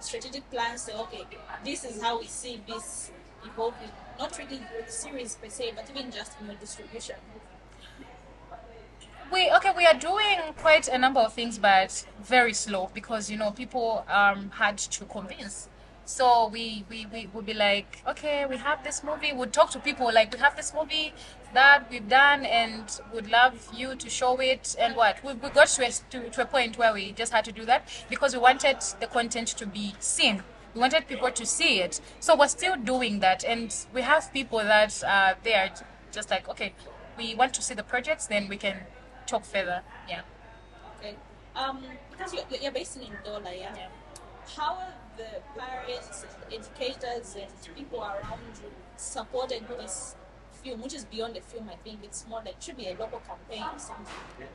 strategic 0.00 0.48
plans? 0.50 0.82
Say, 0.82 0.92
okay, 0.94 1.24
this 1.64 1.84
is 1.84 2.02
how 2.02 2.18
we 2.20 2.26
see 2.26 2.60
this 2.66 3.10
evolving. 3.44 3.90
Not 4.18 4.36
really 4.38 4.58
the 4.58 4.90
series 4.90 5.36
per 5.36 5.48
se, 5.48 5.72
but 5.76 5.88
even 5.90 6.10
just 6.10 6.32
in 6.40 6.46
your 6.46 6.56
distribution. 6.56 7.16
we 9.32 9.50
okay 9.50 9.72
we 9.76 9.84
are 9.84 9.98
doing 9.98 10.38
quite 10.56 10.86
a 10.86 10.96
number 10.96 11.18
of 11.20 11.32
things 11.32 11.58
but 11.58 12.06
very 12.22 12.52
slow 12.52 12.88
because 12.94 13.28
you 13.28 13.36
know 13.36 13.50
people 13.50 14.04
um 14.08 14.50
had 14.54 14.78
to 14.78 15.04
convince 15.06 15.68
so 16.06 16.48
we 16.48 16.84
we 16.88 17.06
we 17.12 17.28
would 17.34 17.44
be 17.44 17.52
like 17.54 18.02
okay 18.06 18.46
we 18.46 18.56
have 18.56 18.82
this 18.84 19.02
movie 19.04 19.32
we'd 19.32 19.52
talk 19.52 19.70
to 19.70 19.78
people 19.80 20.10
like 20.12 20.32
we 20.32 20.38
have 20.38 20.56
this 20.56 20.72
movie 20.72 21.12
that 21.52 21.90
we've 21.90 22.08
done 22.08 22.44
and 22.44 23.00
would 23.12 23.30
love 23.30 23.68
you 23.74 23.94
to 23.96 24.08
show 24.08 24.36
it 24.40 24.74
and 24.78 24.96
what 24.96 25.22
we, 25.24 25.32
we 25.34 25.48
got 25.50 25.66
to 25.68 25.84
a, 25.86 25.90
to, 26.10 26.30
to 26.30 26.42
a 26.42 26.46
point 26.46 26.78
where 26.78 26.92
we 26.94 27.12
just 27.12 27.32
had 27.32 27.44
to 27.44 27.52
do 27.52 27.64
that 27.64 27.88
because 28.08 28.32
we 28.34 28.40
wanted 28.40 28.78
the 29.00 29.06
content 29.06 29.48
to 29.48 29.66
be 29.66 29.94
seen 29.98 30.42
we 30.74 30.80
wanted 30.80 31.06
people 31.08 31.30
to 31.30 31.44
see 31.44 31.80
it 31.80 32.00
so 32.20 32.36
we're 32.36 32.48
still 32.48 32.76
doing 32.76 33.20
that 33.20 33.44
and 33.44 33.86
we 33.92 34.02
have 34.02 34.32
people 34.32 34.58
that 34.58 34.92
they 35.42 35.54
are 35.54 35.70
just 36.12 36.30
like 36.30 36.48
okay 36.48 36.72
we 37.18 37.34
want 37.34 37.52
to 37.52 37.62
see 37.62 37.74
the 37.74 37.82
projects 37.82 38.26
then 38.26 38.48
we 38.48 38.56
can 38.56 38.76
talk 39.26 39.44
further 39.44 39.82
yeah 40.08 40.22
Okay. 40.98 41.14
Um, 41.54 41.82
because 42.10 42.32
you're, 42.34 42.44
you're 42.60 42.72
based 42.72 42.96
in 42.96 43.02
Ndola, 43.02 43.44
yeah? 43.58 43.74
Yeah. 43.76 43.88
How 44.56 44.78
the 45.16 45.60
parents, 45.60 46.24
and 46.24 46.54
educators, 46.60 47.36
and 47.36 47.76
people 47.76 48.00
around 48.00 48.40
you 48.62 48.70
supported 48.96 49.66
this 49.68 50.16
film, 50.62 50.82
which 50.82 50.94
is 50.94 51.04
beyond 51.04 51.34
the 51.36 51.40
film? 51.40 51.68
I 51.70 51.76
think 51.76 52.00
it's 52.02 52.26
more 52.28 52.42
like 52.44 52.56
should 52.60 52.76
be 52.76 52.86
a 52.88 52.96
local 52.96 53.20
campaign 53.20 53.64
or 53.72 53.78
something. 53.78 54.48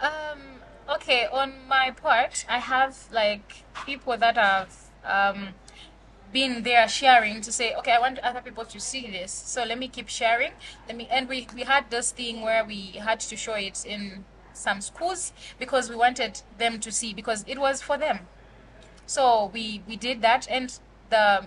Um, 0.00 0.40
okay, 0.88 1.26
on 1.30 1.52
my 1.68 1.90
part, 1.90 2.44
I 2.48 2.58
have 2.58 2.96
like 3.12 3.64
people 3.86 4.16
that 4.16 4.36
have 4.36 4.74
um, 5.04 5.50
been 6.32 6.62
there 6.62 6.88
sharing 6.88 7.40
to 7.42 7.52
say, 7.52 7.74
okay, 7.74 7.92
I 7.92 7.98
want 7.98 8.18
other 8.20 8.40
people 8.40 8.64
to 8.64 8.80
see 8.80 9.10
this, 9.10 9.32
so 9.32 9.64
let 9.64 9.78
me 9.78 9.88
keep 9.88 10.08
sharing. 10.08 10.52
Let 10.86 10.96
me, 10.96 11.08
and 11.10 11.28
we 11.28 11.46
we 11.54 11.62
had 11.62 11.90
this 11.90 12.12
thing 12.12 12.40
where 12.42 12.64
we 12.64 12.92
had 12.92 13.20
to 13.20 13.36
show 13.36 13.54
it 13.54 13.84
in 13.84 14.24
some 14.52 14.80
schools 14.80 15.32
because 15.58 15.88
we 15.88 15.96
wanted 15.96 16.42
them 16.58 16.80
to 16.80 16.92
see 16.92 17.14
because 17.14 17.44
it 17.46 17.58
was 17.58 17.82
for 17.82 17.96
them. 17.96 18.20
So 19.10 19.50
we 19.52 19.82
we 19.88 19.96
did 19.96 20.22
that, 20.22 20.46
and 20.48 20.70
the 21.10 21.46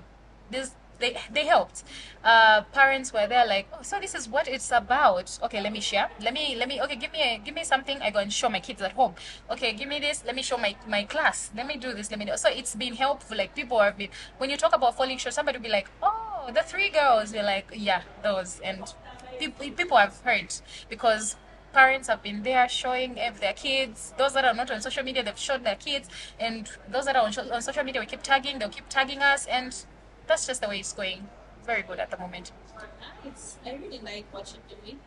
this 0.52 0.76
they 1.00 1.16
they 1.32 1.46
helped. 1.46 1.84
Uh, 2.22 2.64
parents 2.74 3.14
were 3.14 3.26
there 3.26 3.46
like, 3.46 3.68
oh, 3.72 3.82
so 3.84 4.02
this 4.02 4.14
is 4.14 4.28
what 4.28 4.50
it's 4.50 4.70
about. 4.70 5.40
Okay, 5.44 5.62
let 5.62 5.72
me 5.72 5.80
share. 5.80 6.10
Let 6.20 6.34
me 6.34 6.58
let 6.58 6.68
me. 6.68 6.82
Okay, 6.82 6.98
give 6.98 7.14
me 7.14 7.22
a, 7.22 7.38
give 7.38 7.56
me 7.56 7.64
something. 7.64 8.02
I 8.02 8.10
go 8.10 8.20
and 8.20 8.34
show 8.34 8.50
my 8.50 8.60
kids 8.60 8.82
at 8.82 8.92
home. 8.92 9.16
Okay, 9.50 9.72
give 9.72 9.88
me 9.88 10.00
this. 10.00 10.26
Let 10.26 10.36
me 10.36 10.42
show 10.42 10.58
my 10.58 10.76
my 10.90 11.04
class. 11.06 11.52
Let 11.56 11.66
me 11.66 11.78
do 11.78 11.94
this. 11.94 12.12
Let 12.12 12.20
me 12.20 12.26
do. 12.26 12.36
So 12.36 12.50
it's 12.50 12.76
been 12.76 12.96
helpful. 12.96 13.38
Like 13.38 13.56
people 13.56 13.80
have 13.80 13.98
been. 13.98 14.10
When 14.40 14.50
you 14.50 14.58
talk 14.58 14.76
about 14.76 14.98
falling 14.98 15.18
short, 15.18 15.34
somebody 15.34 15.58
will 15.58 15.64
be 15.64 15.72
like, 15.72 15.88
oh, 16.02 16.52
the 16.54 16.64
three 16.64 16.90
girls. 16.90 17.34
You're 17.34 17.44
like, 17.44 17.72
yeah, 17.74 18.02
those. 18.24 18.60
And 18.60 18.94
people 19.40 19.72
people 19.72 19.98
have 19.98 20.20
heard 20.20 20.54
because 20.90 21.38
parents 21.74 22.08
have 22.08 22.22
been 22.22 22.44
there 22.44 22.68
showing 22.70 23.18
if 23.18 23.40
their 23.40 23.54
kids 23.54 24.14
those 24.18 24.34
that 24.34 24.46
are 24.46 24.54
not 24.54 24.70
on 24.72 24.82
social 24.82 25.04
media 25.04 25.24
they've 25.24 25.38
shown 25.38 25.64
their 25.64 25.76
kids 25.76 26.08
and 26.40 26.70
those 26.90 27.06
that 27.06 27.16
are 27.16 27.24
on, 27.26 27.34
on 27.52 27.62
social 27.62 27.84
media 27.84 28.00
we 28.00 28.06
keep 28.08 28.22
tagging 28.22 28.60
they'll 28.60 28.70
keep 28.70 28.88
tagging 28.90 29.20
us 29.20 29.46
and 29.48 29.86
that's 30.28 30.46
just 30.48 30.62
the 30.62 30.68
way 30.70 30.80
it's 30.80 30.94
going 30.94 31.28
very 31.66 31.82
good 31.82 32.00
at 32.00 32.10
the 32.12 32.18
moment 32.18 32.52
Nice. 33.26 33.58
I 33.66 33.74
really 33.74 34.00
like 34.00 34.26
what 34.32 34.54
you're 34.54 34.78
doing. 34.80 35.00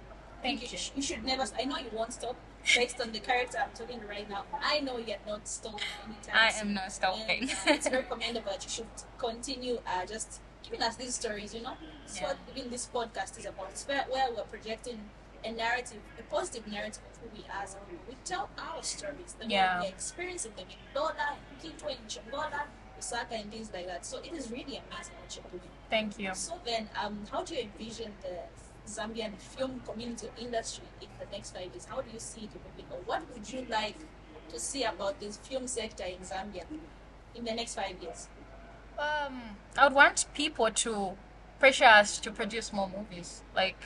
Thank 0.43 0.62
you. 0.62 0.69
you. 0.71 0.79
sh- 0.79 0.91
You 0.97 1.03
should 1.03 1.25
never. 1.25 1.45
I 1.59 1.64
know 1.64 1.77
you 1.79 1.91
won't 1.93 2.12
stop. 2.12 2.37
Based 2.75 3.01
on 3.01 3.12
the 3.12 3.21
character 3.21 3.59
I'm 3.62 3.71
talking 3.75 4.01
right 4.09 4.29
now, 4.29 4.45
I 4.62 4.81
know 4.81 4.99
you're 4.99 5.19
not 5.27 5.47
stopping 5.47 5.81
anytime. 6.05 6.35
I 6.35 6.51
am 6.61 6.75
not 6.75 6.91
stopping 6.93 7.43
And, 7.43 7.51
uh, 7.51 7.55
it's 7.77 7.89
very 7.95 8.03
commendable 8.05 8.51
that 8.51 8.64
you 8.64 8.71
should 8.71 8.87
continue 9.19 9.79
uh, 9.87 10.05
just 10.07 10.41
giving 10.64 10.83
us 10.83 10.97
these 10.97 11.14
stories, 11.14 11.55
you 11.55 11.62
know? 11.62 11.75
It's 12.05 12.21
Yeah. 12.21 12.29
what 12.29 12.39
even 12.57 12.71
this 12.71 12.89
podcast 12.93 13.39
is 13.39 13.47
about. 13.47 13.69
It's 13.71 13.87
where, 13.87 14.05
where 14.11 14.29
we're 14.35 14.43
projecting 14.45 14.99
a 15.47 15.53
narrative, 15.53 16.01
a 16.19 16.23
positive 16.35 16.67
narrative 16.67 17.03
of 17.11 17.19
who 17.21 17.29
we 17.39 17.45
are 17.55 17.63
as 17.63 17.75
people. 17.75 18.05
We 18.09 18.17
tell 18.25 18.49
our 18.59 18.83
stories, 18.83 19.35
the 19.39 19.47
Yeah. 19.47 19.81
we're 19.81 19.89
experiencing 19.89 20.53
them 20.57 20.67
in 20.69 20.77
Ndola, 20.95 21.37
in 21.63 21.71
Kitwe, 21.71 21.91
in 21.91 22.07
Chingola, 22.09 22.63
Lusaka, 22.99 23.33
and 23.41 23.51
things 23.53 23.71
like 23.73 23.87
that. 23.87 24.05
So 24.05 24.19
it 24.19 24.33
is 24.33 24.51
really 24.51 24.77
amazing 24.85 25.15
what 25.21 25.37
you're 25.37 25.51
doing. 25.51 25.71
Thank 25.89 26.19
you. 26.19 26.35
So 26.35 26.61
then, 26.65 26.89
um, 27.01 27.25
how 27.31 27.43
do 27.45 27.55
you 27.55 27.63
envision 27.63 28.13
the 28.23 28.37
Zambian 28.91 29.37
film 29.39 29.81
community 29.87 30.29
industry 30.39 30.85
in 31.01 31.09
the 31.19 31.27
next 31.31 31.53
five 31.55 31.71
years? 31.73 31.85
How 31.87 32.01
do 32.01 32.11
you 32.13 32.19
see 32.21 32.43
it 32.45 32.51
evolving? 32.55 32.87
Or 32.91 32.99
what 33.07 33.23
would 33.33 33.53
you 33.53 33.67
like 33.69 33.97
to 34.51 34.59
see 34.59 34.85
about 34.85 35.21
this 35.21 35.37
film 35.39 35.67
sector 35.67 36.05
in 36.05 36.19
Zambia 36.21 36.65
in 37.35 37.45
the 37.45 37.53
next 37.55 37.75
five 37.75 37.97
years? 38.03 38.29
Um, 38.99 39.57
I 39.77 39.85
would 39.85 39.93
want 39.95 40.27
people 40.35 40.71
to 40.71 41.17
pressure 41.59 41.85
us 41.85 42.19
to 42.21 42.31
produce 42.31 42.73
more 42.73 42.89
movies. 42.89 43.43
Like, 43.55 43.77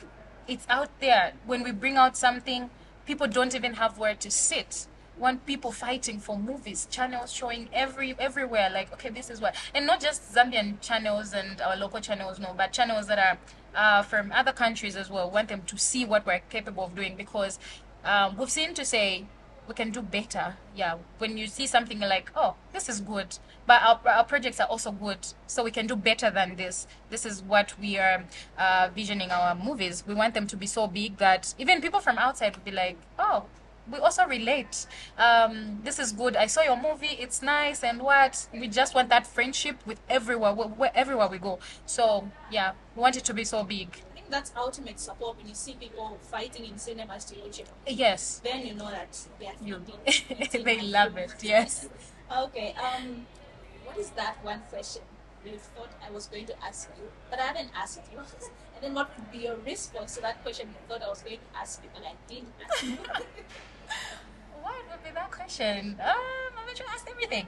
it's 0.47 0.65
out 0.69 0.89
there. 0.99 1.33
When 1.45 1.63
we 1.63 1.71
bring 1.71 1.97
out 1.97 2.17
something, 2.17 2.69
people 3.05 3.27
don't 3.27 3.55
even 3.55 3.73
have 3.75 3.97
where 3.97 4.15
to 4.15 4.31
sit. 4.31 4.87
Want 5.17 5.45
people 5.45 5.71
fighting 5.71 6.19
for 6.19 6.37
movies, 6.37 6.87
channels 6.89 7.31
showing 7.31 7.69
every 7.73 8.15
everywhere. 8.17 8.69
Like, 8.71 8.91
okay, 8.93 9.09
this 9.09 9.29
is 9.29 9.39
what, 9.39 9.55
and 9.75 9.85
not 9.85 9.99
just 9.99 10.33
Zambian 10.33 10.81
channels 10.81 11.33
and 11.33 11.61
our 11.61 11.75
local 11.75 11.99
channels, 11.99 12.39
no, 12.39 12.53
but 12.57 12.71
channels 12.71 13.07
that 13.07 13.19
are 13.19 13.37
uh, 13.75 14.01
from 14.03 14.31
other 14.31 14.51
countries 14.51 14.95
as 14.95 15.09
well. 15.09 15.29
Want 15.29 15.49
them 15.49 15.61
to 15.67 15.77
see 15.77 16.05
what 16.05 16.25
we're 16.25 16.41
capable 16.49 16.85
of 16.85 16.95
doing 16.95 17.15
because 17.15 17.59
um, 18.03 18.37
we've 18.37 18.49
seen 18.49 18.73
to 18.73 18.85
say 18.85 19.25
we 19.71 19.75
can 19.75 19.91
do 19.91 20.01
better. 20.01 20.55
Yeah, 20.75 20.97
when 21.17 21.37
you 21.37 21.47
see 21.47 21.65
something 21.65 21.99
like, 22.01 22.29
oh, 22.35 22.55
this 22.73 22.89
is 22.89 22.99
good, 22.99 23.37
but 23.65 23.81
our, 23.81 23.99
our 24.05 24.25
projects 24.25 24.59
are 24.59 24.67
also 24.67 24.91
good, 24.91 25.19
so 25.47 25.63
we 25.63 25.71
can 25.71 25.87
do 25.87 25.95
better 25.95 26.29
than 26.29 26.57
this. 26.57 26.87
This 27.09 27.25
is 27.25 27.41
what 27.41 27.73
we 27.79 27.97
are 27.97 28.25
uh, 28.57 28.89
visioning 28.93 29.31
our 29.31 29.55
movies. 29.55 30.03
We 30.05 30.13
want 30.13 30.33
them 30.33 30.45
to 30.47 30.57
be 30.57 30.65
so 30.65 30.87
big 30.87 31.17
that 31.17 31.55
even 31.57 31.79
people 31.79 32.01
from 32.01 32.17
outside 32.17 32.55
would 32.55 32.65
be 32.65 32.71
like, 32.71 32.97
oh, 33.17 33.45
we 33.89 33.97
also 33.97 34.25
relate. 34.25 34.85
Um, 35.17 35.79
this 35.83 35.99
is 35.99 36.11
good. 36.11 36.35
I 36.35 36.47
saw 36.47 36.61
your 36.63 36.77
movie. 36.77 37.15
It's 37.19 37.41
nice, 37.41 37.81
and 37.81 38.01
what 38.01 38.47
we 38.53 38.67
just 38.67 38.93
want 38.93 39.07
that 39.09 39.25
friendship 39.25 39.77
with 39.85 40.01
everywhere, 40.09 40.51
wh- 40.51 40.77
where, 40.77 40.91
everywhere 40.93 41.29
we 41.29 41.37
go. 41.37 41.59
So 41.85 42.29
yeah, 42.51 42.73
we 42.95 43.01
want 43.01 43.15
it 43.15 43.23
to 43.23 43.33
be 43.33 43.45
so 43.45 43.63
big. 43.63 43.87
That's 44.31 44.51
ultimate 44.55 44.97
support 44.99 45.37
when 45.37 45.47
you 45.47 45.53
see 45.53 45.73
people 45.73 46.17
fighting 46.21 46.65
in 46.65 46.77
cinemas 46.77 47.25
to 47.25 47.39
watch 47.41 47.59
it. 47.59 47.67
Yes, 47.85 48.39
Then 48.43 48.65
you 48.65 48.73
know 48.73 48.89
that 48.89 49.19
they 49.39 49.47
are 49.47 49.59
you. 49.61 49.81
they 50.63 50.79
love 50.81 51.17
it. 51.17 51.35
Yes. 51.41 51.89
Okay. 52.31 52.73
Um, 52.79 53.25
what 53.83 53.97
is 53.97 54.11
that 54.11 54.37
one 54.41 54.61
question 54.69 55.01
you 55.45 55.57
thought 55.75 55.89
I 56.01 56.09
was 56.11 56.27
going 56.27 56.45
to 56.45 56.55
ask 56.63 56.87
you, 56.97 57.03
but 57.29 57.39
I 57.39 57.47
haven't 57.47 57.71
asked 57.75 57.99
you? 58.09 58.19
And 58.75 58.81
then 58.81 58.93
what 58.95 59.11
would 59.17 59.29
be 59.33 59.39
your 59.39 59.57
response 59.65 60.15
to 60.15 60.21
that 60.21 60.41
question 60.41 60.69
you 60.69 60.79
thought 60.87 61.03
I 61.05 61.09
was 61.09 61.21
going 61.23 61.39
to 61.39 61.59
ask 61.59 61.83
you, 61.83 61.89
but 61.93 62.03
I 62.07 62.15
didn't 62.31 62.53
ask 62.63 62.83
you? 62.83 62.97
What 64.63 64.75
would 64.89 65.03
be 65.03 65.11
that 65.13 65.29
question? 65.29 65.99
Um, 65.99 66.15
I'm 66.57 66.65
going 66.65 66.77
to 66.77 66.89
ask 66.89 67.05
everything. 67.09 67.47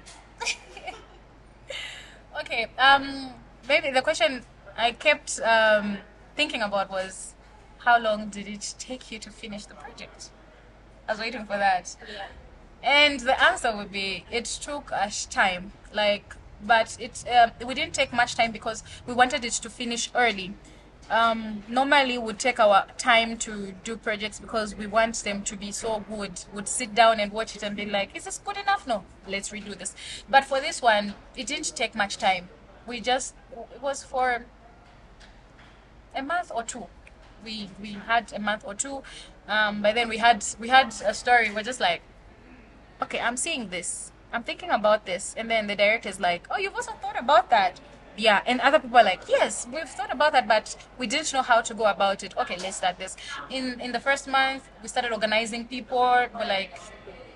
okay. 2.42 2.68
Um, 2.78 3.32
maybe 3.70 3.90
the 3.92 4.02
question 4.02 4.44
I 4.78 4.92
kept 4.92 5.40
um, 5.40 5.98
thinking 6.36 6.62
about 6.62 6.90
was, 6.90 7.34
how 7.80 8.00
long 8.00 8.30
did 8.30 8.48
it 8.48 8.76
take 8.80 9.12
you 9.12 9.20
to 9.20 9.30
finish 9.30 9.66
the 9.66 9.76
project? 9.76 10.30
I 11.08 11.14
was 11.14 11.20
waiting 11.20 11.46
for 11.46 11.58
that, 11.58 11.96
yeah. 12.10 12.28
and 12.82 13.20
the 13.20 13.42
answer 13.42 13.76
would 13.76 13.92
be 13.92 14.26
it 14.32 14.46
took 14.46 14.92
us 14.92 15.26
time. 15.26 15.74
Like, 15.94 16.36
but 16.66 16.96
it 17.00 17.26
uh, 17.30 17.50
we 17.66 17.74
didn't 17.74 17.94
take 17.94 18.14
much 18.14 18.36
time 18.36 18.52
because 18.52 18.84
we 19.06 19.14
wanted 19.14 19.44
it 19.44 19.52
to 19.54 19.70
finish 19.70 20.10
early. 20.16 20.54
Um, 21.10 21.64
normally 21.68 22.18
we 22.18 22.32
take 22.34 22.62
our 22.62 22.88
time 22.98 23.38
to 23.40 23.74
do 23.84 23.98
projects 23.98 24.40
because 24.40 24.76
we 24.76 24.88
want 24.88 25.16
them 25.18 25.44
to 25.44 25.58
be 25.58 25.72
so 25.72 26.06
good. 26.10 26.46
Would 26.54 26.70
sit 26.70 26.96
down 26.96 27.20
and 27.20 27.34
watch 27.34 27.56
it 27.58 27.64
and 27.64 27.76
be 27.76 27.86
like, 27.86 28.16
"Is 28.16 28.24
this 28.24 28.38
good 28.38 28.56
enough? 28.56 28.88
No, 28.88 29.04
let's 29.28 29.50
redo 29.50 29.78
this." 29.78 29.94
But 30.30 30.46
for 30.46 30.62
this 30.62 30.82
one, 30.82 31.16
it 31.36 31.48
didn't 31.48 31.76
take 31.76 31.96
much 31.96 32.18
time. 32.18 32.48
We 32.88 33.02
just 33.02 33.36
it 33.74 33.82
was 33.82 34.04
for 34.04 34.46
a 36.16 36.22
month 36.22 36.52
or 36.54 36.64
two. 36.64 36.88
We 37.44 37.70
we 37.82 37.94
had 37.94 38.32
a 38.34 38.40
month 38.40 38.64
or 38.66 38.74
two. 38.74 39.04
Um, 39.48 39.82
but 39.82 39.96
then 39.96 40.10
we 40.10 40.18
had 40.18 40.46
we 40.60 40.70
had 40.70 40.94
a 41.06 41.14
story. 41.14 41.52
We're 41.52 41.64
just 41.64 41.80
like, 41.80 42.02
okay, 43.02 43.20
I'm 43.20 43.38
seeing 43.38 43.70
this. 43.70 44.12
I'm 44.32 44.44
thinking 44.44 44.70
about 44.70 45.06
this. 45.06 45.36
And 45.38 45.50
then 45.50 45.68
the 45.68 45.76
director's 45.76 46.20
like, 46.20 46.48
oh, 46.50 46.58
you've 46.58 46.74
also 46.74 46.94
thought 46.94 47.20
about 47.20 47.50
that. 47.50 47.80
Yeah. 48.16 48.42
And 48.46 48.62
other 48.62 48.80
people 48.80 48.98
are 48.98 49.04
like, 49.04 49.24
yes, 49.28 49.68
we've 49.72 49.90
thought 49.90 50.12
about 50.12 50.32
that, 50.34 50.48
but 50.48 50.76
we 50.98 51.08
didn't 51.08 51.34
know 51.34 51.42
how 51.42 51.62
to 51.62 51.74
go 51.74 51.86
about 51.86 52.24
it. 52.24 52.36
Okay, 52.38 52.58
let's 52.58 52.78
start 52.78 52.98
this. 52.98 53.16
In 53.50 53.80
in 53.82 53.92
the 53.92 54.00
first 54.00 54.28
month, 54.28 54.70
we 54.82 54.88
started 54.88 55.12
organizing 55.12 55.68
people. 55.68 56.28
We're 56.34 56.48
like, 56.48 56.80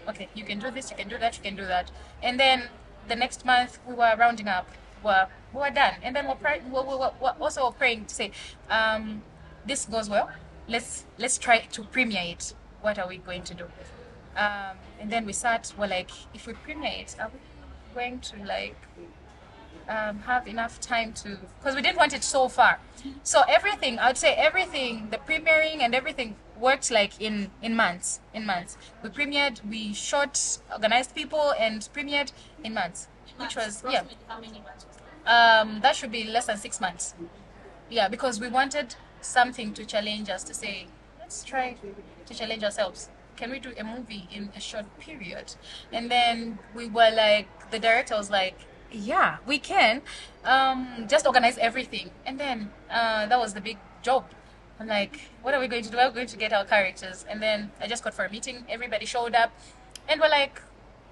okay, 0.07 0.29
you 0.33 0.43
can 0.43 0.59
do 0.59 0.71
this, 0.71 0.89
you 0.89 0.97
can 0.97 1.09
do 1.09 1.17
that, 1.17 1.37
you 1.37 1.43
can 1.43 1.55
do 1.55 1.65
that. 1.65 1.91
And 2.23 2.39
then 2.39 2.69
the 3.07 3.15
next 3.15 3.45
month, 3.45 3.79
we 3.87 3.93
were 3.93 4.15
rounding 4.17 4.47
up. 4.47 4.67
We're, 5.03 5.27
we 5.57 5.63
were 5.69 5.73
done. 5.73 5.95
And 6.03 6.15
then 6.15 6.27
we're, 6.27 6.35
pray- 6.35 6.61
we're, 6.69 6.83
we're, 6.83 7.11
we're 7.21 7.35
also 7.39 7.71
praying 7.71 8.05
to 8.05 8.15
say, 8.15 8.31
um, 8.69 9.21
this 9.65 9.85
goes 9.85 10.09
well. 10.09 10.29
Let's 10.69 11.05
let's 11.17 11.37
try 11.37 11.59
to 11.59 11.83
premiere 11.83 12.33
it. 12.33 12.53
What 12.81 12.99
are 12.99 13.07
we 13.07 13.17
going 13.17 13.43
to 13.43 13.53
do? 13.53 13.65
Um, 14.35 14.77
and 14.99 15.09
then 15.09 15.25
we 15.25 15.33
sat. 15.33 15.73
We're 15.77 15.87
like, 15.87 16.11
if 16.33 16.45
we 16.45 16.53
premiere 16.53 16.91
it, 16.99 17.15
are 17.19 17.31
we 17.33 17.39
going 17.95 18.19
to 18.19 18.35
like 18.45 18.75
um, 19.87 20.19
have 20.19 20.45
enough 20.47 20.79
time 20.81 21.13
to? 21.13 21.37
Because 21.59 21.75
we 21.75 21.81
didn't 21.81 21.97
want 21.97 22.13
it 22.13 22.23
so 22.23 22.49
far. 22.49 22.79
So 23.23 23.43
everything, 23.47 23.97
I'd 23.99 24.17
say 24.17 24.33
everything, 24.33 25.07
the 25.09 25.17
premiering 25.17 25.79
and 25.79 25.95
everything 25.95 26.35
worked 26.59 26.91
like 26.91 27.19
in 27.21 27.49
in 27.61 27.75
months. 27.75 28.19
In 28.33 28.45
months, 28.45 28.77
we 29.01 29.09
premiered, 29.09 29.65
we 29.65 29.93
shot, 29.93 30.59
organized 30.71 31.15
people, 31.15 31.53
and 31.57 31.87
premiered 31.93 32.31
in 32.63 32.73
months, 32.73 33.07
which 33.37 33.55
was 33.55 33.83
yeah. 33.89 34.03
How 34.27 34.39
many 34.39 34.59
months 34.59 34.85
was 34.85 34.97
that? 34.97 35.06
Um, 35.27 35.81
that 35.81 35.95
should 35.95 36.11
be 36.11 36.23
less 36.23 36.45
than 36.45 36.57
six 36.57 36.79
months. 36.79 37.13
Yeah, 37.89 38.07
because 38.07 38.39
we 38.39 38.47
wanted 38.47 38.95
something 39.19 39.73
to 39.73 39.85
challenge 39.85 40.29
us 40.29 40.43
to 40.45 40.53
say, 40.53 40.87
let's 41.19 41.43
try 41.43 41.75
to 42.25 42.33
challenge 42.33 42.63
ourselves. 42.63 43.09
Can 43.35 43.51
we 43.51 43.59
do 43.59 43.73
a 43.77 43.83
movie 43.83 44.27
in 44.31 44.49
a 44.55 44.59
short 44.59 44.85
period? 44.99 45.53
And 45.91 46.09
then 46.09 46.59
we 46.73 46.87
were 46.87 47.11
like, 47.11 47.47
the 47.71 47.77
director 47.77 48.15
was 48.15 48.31
like, 48.31 48.57
yeah, 48.89 49.37
we 49.45 49.59
can. 49.59 50.01
Um, 50.45 51.05
just 51.09 51.27
organize 51.27 51.57
everything. 51.57 52.09
And 52.25 52.39
then 52.39 52.71
uh, 52.89 53.25
that 53.27 53.37
was 53.37 53.53
the 53.53 53.61
big 53.61 53.77
job. 54.01 54.25
I'm 54.79 54.87
like, 54.87 55.29
what 55.41 55.53
are 55.53 55.59
we 55.59 55.67
going 55.67 55.83
to 55.83 55.89
do? 55.89 55.97
We're 55.97 56.11
going 56.11 56.27
to 56.27 56.37
get 56.37 56.53
our 56.53 56.63
characters. 56.63 57.25
And 57.29 57.41
then 57.41 57.71
I 57.81 57.87
just 57.87 58.03
got 58.03 58.13
for 58.13 58.25
a 58.25 58.31
meeting. 58.31 58.63
Everybody 58.69 59.05
showed 59.05 59.35
up. 59.35 59.51
And 60.07 60.21
we're 60.21 60.29
like, 60.29 60.61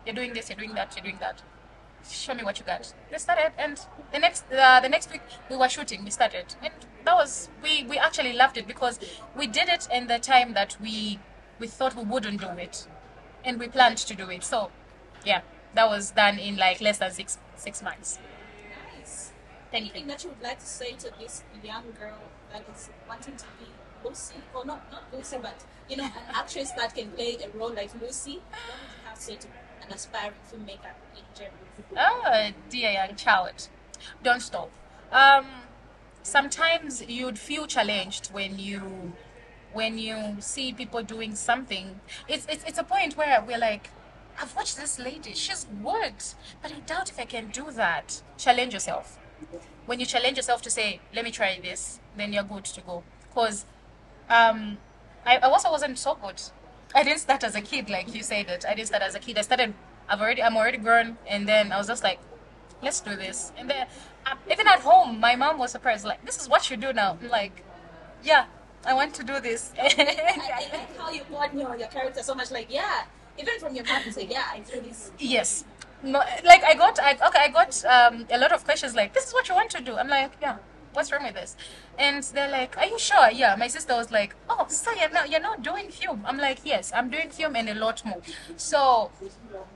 you're 0.05 0.15
doing 0.15 0.33
this, 0.33 0.49
you're 0.49 0.57
doing 0.57 0.73
that, 0.75 0.95
you're 0.95 1.03
doing 1.03 1.17
that 1.19 1.41
show 2.09 2.33
me 2.33 2.43
what 2.43 2.59
you 2.59 2.65
got. 2.65 2.93
They 3.11 3.17
started, 3.17 3.51
and 3.57 3.79
the 4.11 4.19
next 4.19 4.45
uh, 4.51 4.79
the 4.79 4.89
next 4.89 5.11
week 5.11 5.21
we 5.49 5.55
were 5.55 5.69
shooting. 5.69 6.03
We 6.03 6.11
started, 6.11 6.55
and 6.61 6.73
that 7.05 7.15
was 7.15 7.49
we 7.63 7.83
we 7.85 7.97
actually 7.97 8.33
loved 8.33 8.57
it 8.57 8.67
because 8.67 8.99
we 9.35 9.47
did 9.47 9.69
it 9.69 9.87
in 9.93 10.07
the 10.07 10.19
time 10.19 10.53
that 10.53 10.77
we 10.81 11.19
we 11.59 11.67
thought 11.67 11.95
we 11.95 12.03
wouldn't 12.03 12.41
do 12.41 12.47
it, 12.49 12.87
and 13.43 13.59
we 13.59 13.67
planned 13.67 13.97
to 13.97 14.15
do 14.15 14.29
it. 14.29 14.43
So, 14.43 14.71
yeah, 15.25 15.41
that 15.73 15.87
was 15.89 16.11
done 16.11 16.37
in 16.39 16.57
like 16.57 16.81
less 16.81 16.97
than 16.99 17.11
six 17.11 17.37
six 17.55 17.81
months. 17.81 18.19
Nice. 18.97 19.31
Thank 19.71 19.83
Anything 19.85 20.03
you. 20.03 20.07
that 20.09 20.23
you 20.23 20.29
would 20.29 20.41
like 20.41 20.59
to 20.59 20.65
say 20.65 20.93
to 20.93 21.11
this 21.19 21.43
young 21.63 21.83
girl 21.99 22.19
that 22.51 22.63
is 22.73 22.89
wanting 23.07 23.35
to 23.37 23.45
be 23.59 23.65
Lucy, 24.03 24.35
or 24.53 24.65
not 24.65 24.91
not 24.91 25.03
Lucy, 25.13 25.37
but 25.41 25.63
you 25.89 25.97
know, 25.97 26.03
an 26.05 26.35
actress 26.35 26.71
that 26.71 26.93
can 26.95 27.11
play 27.11 27.37
a 27.43 27.57
role 27.57 27.73
like 27.73 27.89
Lucy? 28.01 28.41
What 28.49 28.61
would 28.81 28.89
you 28.97 29.07
have 29.07 29.15
to 29.15 29.21
say 29.21 29.35
to 29.35 29.47
an 29.87 29.93
aspiring 29.93 30.33
filmmaker 30.51 30.93
in 31.15 31.23
general? 31.35 31.55
Oh, 31.97 32.49
dear 32.69 32.91
young 32.91 33.15
child, 33.15 33.67
don't 34.23 34.41
stop. 34.41 34.71
Um, 35.11 35.45
sometimes 36.23 37.03
you'd 37.07 37.39
feel 37.39 37.67
challenged 37.67 38.27
when 38.27 38.59
you 38.59 39.13
when 39.73 39.97
you 39.97 40.37
see 40.39 40.71
people 40.73 41.03
doing 41.03 41.35
something. 41.35 41.99
It's 42.27 42.45
it's 42.49 42.63
it's 42.63 42.79
a 42.79 42.83
point 42.83 43.17
where 43.17 43.43
we're 43.45 43.57
like, 43.59 43.89
I've 44.41 44.55
watched 44.55 44.77
this 44.77 44.99
lady. 44.99 45.33
She's 45.33 45.65
good, 45.65 46.15
but 46.61 46.71
I 46.71 46.79
doubt 46.85 47.09
if 47.09 47.19
I 47.19 47.25
can 47.25 47.47
do 47.47 47.71
that. 47.71 48.21
Challenge 48.37 48.73
yourself. 48.73 49.19
When 49.85 49.99
you 49.99 50.05
challenge 50.05 50.37
yourself 50.37 50.61
to 50.63 50.69
say, 50.69 51.01
"Let 51.13 51.25
me 51.25 51.31
try 51.31 51.59
this," 51.61 51.99
then 52.17 52.33
you're 52.33 52.43
good 52.43 52.65
to 52.65 52.81
go. 52.81 53.03
Because 53.29 53.65
um, 54.29 54.77
I, 55.25 55.37
I 55.37 55.47
also 55.49 55.69
wasn't 55.71 55.99
so 55.99 56.15
good. 56.15 56.41
I 56.95 57.03
didn't 57.03 57.19
start 57.19 57.43
as 57.43 57.55
a 57.55 57.61
kid, 57.61 57.89
like 57.89 58.15
you 58.15 58.23
said 58.23 58.47
it. 58.47 58.65
I 58.67 58.73
didn't 58.73 58.87
start 58.87 59.03
as 59.03 59.15
a 59.15 59.19
kid. 59.19 59.37
I 59.37 59.41
started. 59.41 59.73
I've 60.07 60.21
already. 60.21 60.41
I'm 60.41 60.55
already 60.55 60.77
grown, 60.77 61.17
and 61.27 61.47
then 61.47 61.71
I 61.73 61.77
was 61.77 61.87
just 61.87 62.03
like, 62.03 62.19
let's 62.81 63.01
do 63.01 63.15
this. 63.15 63.51
And 63.57 63.69
then 63.69 63.87
uh, 64.25 64.35
even 64.49 64.65
at 64.67 64.79
home, 64.79 65.19
my 65.19 65.35
mom 65.35 65.57
was 65.59 65.71
surprised. 65.71 66.05
Like, 66.05 66.25
this 66.25 66.41
is 66.41 66.47
what 66.47 66.69
you 66.69 66.77
do 66.77 66.93
now. 66.93 67.17
I'm 67.21 67.29
like, 67.29 67.63
yeah, 68.23 68.45
I 68.85 68.93
want 68.93 69.13
to 69.15 69.23
do 69.23 69.41
this. 69.41 69.73
I, 69.79 69.87
I 69.97 70.77
like 70.77 70.97
how 70.97 71.11
you 71.11 71.23
brought 71.29 71.53
your, 71.53 71.75
your 71.75 71.89
character 71.89 72.23
so 72.23 72.33
much. 72.33 72.49
Like, 72.51 72.67
yeah, 72.71 73.03
even 73.37 73.59
from 73.59 73.75
your 73.75 73.83
mom, 73.85 74.01
you 74.05 74.11
say, 74.13 74.27
yeah, 74.29 74.45
I 74.53 74.59
do 74.59 74.79
this. 74.79 75.11
yes. 75.19 75.65
No, 76.03 76.19
like 76.43 76.63
I 76.63 76.75
got, 76.75 76.99
I, 76.99 77.13
okay, 77.13 77.39
I 77.39 77.47
got 77.49 77.83
um, 77.85 78.25
a 78.29 78.37
lot 78.37 78.51
of 78.51 78.63
questions 78.63 78.93
like, 78.95 79.13
"This 79.13 79.27
is 79.27 79.33
what 79.33 79.49
you 79.49 79.55
want 79.55 79.71
to 79.71 79.81
do." 79.81 79.95
I'm 79.97 80.07
like, 80.07 80.33
"Yeah, 80.39 80.57
what's 80.95 81.11
wrong 81.11 81.23
with 81.23 81.35
this? 81.35 81.55
And 81.99 82.23
they're 82.23 82.51
like, 82.51 82.77
are 82.77 82.85
you 82.85 82.97
sure? 82.97 83.31
Yeah. 83.31 83.55
My 83.57 83.67
sister 83.67 83.95
was 83.95 84.11
like, 84.11 84.35
oh, 84.49 84.65
so 84.69 84.91
you're 84.91 85.09
not, 85.09 85.29
you're 85.29 85.41
not 85.41 85.61
doing 85.61 85.89
film. 85.89 86.23
I'm 86.25 86.37
like, 86.37 86.59
yes, 86.63 86.91
I'm 86.95 87.09
doing 87.09 87.29
film 87.29 87.55
and 87.55 87.69
a 87.69 87.75
lot 87.75 88.03
more. 88.05 88.21
So 88.57 89.11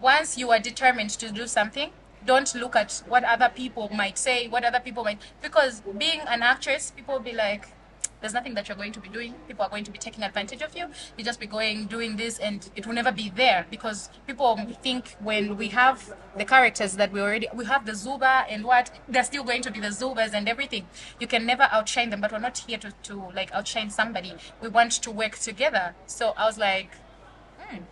once 0.02 0.38
you 0.38 0.52
are 0.52 0.60
determined 0.60 1.12
to 1.12 1.32
do 1.32 1.48
something, 1.48 1.92
don't 2.26 2.54
look 2.56 2.76
at 2.76 3.02
what 3.08 3.24
other 3.24 3.50
people 3.54 3.90
might 3.94 4.18
say, 4.18 4.48
what 4.48 4.64
other 4.64 4.80
people 4.80 5.04
might, 5.04 5.22
because 5.42 5.82
being 5.98 6.22
an 6.28 6.44
actress, 6.44 6.92
people 6.92 7.20
be 7.20 7.32
like, 7.32 7.70
there's 8.22 8.34
nothing 8.34 8.54
that 8.56 8.68
you're 8.68 8.78
going 8.78 8.92
to 8.92 9.00
be 9.00 9.10
doing. 9.10 9.34
People 9.48 9.66
are 9.66 9.70
going 9.70 9.84
to 9.84 9.92
be 9.92 9.98
taking 9.98 10.24
advantage 10.24 10.62
of 10.62 10.76
you. 10.76 10.88
You 11.18 11.24
just 11.24 11.40
be 11.40 11.48
going, 11.48 11.86
doing 11.86 12.18
this, 12.18 12.38
and 12.40 12.70
it 12.76 12.86
will 12.86 12.94
never 12.94 13.12
be 13.12 13.32
there 13.36 13.66
because 13.70 14.10
people 14.28 14.58
think 14.82 15.16
when 15.20 15.58
we 15.58 15.70
have 15.70 16.14
the 16.38 16.46
characters 16.46 16.96
that 16.98 17.12
we 17.12 17.22
already, 17.22 17.48
we 17.54 17.66
have 17.66 17.86
the 17.86 17.96
Zuba 17.96 18.46
and 18.50 18.64
what, 18.64 18.92
they're 19.08 19.24
still 19.24 19.44
going 19.44 19.62
to 19.62 19.72
be 19.72 19.80
the 19.80 19.88
Zubas 19.88 20.34
and 20.34 20.50
everything. 20.50 20.88
You 21.20 21.28
can 21.28 21.46
never 21.46 21.68
outshine 21.72 22.10
them, 22.10 22.22
but 22.22 22.32
we're 22.32 22.40
not 22.40 22.58
here 22.58 22.78
to, 22.80 22.92
to 23.04 23.32
like 23.36 23.52
outshine 23.54 23.90
somebody. 23.90 24.34
We 24.62 24.68
want 24.68 24.92
to 24.94 25.12
work 25.12 25.38
together. 25.38 25.96
So 26.06 26.34
I 26.38 26.46
was 26.46 26.58
like, 26.58 26.92
hmm. 27.60 27.84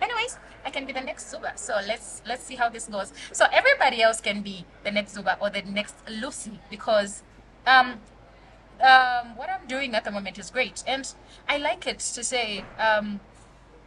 Anyways, 0.00 0.38
I 0.64 0.70
can 0.70 0.86
be 0.86 0.92
the 0.92 1.00
next 1.00 1.30
Zuba. 1.30 1.52
So 1.56 1.74
let's 1.86 2.22
let's 2.26 2.42
see 2.42 2.56
how 2.56 2.68
this 2.68 2.86
goes. 2.86 3.12
So 3.32 3.46
everybody 3.52 4.02
else 4.02 4.20
can 4.20 4.42
be 4.42 4.64
the 4.84 4.90
next 4.90 5.14
Zuba 5.14 5.38
or 5.40 5.50
the 5.50 5.62
next 5.62 5.96
Lucy 6.08 6.60
because 6.70 7.22
um, 7.66 8.00
um, 8.80 9.36
what 9.36 9.48
I'm 9.50 9.66
doing 9.66 9.94
at 9.94 10.04
the 10.04 10.10
moment 10.10 10.38
is 10.38 10.50
great, 10.50 10.82
and 10.86 11.12
I 11.48 11.58
like 11.58 11.86
it 11.86 11.98
to 12.00 12.24
say 12.24 12.64
um, 12.78 13.20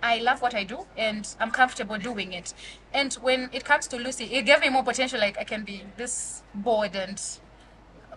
I 0.02 0.20
love 0.20 0.42
what 0.42 0.54
I 0.54 0.64
do, 0.64 0.86
and 0.98 1.28
I'm 1.40 1.52
comfortable 1.52 1.98
doing 1.98 2.34
it. 2.34 2.54
And 2.94 3.14
when 3.16 3.50
it 3.52 3.66
comes 3.66 3.88
to 3.88 3.98
Lucy, 3.98 4.26
it 4.26 4.46
gave 4.46 4.62
me 4.62 4.70
more 4.70 4.84
potential. 4.84 5.20
Like 5.20 5.38
I 5.38 5.44
can 5.44 5.64
be 5.64 5.84
this 5.98 6.44
bored 6.54 6.96
and 6.96 7.22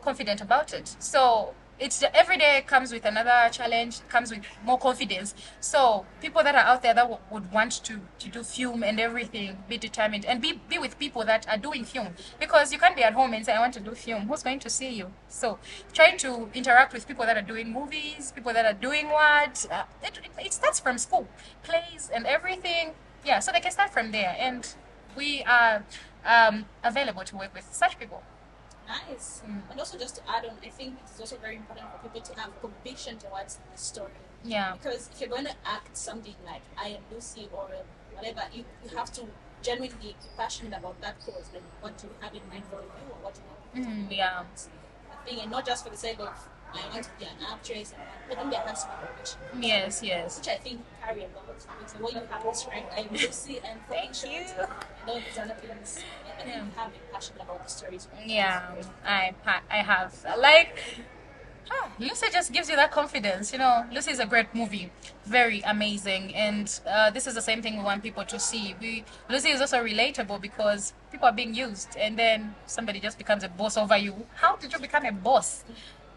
confident 0.02 0.40
about 0.40 0.72
it. 0.72 0.96
So 0.98 1.54
it's 1.78 2.02
every 2.14 2.36
day 2.36 2.62
comes 2.66 2.92
with 2.92 3.04
another 3.04 3.48
challenge 3.52 4.00
comes 4.08 4.30
with 4.30 4.40
more 4.64 4.78
confidence. 4.78 5.34
So 5.60 6.06
people 6.20 6.42
that 6.42 6.54
are 6.54 6.64
out 6.64 6.82
there 6.82 6.94
that 6.94 7.08
would 7.30 7.52
want 7.52 7.72
to 7.84 8.00
to 8.18 8.28
do 8.28 8.42
film 8.42 8.82
and 8.82 8.98
everything 8.98 9.58
be 9.68 9.78
determined 9.78 10.24
and 10.24 10.40
be 10.40 10.60
be 10.68 10.78
with 10.78 10.98
people 10.98 11.24
that 11.24 11.48
are 11.48 11.58
doing 11.58 11.84
film. 11.84 12.08
Because 12.40 12.72
you 12.72 12.78
can't 12.78 12.96
be 12.96 13.02
at 13.02 13.12
home 13.12 13.32
and 13.32 13.44
say 13.44 13.52
i 13.52 13.60
want 13.60 13.74
to 13.74 13.80
do 13.80 13.92
film. 13.92 14.28
Who's 14.28 14.42
going 14.42 14.58
to 14.60 14.70
see 14.70 14.90
you? 14.90 15.12
So 15.28 15.58
try 15.92 16.16
to 16.16 16.48
interact 16.54 16.92
with 16.92 17.06
people 17.06 17.24
that 17.26 17.36
are 17.36 17.46
doing 17.46 17.72
movies 17.72 18.32
people 18.34 18.52
that 18.52 18.64
are 18.64 18.78
doing 18.78 19.08
what 19.08 19.66
uh, 19.70 19.84
it, 20.02 20.18
it, 20.24 20.46
it 20.46 20.52
starts 20.52 20.80
from 20.80 20.98
school. 20.98 21.28
Plays 21.62 22.10
and 22.14 22.26
everything. 22.26 22.94
Yeah 23.24 23.38
so 23.38 23.52
they 23.52 23.60
can 23.60 23.70
start 23.70 23.90
from 23.92 24.10
there. 24.12 24.36
And 24.38 24.66
we 25.16 25.42
are 25.44 25.84
um, 26.24 26.66
available 26.84 27.24
to 27.24 27.36
work 27.36 27.54
with 27.54 27.68
such 27.72 27.98
people 27.98 28.22
Nice. 28.88 29.42
And 29.70 29.78
also, 29.78 29.98
just 29.98 30.16
to 30.16 30.22
add 30.28 30.44
on, 30.46 30.56
I 30.64 30.70
think 30.70 30.96
it's 31.04 31.20
also 31.20 31.36
very 31.36 31.56
important 31.56 31.86
for 31.92 31.98
people 32.08 32.22
to 32.22 32.40
have 32.40 32.50
conviction 32.60 33.18
towards 33.18 33.56
the 33.56 33.78
story. 33.78 34.12
yeah 34.44 34.72
Because 34.80 35.10
if 35.12 35.20
you're 35.20 35.28
going 35.36 35.44
to 35.44 35.56
act 35.66 35.96
something 35.96 36.34
like 36.46 36.62
I 36.76 36.88
am 36.96 37.02
Lucy 37.12 37.48
or 37.52 37.68
whatever, 38.14 38.42
you, 38.54 38.64
you 38.84 38.96
have 38.96 39.12
to 39.12 39.22
genuinely 39.62 39.96
be 40.00 40.16
passionate 40.36 40.76
about 40.78 41.00
that 41.02 41.18
cause 41.24 41.50
and 41.54 41.62
what 41.80 41.94
you 42.02 42.10
have 42.20 42.32
in 42.34 42.40
mind 42.48 42.64
for 42.70 42.76
the 42.76 42.88
viewer, 42.96 43.18
what 43.22 43.34
you 43.36 43.42
want 43.50 43.58
Mm, 43.76 44.06
yeah 44.10 44.42
thing, 45.26 45.40
and 45.42 45.50
not 45.50 45.66
just 45.66 45.84
for 45.84 45.90
the 45.90 45.96
sake 45.96 46.18
of 46.20 46.32
I 46.72 46.80
want 46.92 47.04
to 47.04 47.10
be 47.18 47.24
an 47.26 47.36
actress, 47.52 47.92
and 47.92 48.02
I 48.38 48.40
think 48.40 48.50
there 48.52 48.60
has 48.60 48.84
to 48.84 48.88
be 48.90 49.06
conviction. 49.06 49.38
yes 49.70 50.02
yes 50.02 50.38
Which 50.38 50.48
I 50.48 50.56
think 50.56 50.80
carry 51.04 51.20
a 51.24 51.28
lot 51.36 51.46
the 51.96 52.04
way 52.04 52.10
you 52.14 52.22
have 52.30 52.42
described 52.50 52.86
I 52.96 53.00
am 53.00 53.08
Lucy 53.12 53.60
and 53.68 53.78
Thank 53.90 54.24
you. 54.24 54.40
and 54.58 54.68
all 55.06 55.20
these 55.20 55.38
other 55.38 55.54
things. 55.54 56.02
I 56.40 56.44
Yeah. 56.46 56.56
you 56.64 56.70
have 56.76 56.92
been 56.92 57.00
passionate 57.12 57.42
about 57.42 57.62
the 57.64 57.70
stories. 57.70 58.08
Yeah, 58.26 58.74
I 59.04 59.32
I 59.70 59.76
have 59.78 60.14
like 60.38 60.78
Lucy 61.98 62.26
just 62.32 62.52
gives 62.52 62.70
you 62.70 62.76
that 62.76 62.90
confidence. 62.92 63.52
You 63.52 63.58
know, 63.58 63.84
Lucy 63.92 64.12
is 64.12 64.20
a 64.20 64.26
great 64.26 64.54
movie, 64.54 64.90
very 65.26 65.60
amazing, 65.62 66.34
and 66.34 66.66
uh, 66.86 67.10
this 67.10 67.26
is 67.26 67.34
the 67.34 67.42
same 67.42 67.60
thing 67.60 67.76
we 67.76 67.82
want 67.82 68.02
people 68.02 68.24
to 68.24 68.38
see. 68.38 68.74
We 68.80 69.04
Lucy 69.28 69.50
is 69.50 69.60
also 69.60 69.82
relatable 69.84 70.40
because 70.40 70.92
people 71.10 71.28
are 71.28 71.32
being 71.32 71.54
used, 71.54 71.96
and 71.98 72.16
then 72.18 72.54
somebody 72.66 73.00
just 73.00 73.18
becomes 73.18 73.42
a 73.42 73.48
boss 73.48 73.76
over 73.76 73.96
you. 73.96 74.26
How 74.36 74.56
did 74.56 74.72
you 74.72 74.78
become 74.78 75.04
a 75.06 75.12
boss? 75.12 75.64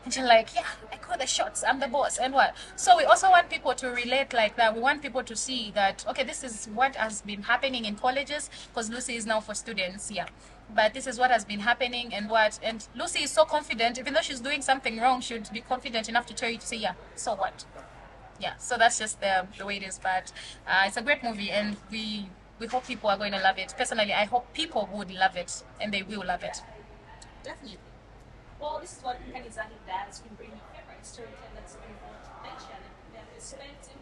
And 0.04 0.16
you're 0.16 0.26
like, 0.26 0.56
yeah, 0.56 0.66
I 0.91 0.97
call 0.97 1.18
the 1.18 1.28
shots. 1.28 1.64
I'm 1.68 1.80
the 1.80 1.88
boss, 1.88 2.18
and 2.18 2.34
what? 2.34 2.56
So 2.76 2.97
we 2.97 3.04
also 3.04 3.30
want 3.30 3.49
people 3.49 3.74
to 3.76 3.88
relate 3.89 4.34
like 4.34 4.56
that. 4.56 4.74
We 4.74 4.82
want 4.82 5.02
people 5.02 5.24
to 5.24 5.36
see 5.36 5.72
that 5.76 6.04
okay, 6.10 6.24
this 6.24 6.43
is 6.43 6.68
what 6.74 6.95
has 6.95 7.22
been 7.22 7.43
happening 7.43 7.86
in 7.86 7.95
colleges 7.95 8.49
because 8.70 8.89
Lucy 8.89 9.16
is 9.16 9.26
now 9.28 9.39
for 9.39 9.54
students. 9.54 10.10
Yeah, 10.10 10.26
but 10.74 10.93
this 10.95 11.06
is 11.06 11.20
what 11.20 11.30
has 11.30 11.45
been 11.45 11.60
happening 11.60 12.14
and 12.16 12.30
what. 12.30 12.60
And 12.64 12.88
Lucy 12.95 13.24
is 13.24 13.32
so 13.32 13.45
confident, 13.45 13.99
even 13.99 14.14
though 14.14 14.22
she's 14.22 14.39
doing 14.39 14.62
something 14.64 14.99
wrong, 14.99 15.22
she 15.22 15.36
would 15.36 15.49
be 15.54 15.62
confident 15.62 16.10
enough 16.10 16.26
to 16.28 16.34
tell 16.34 16.49
you 16.49 16.58
to 16.58 16.66
say, 16.66 16.78
yeah, 16.78 16.93
so 17.16 17.36
what? 17.36 17.66
Yeah. 18.39 18.56
So 18.58 18.78
that's 18.78 18.97
just 18.97 19.22
the 19.22 19.45
the 19.58 19.66
way 19.68 19.78
it 19.78 19.84
is. 19.84 19.99
But 20.02 20.32
uh, 20.68 20.84
it's 20.88 20.97
a 20.97 21.04
great 21.04 21.24
movie, 21.24 21.52
and 21.52 21.78
we 21.91 22.28
we 22.60 22.66
hope 22.66 22.88
people 22.88 23.10
are 23.10 23.18
going 23.18 23.34
to 23.34 23.39
love 23.41 23.60
it. 23.60 23.76
Personally, 23.78 24.14
I 24.14 24.26
hope 24.26 24.52
people 24.54 24.89
would 24.93 25.12
love 25.12 25.36
it, 25.36 25.64
and 25.80 25.93
they 25.93 26.02
will 26.02 26.26
love 26.26 26.43
it. 26.43 26.58
Definitely. 27.43 27.78
Well, 28.62 28.78
this 28.80 28.97
is 28.97 29.03
what 29.03 29.18
Kanizaki 29.34 29.74
does. 29.89 30.22
We 30.22 30.30
bring 30.38 30.53
favorite 30.70 31.01
storytellers 31.01 31.74
on 31.82 31.91
board 31.97 32.22
their 32.45 32.57
channel, 32.62 32.93
their 33.12 33.26
perspective 33.34 33.97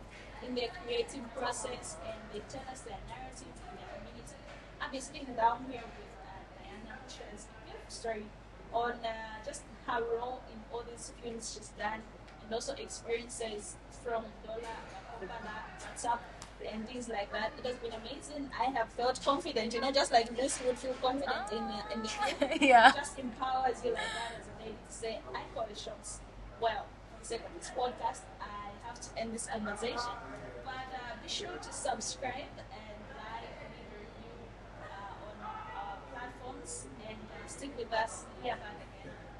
in 0.45 0.53
their 0.53 0.67
creative 0.83 1.23
process, 1.33 1.95
and 2.03 2.19
they 2.33 2.43
tell 2.51 2.67
us 2.67 2.81
their 2.83 2.99
narrative 3.07 3.55
in 3.55 3.73
their 3.79 3.87
community. 3.95 4.35
I've 4.81 4.91
been 4.91 4.99
sitting 4.99 5.31
down 5.31 5.63
here 5.71 5.87
with 5.87 6.11
uh, 6.27 6.43
Diana, 6.59 6.99
who 6.99 7.07
shares 7.07 7.47
a 7.47 7.55
beautiful 7.63 7.87
story 7.87 8.25
on 8.73 8.99
uh, 8.99 9.39
just 9.47 9.63
her 9.87 10.03
role 10.03 10.43
in 10.51 10.59
all 10.73 10.83
these 10.83 11.13
films 11.23 11.55
she's 11.55 11.71
done, 11.79 12.03
and 12.43 12.53
also 12.53 12.73
experiences 12.75 13.75
from 14.03 14.27
Ndola, 14.43 14.75
Kopala, 15.15 15.55
WhatsApp, 15.87 16.19
and 16.67 16.87
things 16.87 17.07
like 17.07 17.31
that. 17.31 17.51
It 17.57 17.65
has 17.65 17.77
been 17.77 17.93
amazing. 17.93 18.49
I 18.59 18.65
have 18.75 18.89
felt 18.89 19.19
confident, 19.25 19.73
you 19.73 19.81
know, 19.81 19.91
just 19.91 20.11
like 20.11 20.35
this 20.35 20.59
would 20.65 20.77
feel 20.77 20.93
confident 21.01 21.51
in, 21.51 21.63
uh, 21.63 21.81
in 21.93 22.01
the 22.01 22.07
film 22.09 22.51
yeah. 22.61 22.91
just 22.91 23.17
empowers 23.19 23.77
you 23.83 23.91
like 23.91 24.03
that 24.03 24.39
as 24.39 24.48
to 24.67 24.93
say, 24.93 25.19
I 25.33 25.41
call 25.53 25.65
the 25.71 25.79
shots. 25.79 26.19
Well, 26.61 26.85
the 27.19 27.25
sake 27.25 27.41
this 27.57 27.71
podcast, 27.71 28.21
I 28.41 28.71
have 28.87 28.99
to 28.99 29.09
end 29.17 29.33
this 29.33 29.47
conversation. 29.47 30.15
But 30.63 30.89
uh, 30.93 31.15
be 31.23 31.29
sure 31.29 31.55
to 31.55 31.71
subscribe 31.73 32.53
and 32.57 32.99
like 33.15 33.49
and 33.63 33.73
review 33.95 34.37
uh, 34.83 35.27
on 35.27 35.35
our 35.43 35.97
platforms 36.13 36.85
and 37.07 37.17
uh, 37.17 37.47
stick 37.47 37.71
with 37.77 37.91
us 37.93 38.25
here 38.43 38.53
again 38.53 38.89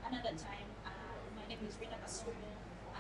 another 0.09 0.33
time. 0.37 0.65
Uh, 0.85 0.89
my 1.35 1.45
name 1.47 1.59
is 1.67 1.75
Rinah 1.75 2.01
Kasongo. 2.01 2.49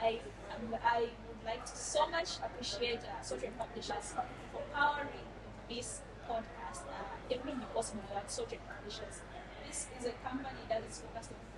I, 0.01 0.19
um, 0.53 0.75
I 0.85 1.09
would 1.27 1.43
like 1.45 1.65
to 1.65 1.75
so 1.75 2.07
much 2.09 2.37
appreciate 2.43 2.99
uh, 3.01 3.21
Social 3.21 3.49
Publishers 3.57 4.13
for 4.53 4.61
powering 4.73 5.25
this 5.69 6.01
podcast. 6.29 6.85
Uh, 6.85 7.27
be 7.29 7.65
possible 7.73 8.03
without 8.09 8.29
Social 8.29 8.59
Publishers. 8.69 9.21
This 9.67 9.87
is 9.99 10.05
a 10.05 10.13
company 10.27 10.61
that 10.69 10.83
is 10.87 11.01
focused 11.01 11.31
on 11.31 11.48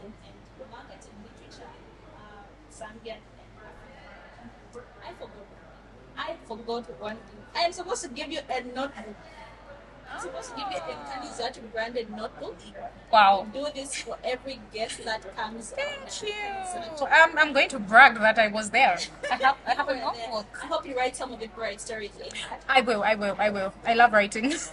producing, 0.00 0.14
and 0.60 0.70
marketing 0.70 1.16
literature, 1.24 1.70
uh, 2.16 2.42
Zambian 2.72 3.18
and 3.18 3.48
African. 3.58 4.82
I 5.04 5.12
forgot. 5.12 5.46
I 6.16 6.36
forgot 6.46 7.00
one 7.00 7.16
thing. 7.16 7.42
I 7.54 7.60
am 7.60 7.72
supposed 7.72 8.02
to 8.02 8.08
give 8.08 8.30
you 8.30 8.40
a 8.48 8.60
notebook. 8.62 9.14
I'm 10.10 10.20
supposed 10.20 10.50
to 10.50 10.56
give 10.56 10.68
you 10.72 10.78
a 10.78 10.96
Kanizatu 11.04 11.70
branded 11.70 12.10
notebook. 12.10 12.56
Wow. 13.12 13.46
Do 13.52 13.66
this 13.74 13.94
for 13.96 14.16
every 14.24 14.58
guest 14.72 15.04
that 15.04 15.20
comes. 15.36 15.72
Thank 15.72 16.30
you. 16.30 17.06
I'm, 17.06 17.36
I'm 17.36 17.52
going 17.52 17.68
to 17.68 17.78
brag 17.78 18.14
that 18.18 18.38
I 18.38 18.48
was 18.48 18.70
there. 18.70 18.98
I 19.30 19.34
have 19.36 19.56
I 19.66 19.74
have 19.74 19.88
a 19.88 19.92
And, 19.92 20.00
notebook. 20.00 20.46
I 20.62 20.66
hope 20.66 20.86
you 20.86 20.96
write 20.96 21.14
some 21.14 21.32
of 21.32 21.40
the 21.40 21.46
great 21.48 21.80
stories 21.80 22.12
in. 22.24 22.30
I 22.68 22.80
will, 22.80 23.02
I 23.02 23.14
will, 23.16 23.36
I 23.38 23.50
will. 23.50 23.72
I 23.84 23.94
love 23.94 24.12
writing. 24.12 24.54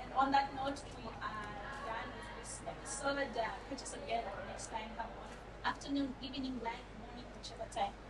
And 0.00 0.12
on 0.16 0.30
that 0.32 0.48
note, 0.54 0.80
episode. 3.06 3.38
Uh, 3.38 3.74
us 3.82 3.94
again 3.94 4.24
next 4.48 4.66
time. 4.66 4.90
Come 4.96 5.06
on. 5.06 5.70
afternoon, 5.70 6.14
evening, 6.20 6.58
night, 6.62 6.82
morning, 6.98 7.24
whichever 7.38 7.70
time. 7.72 8.05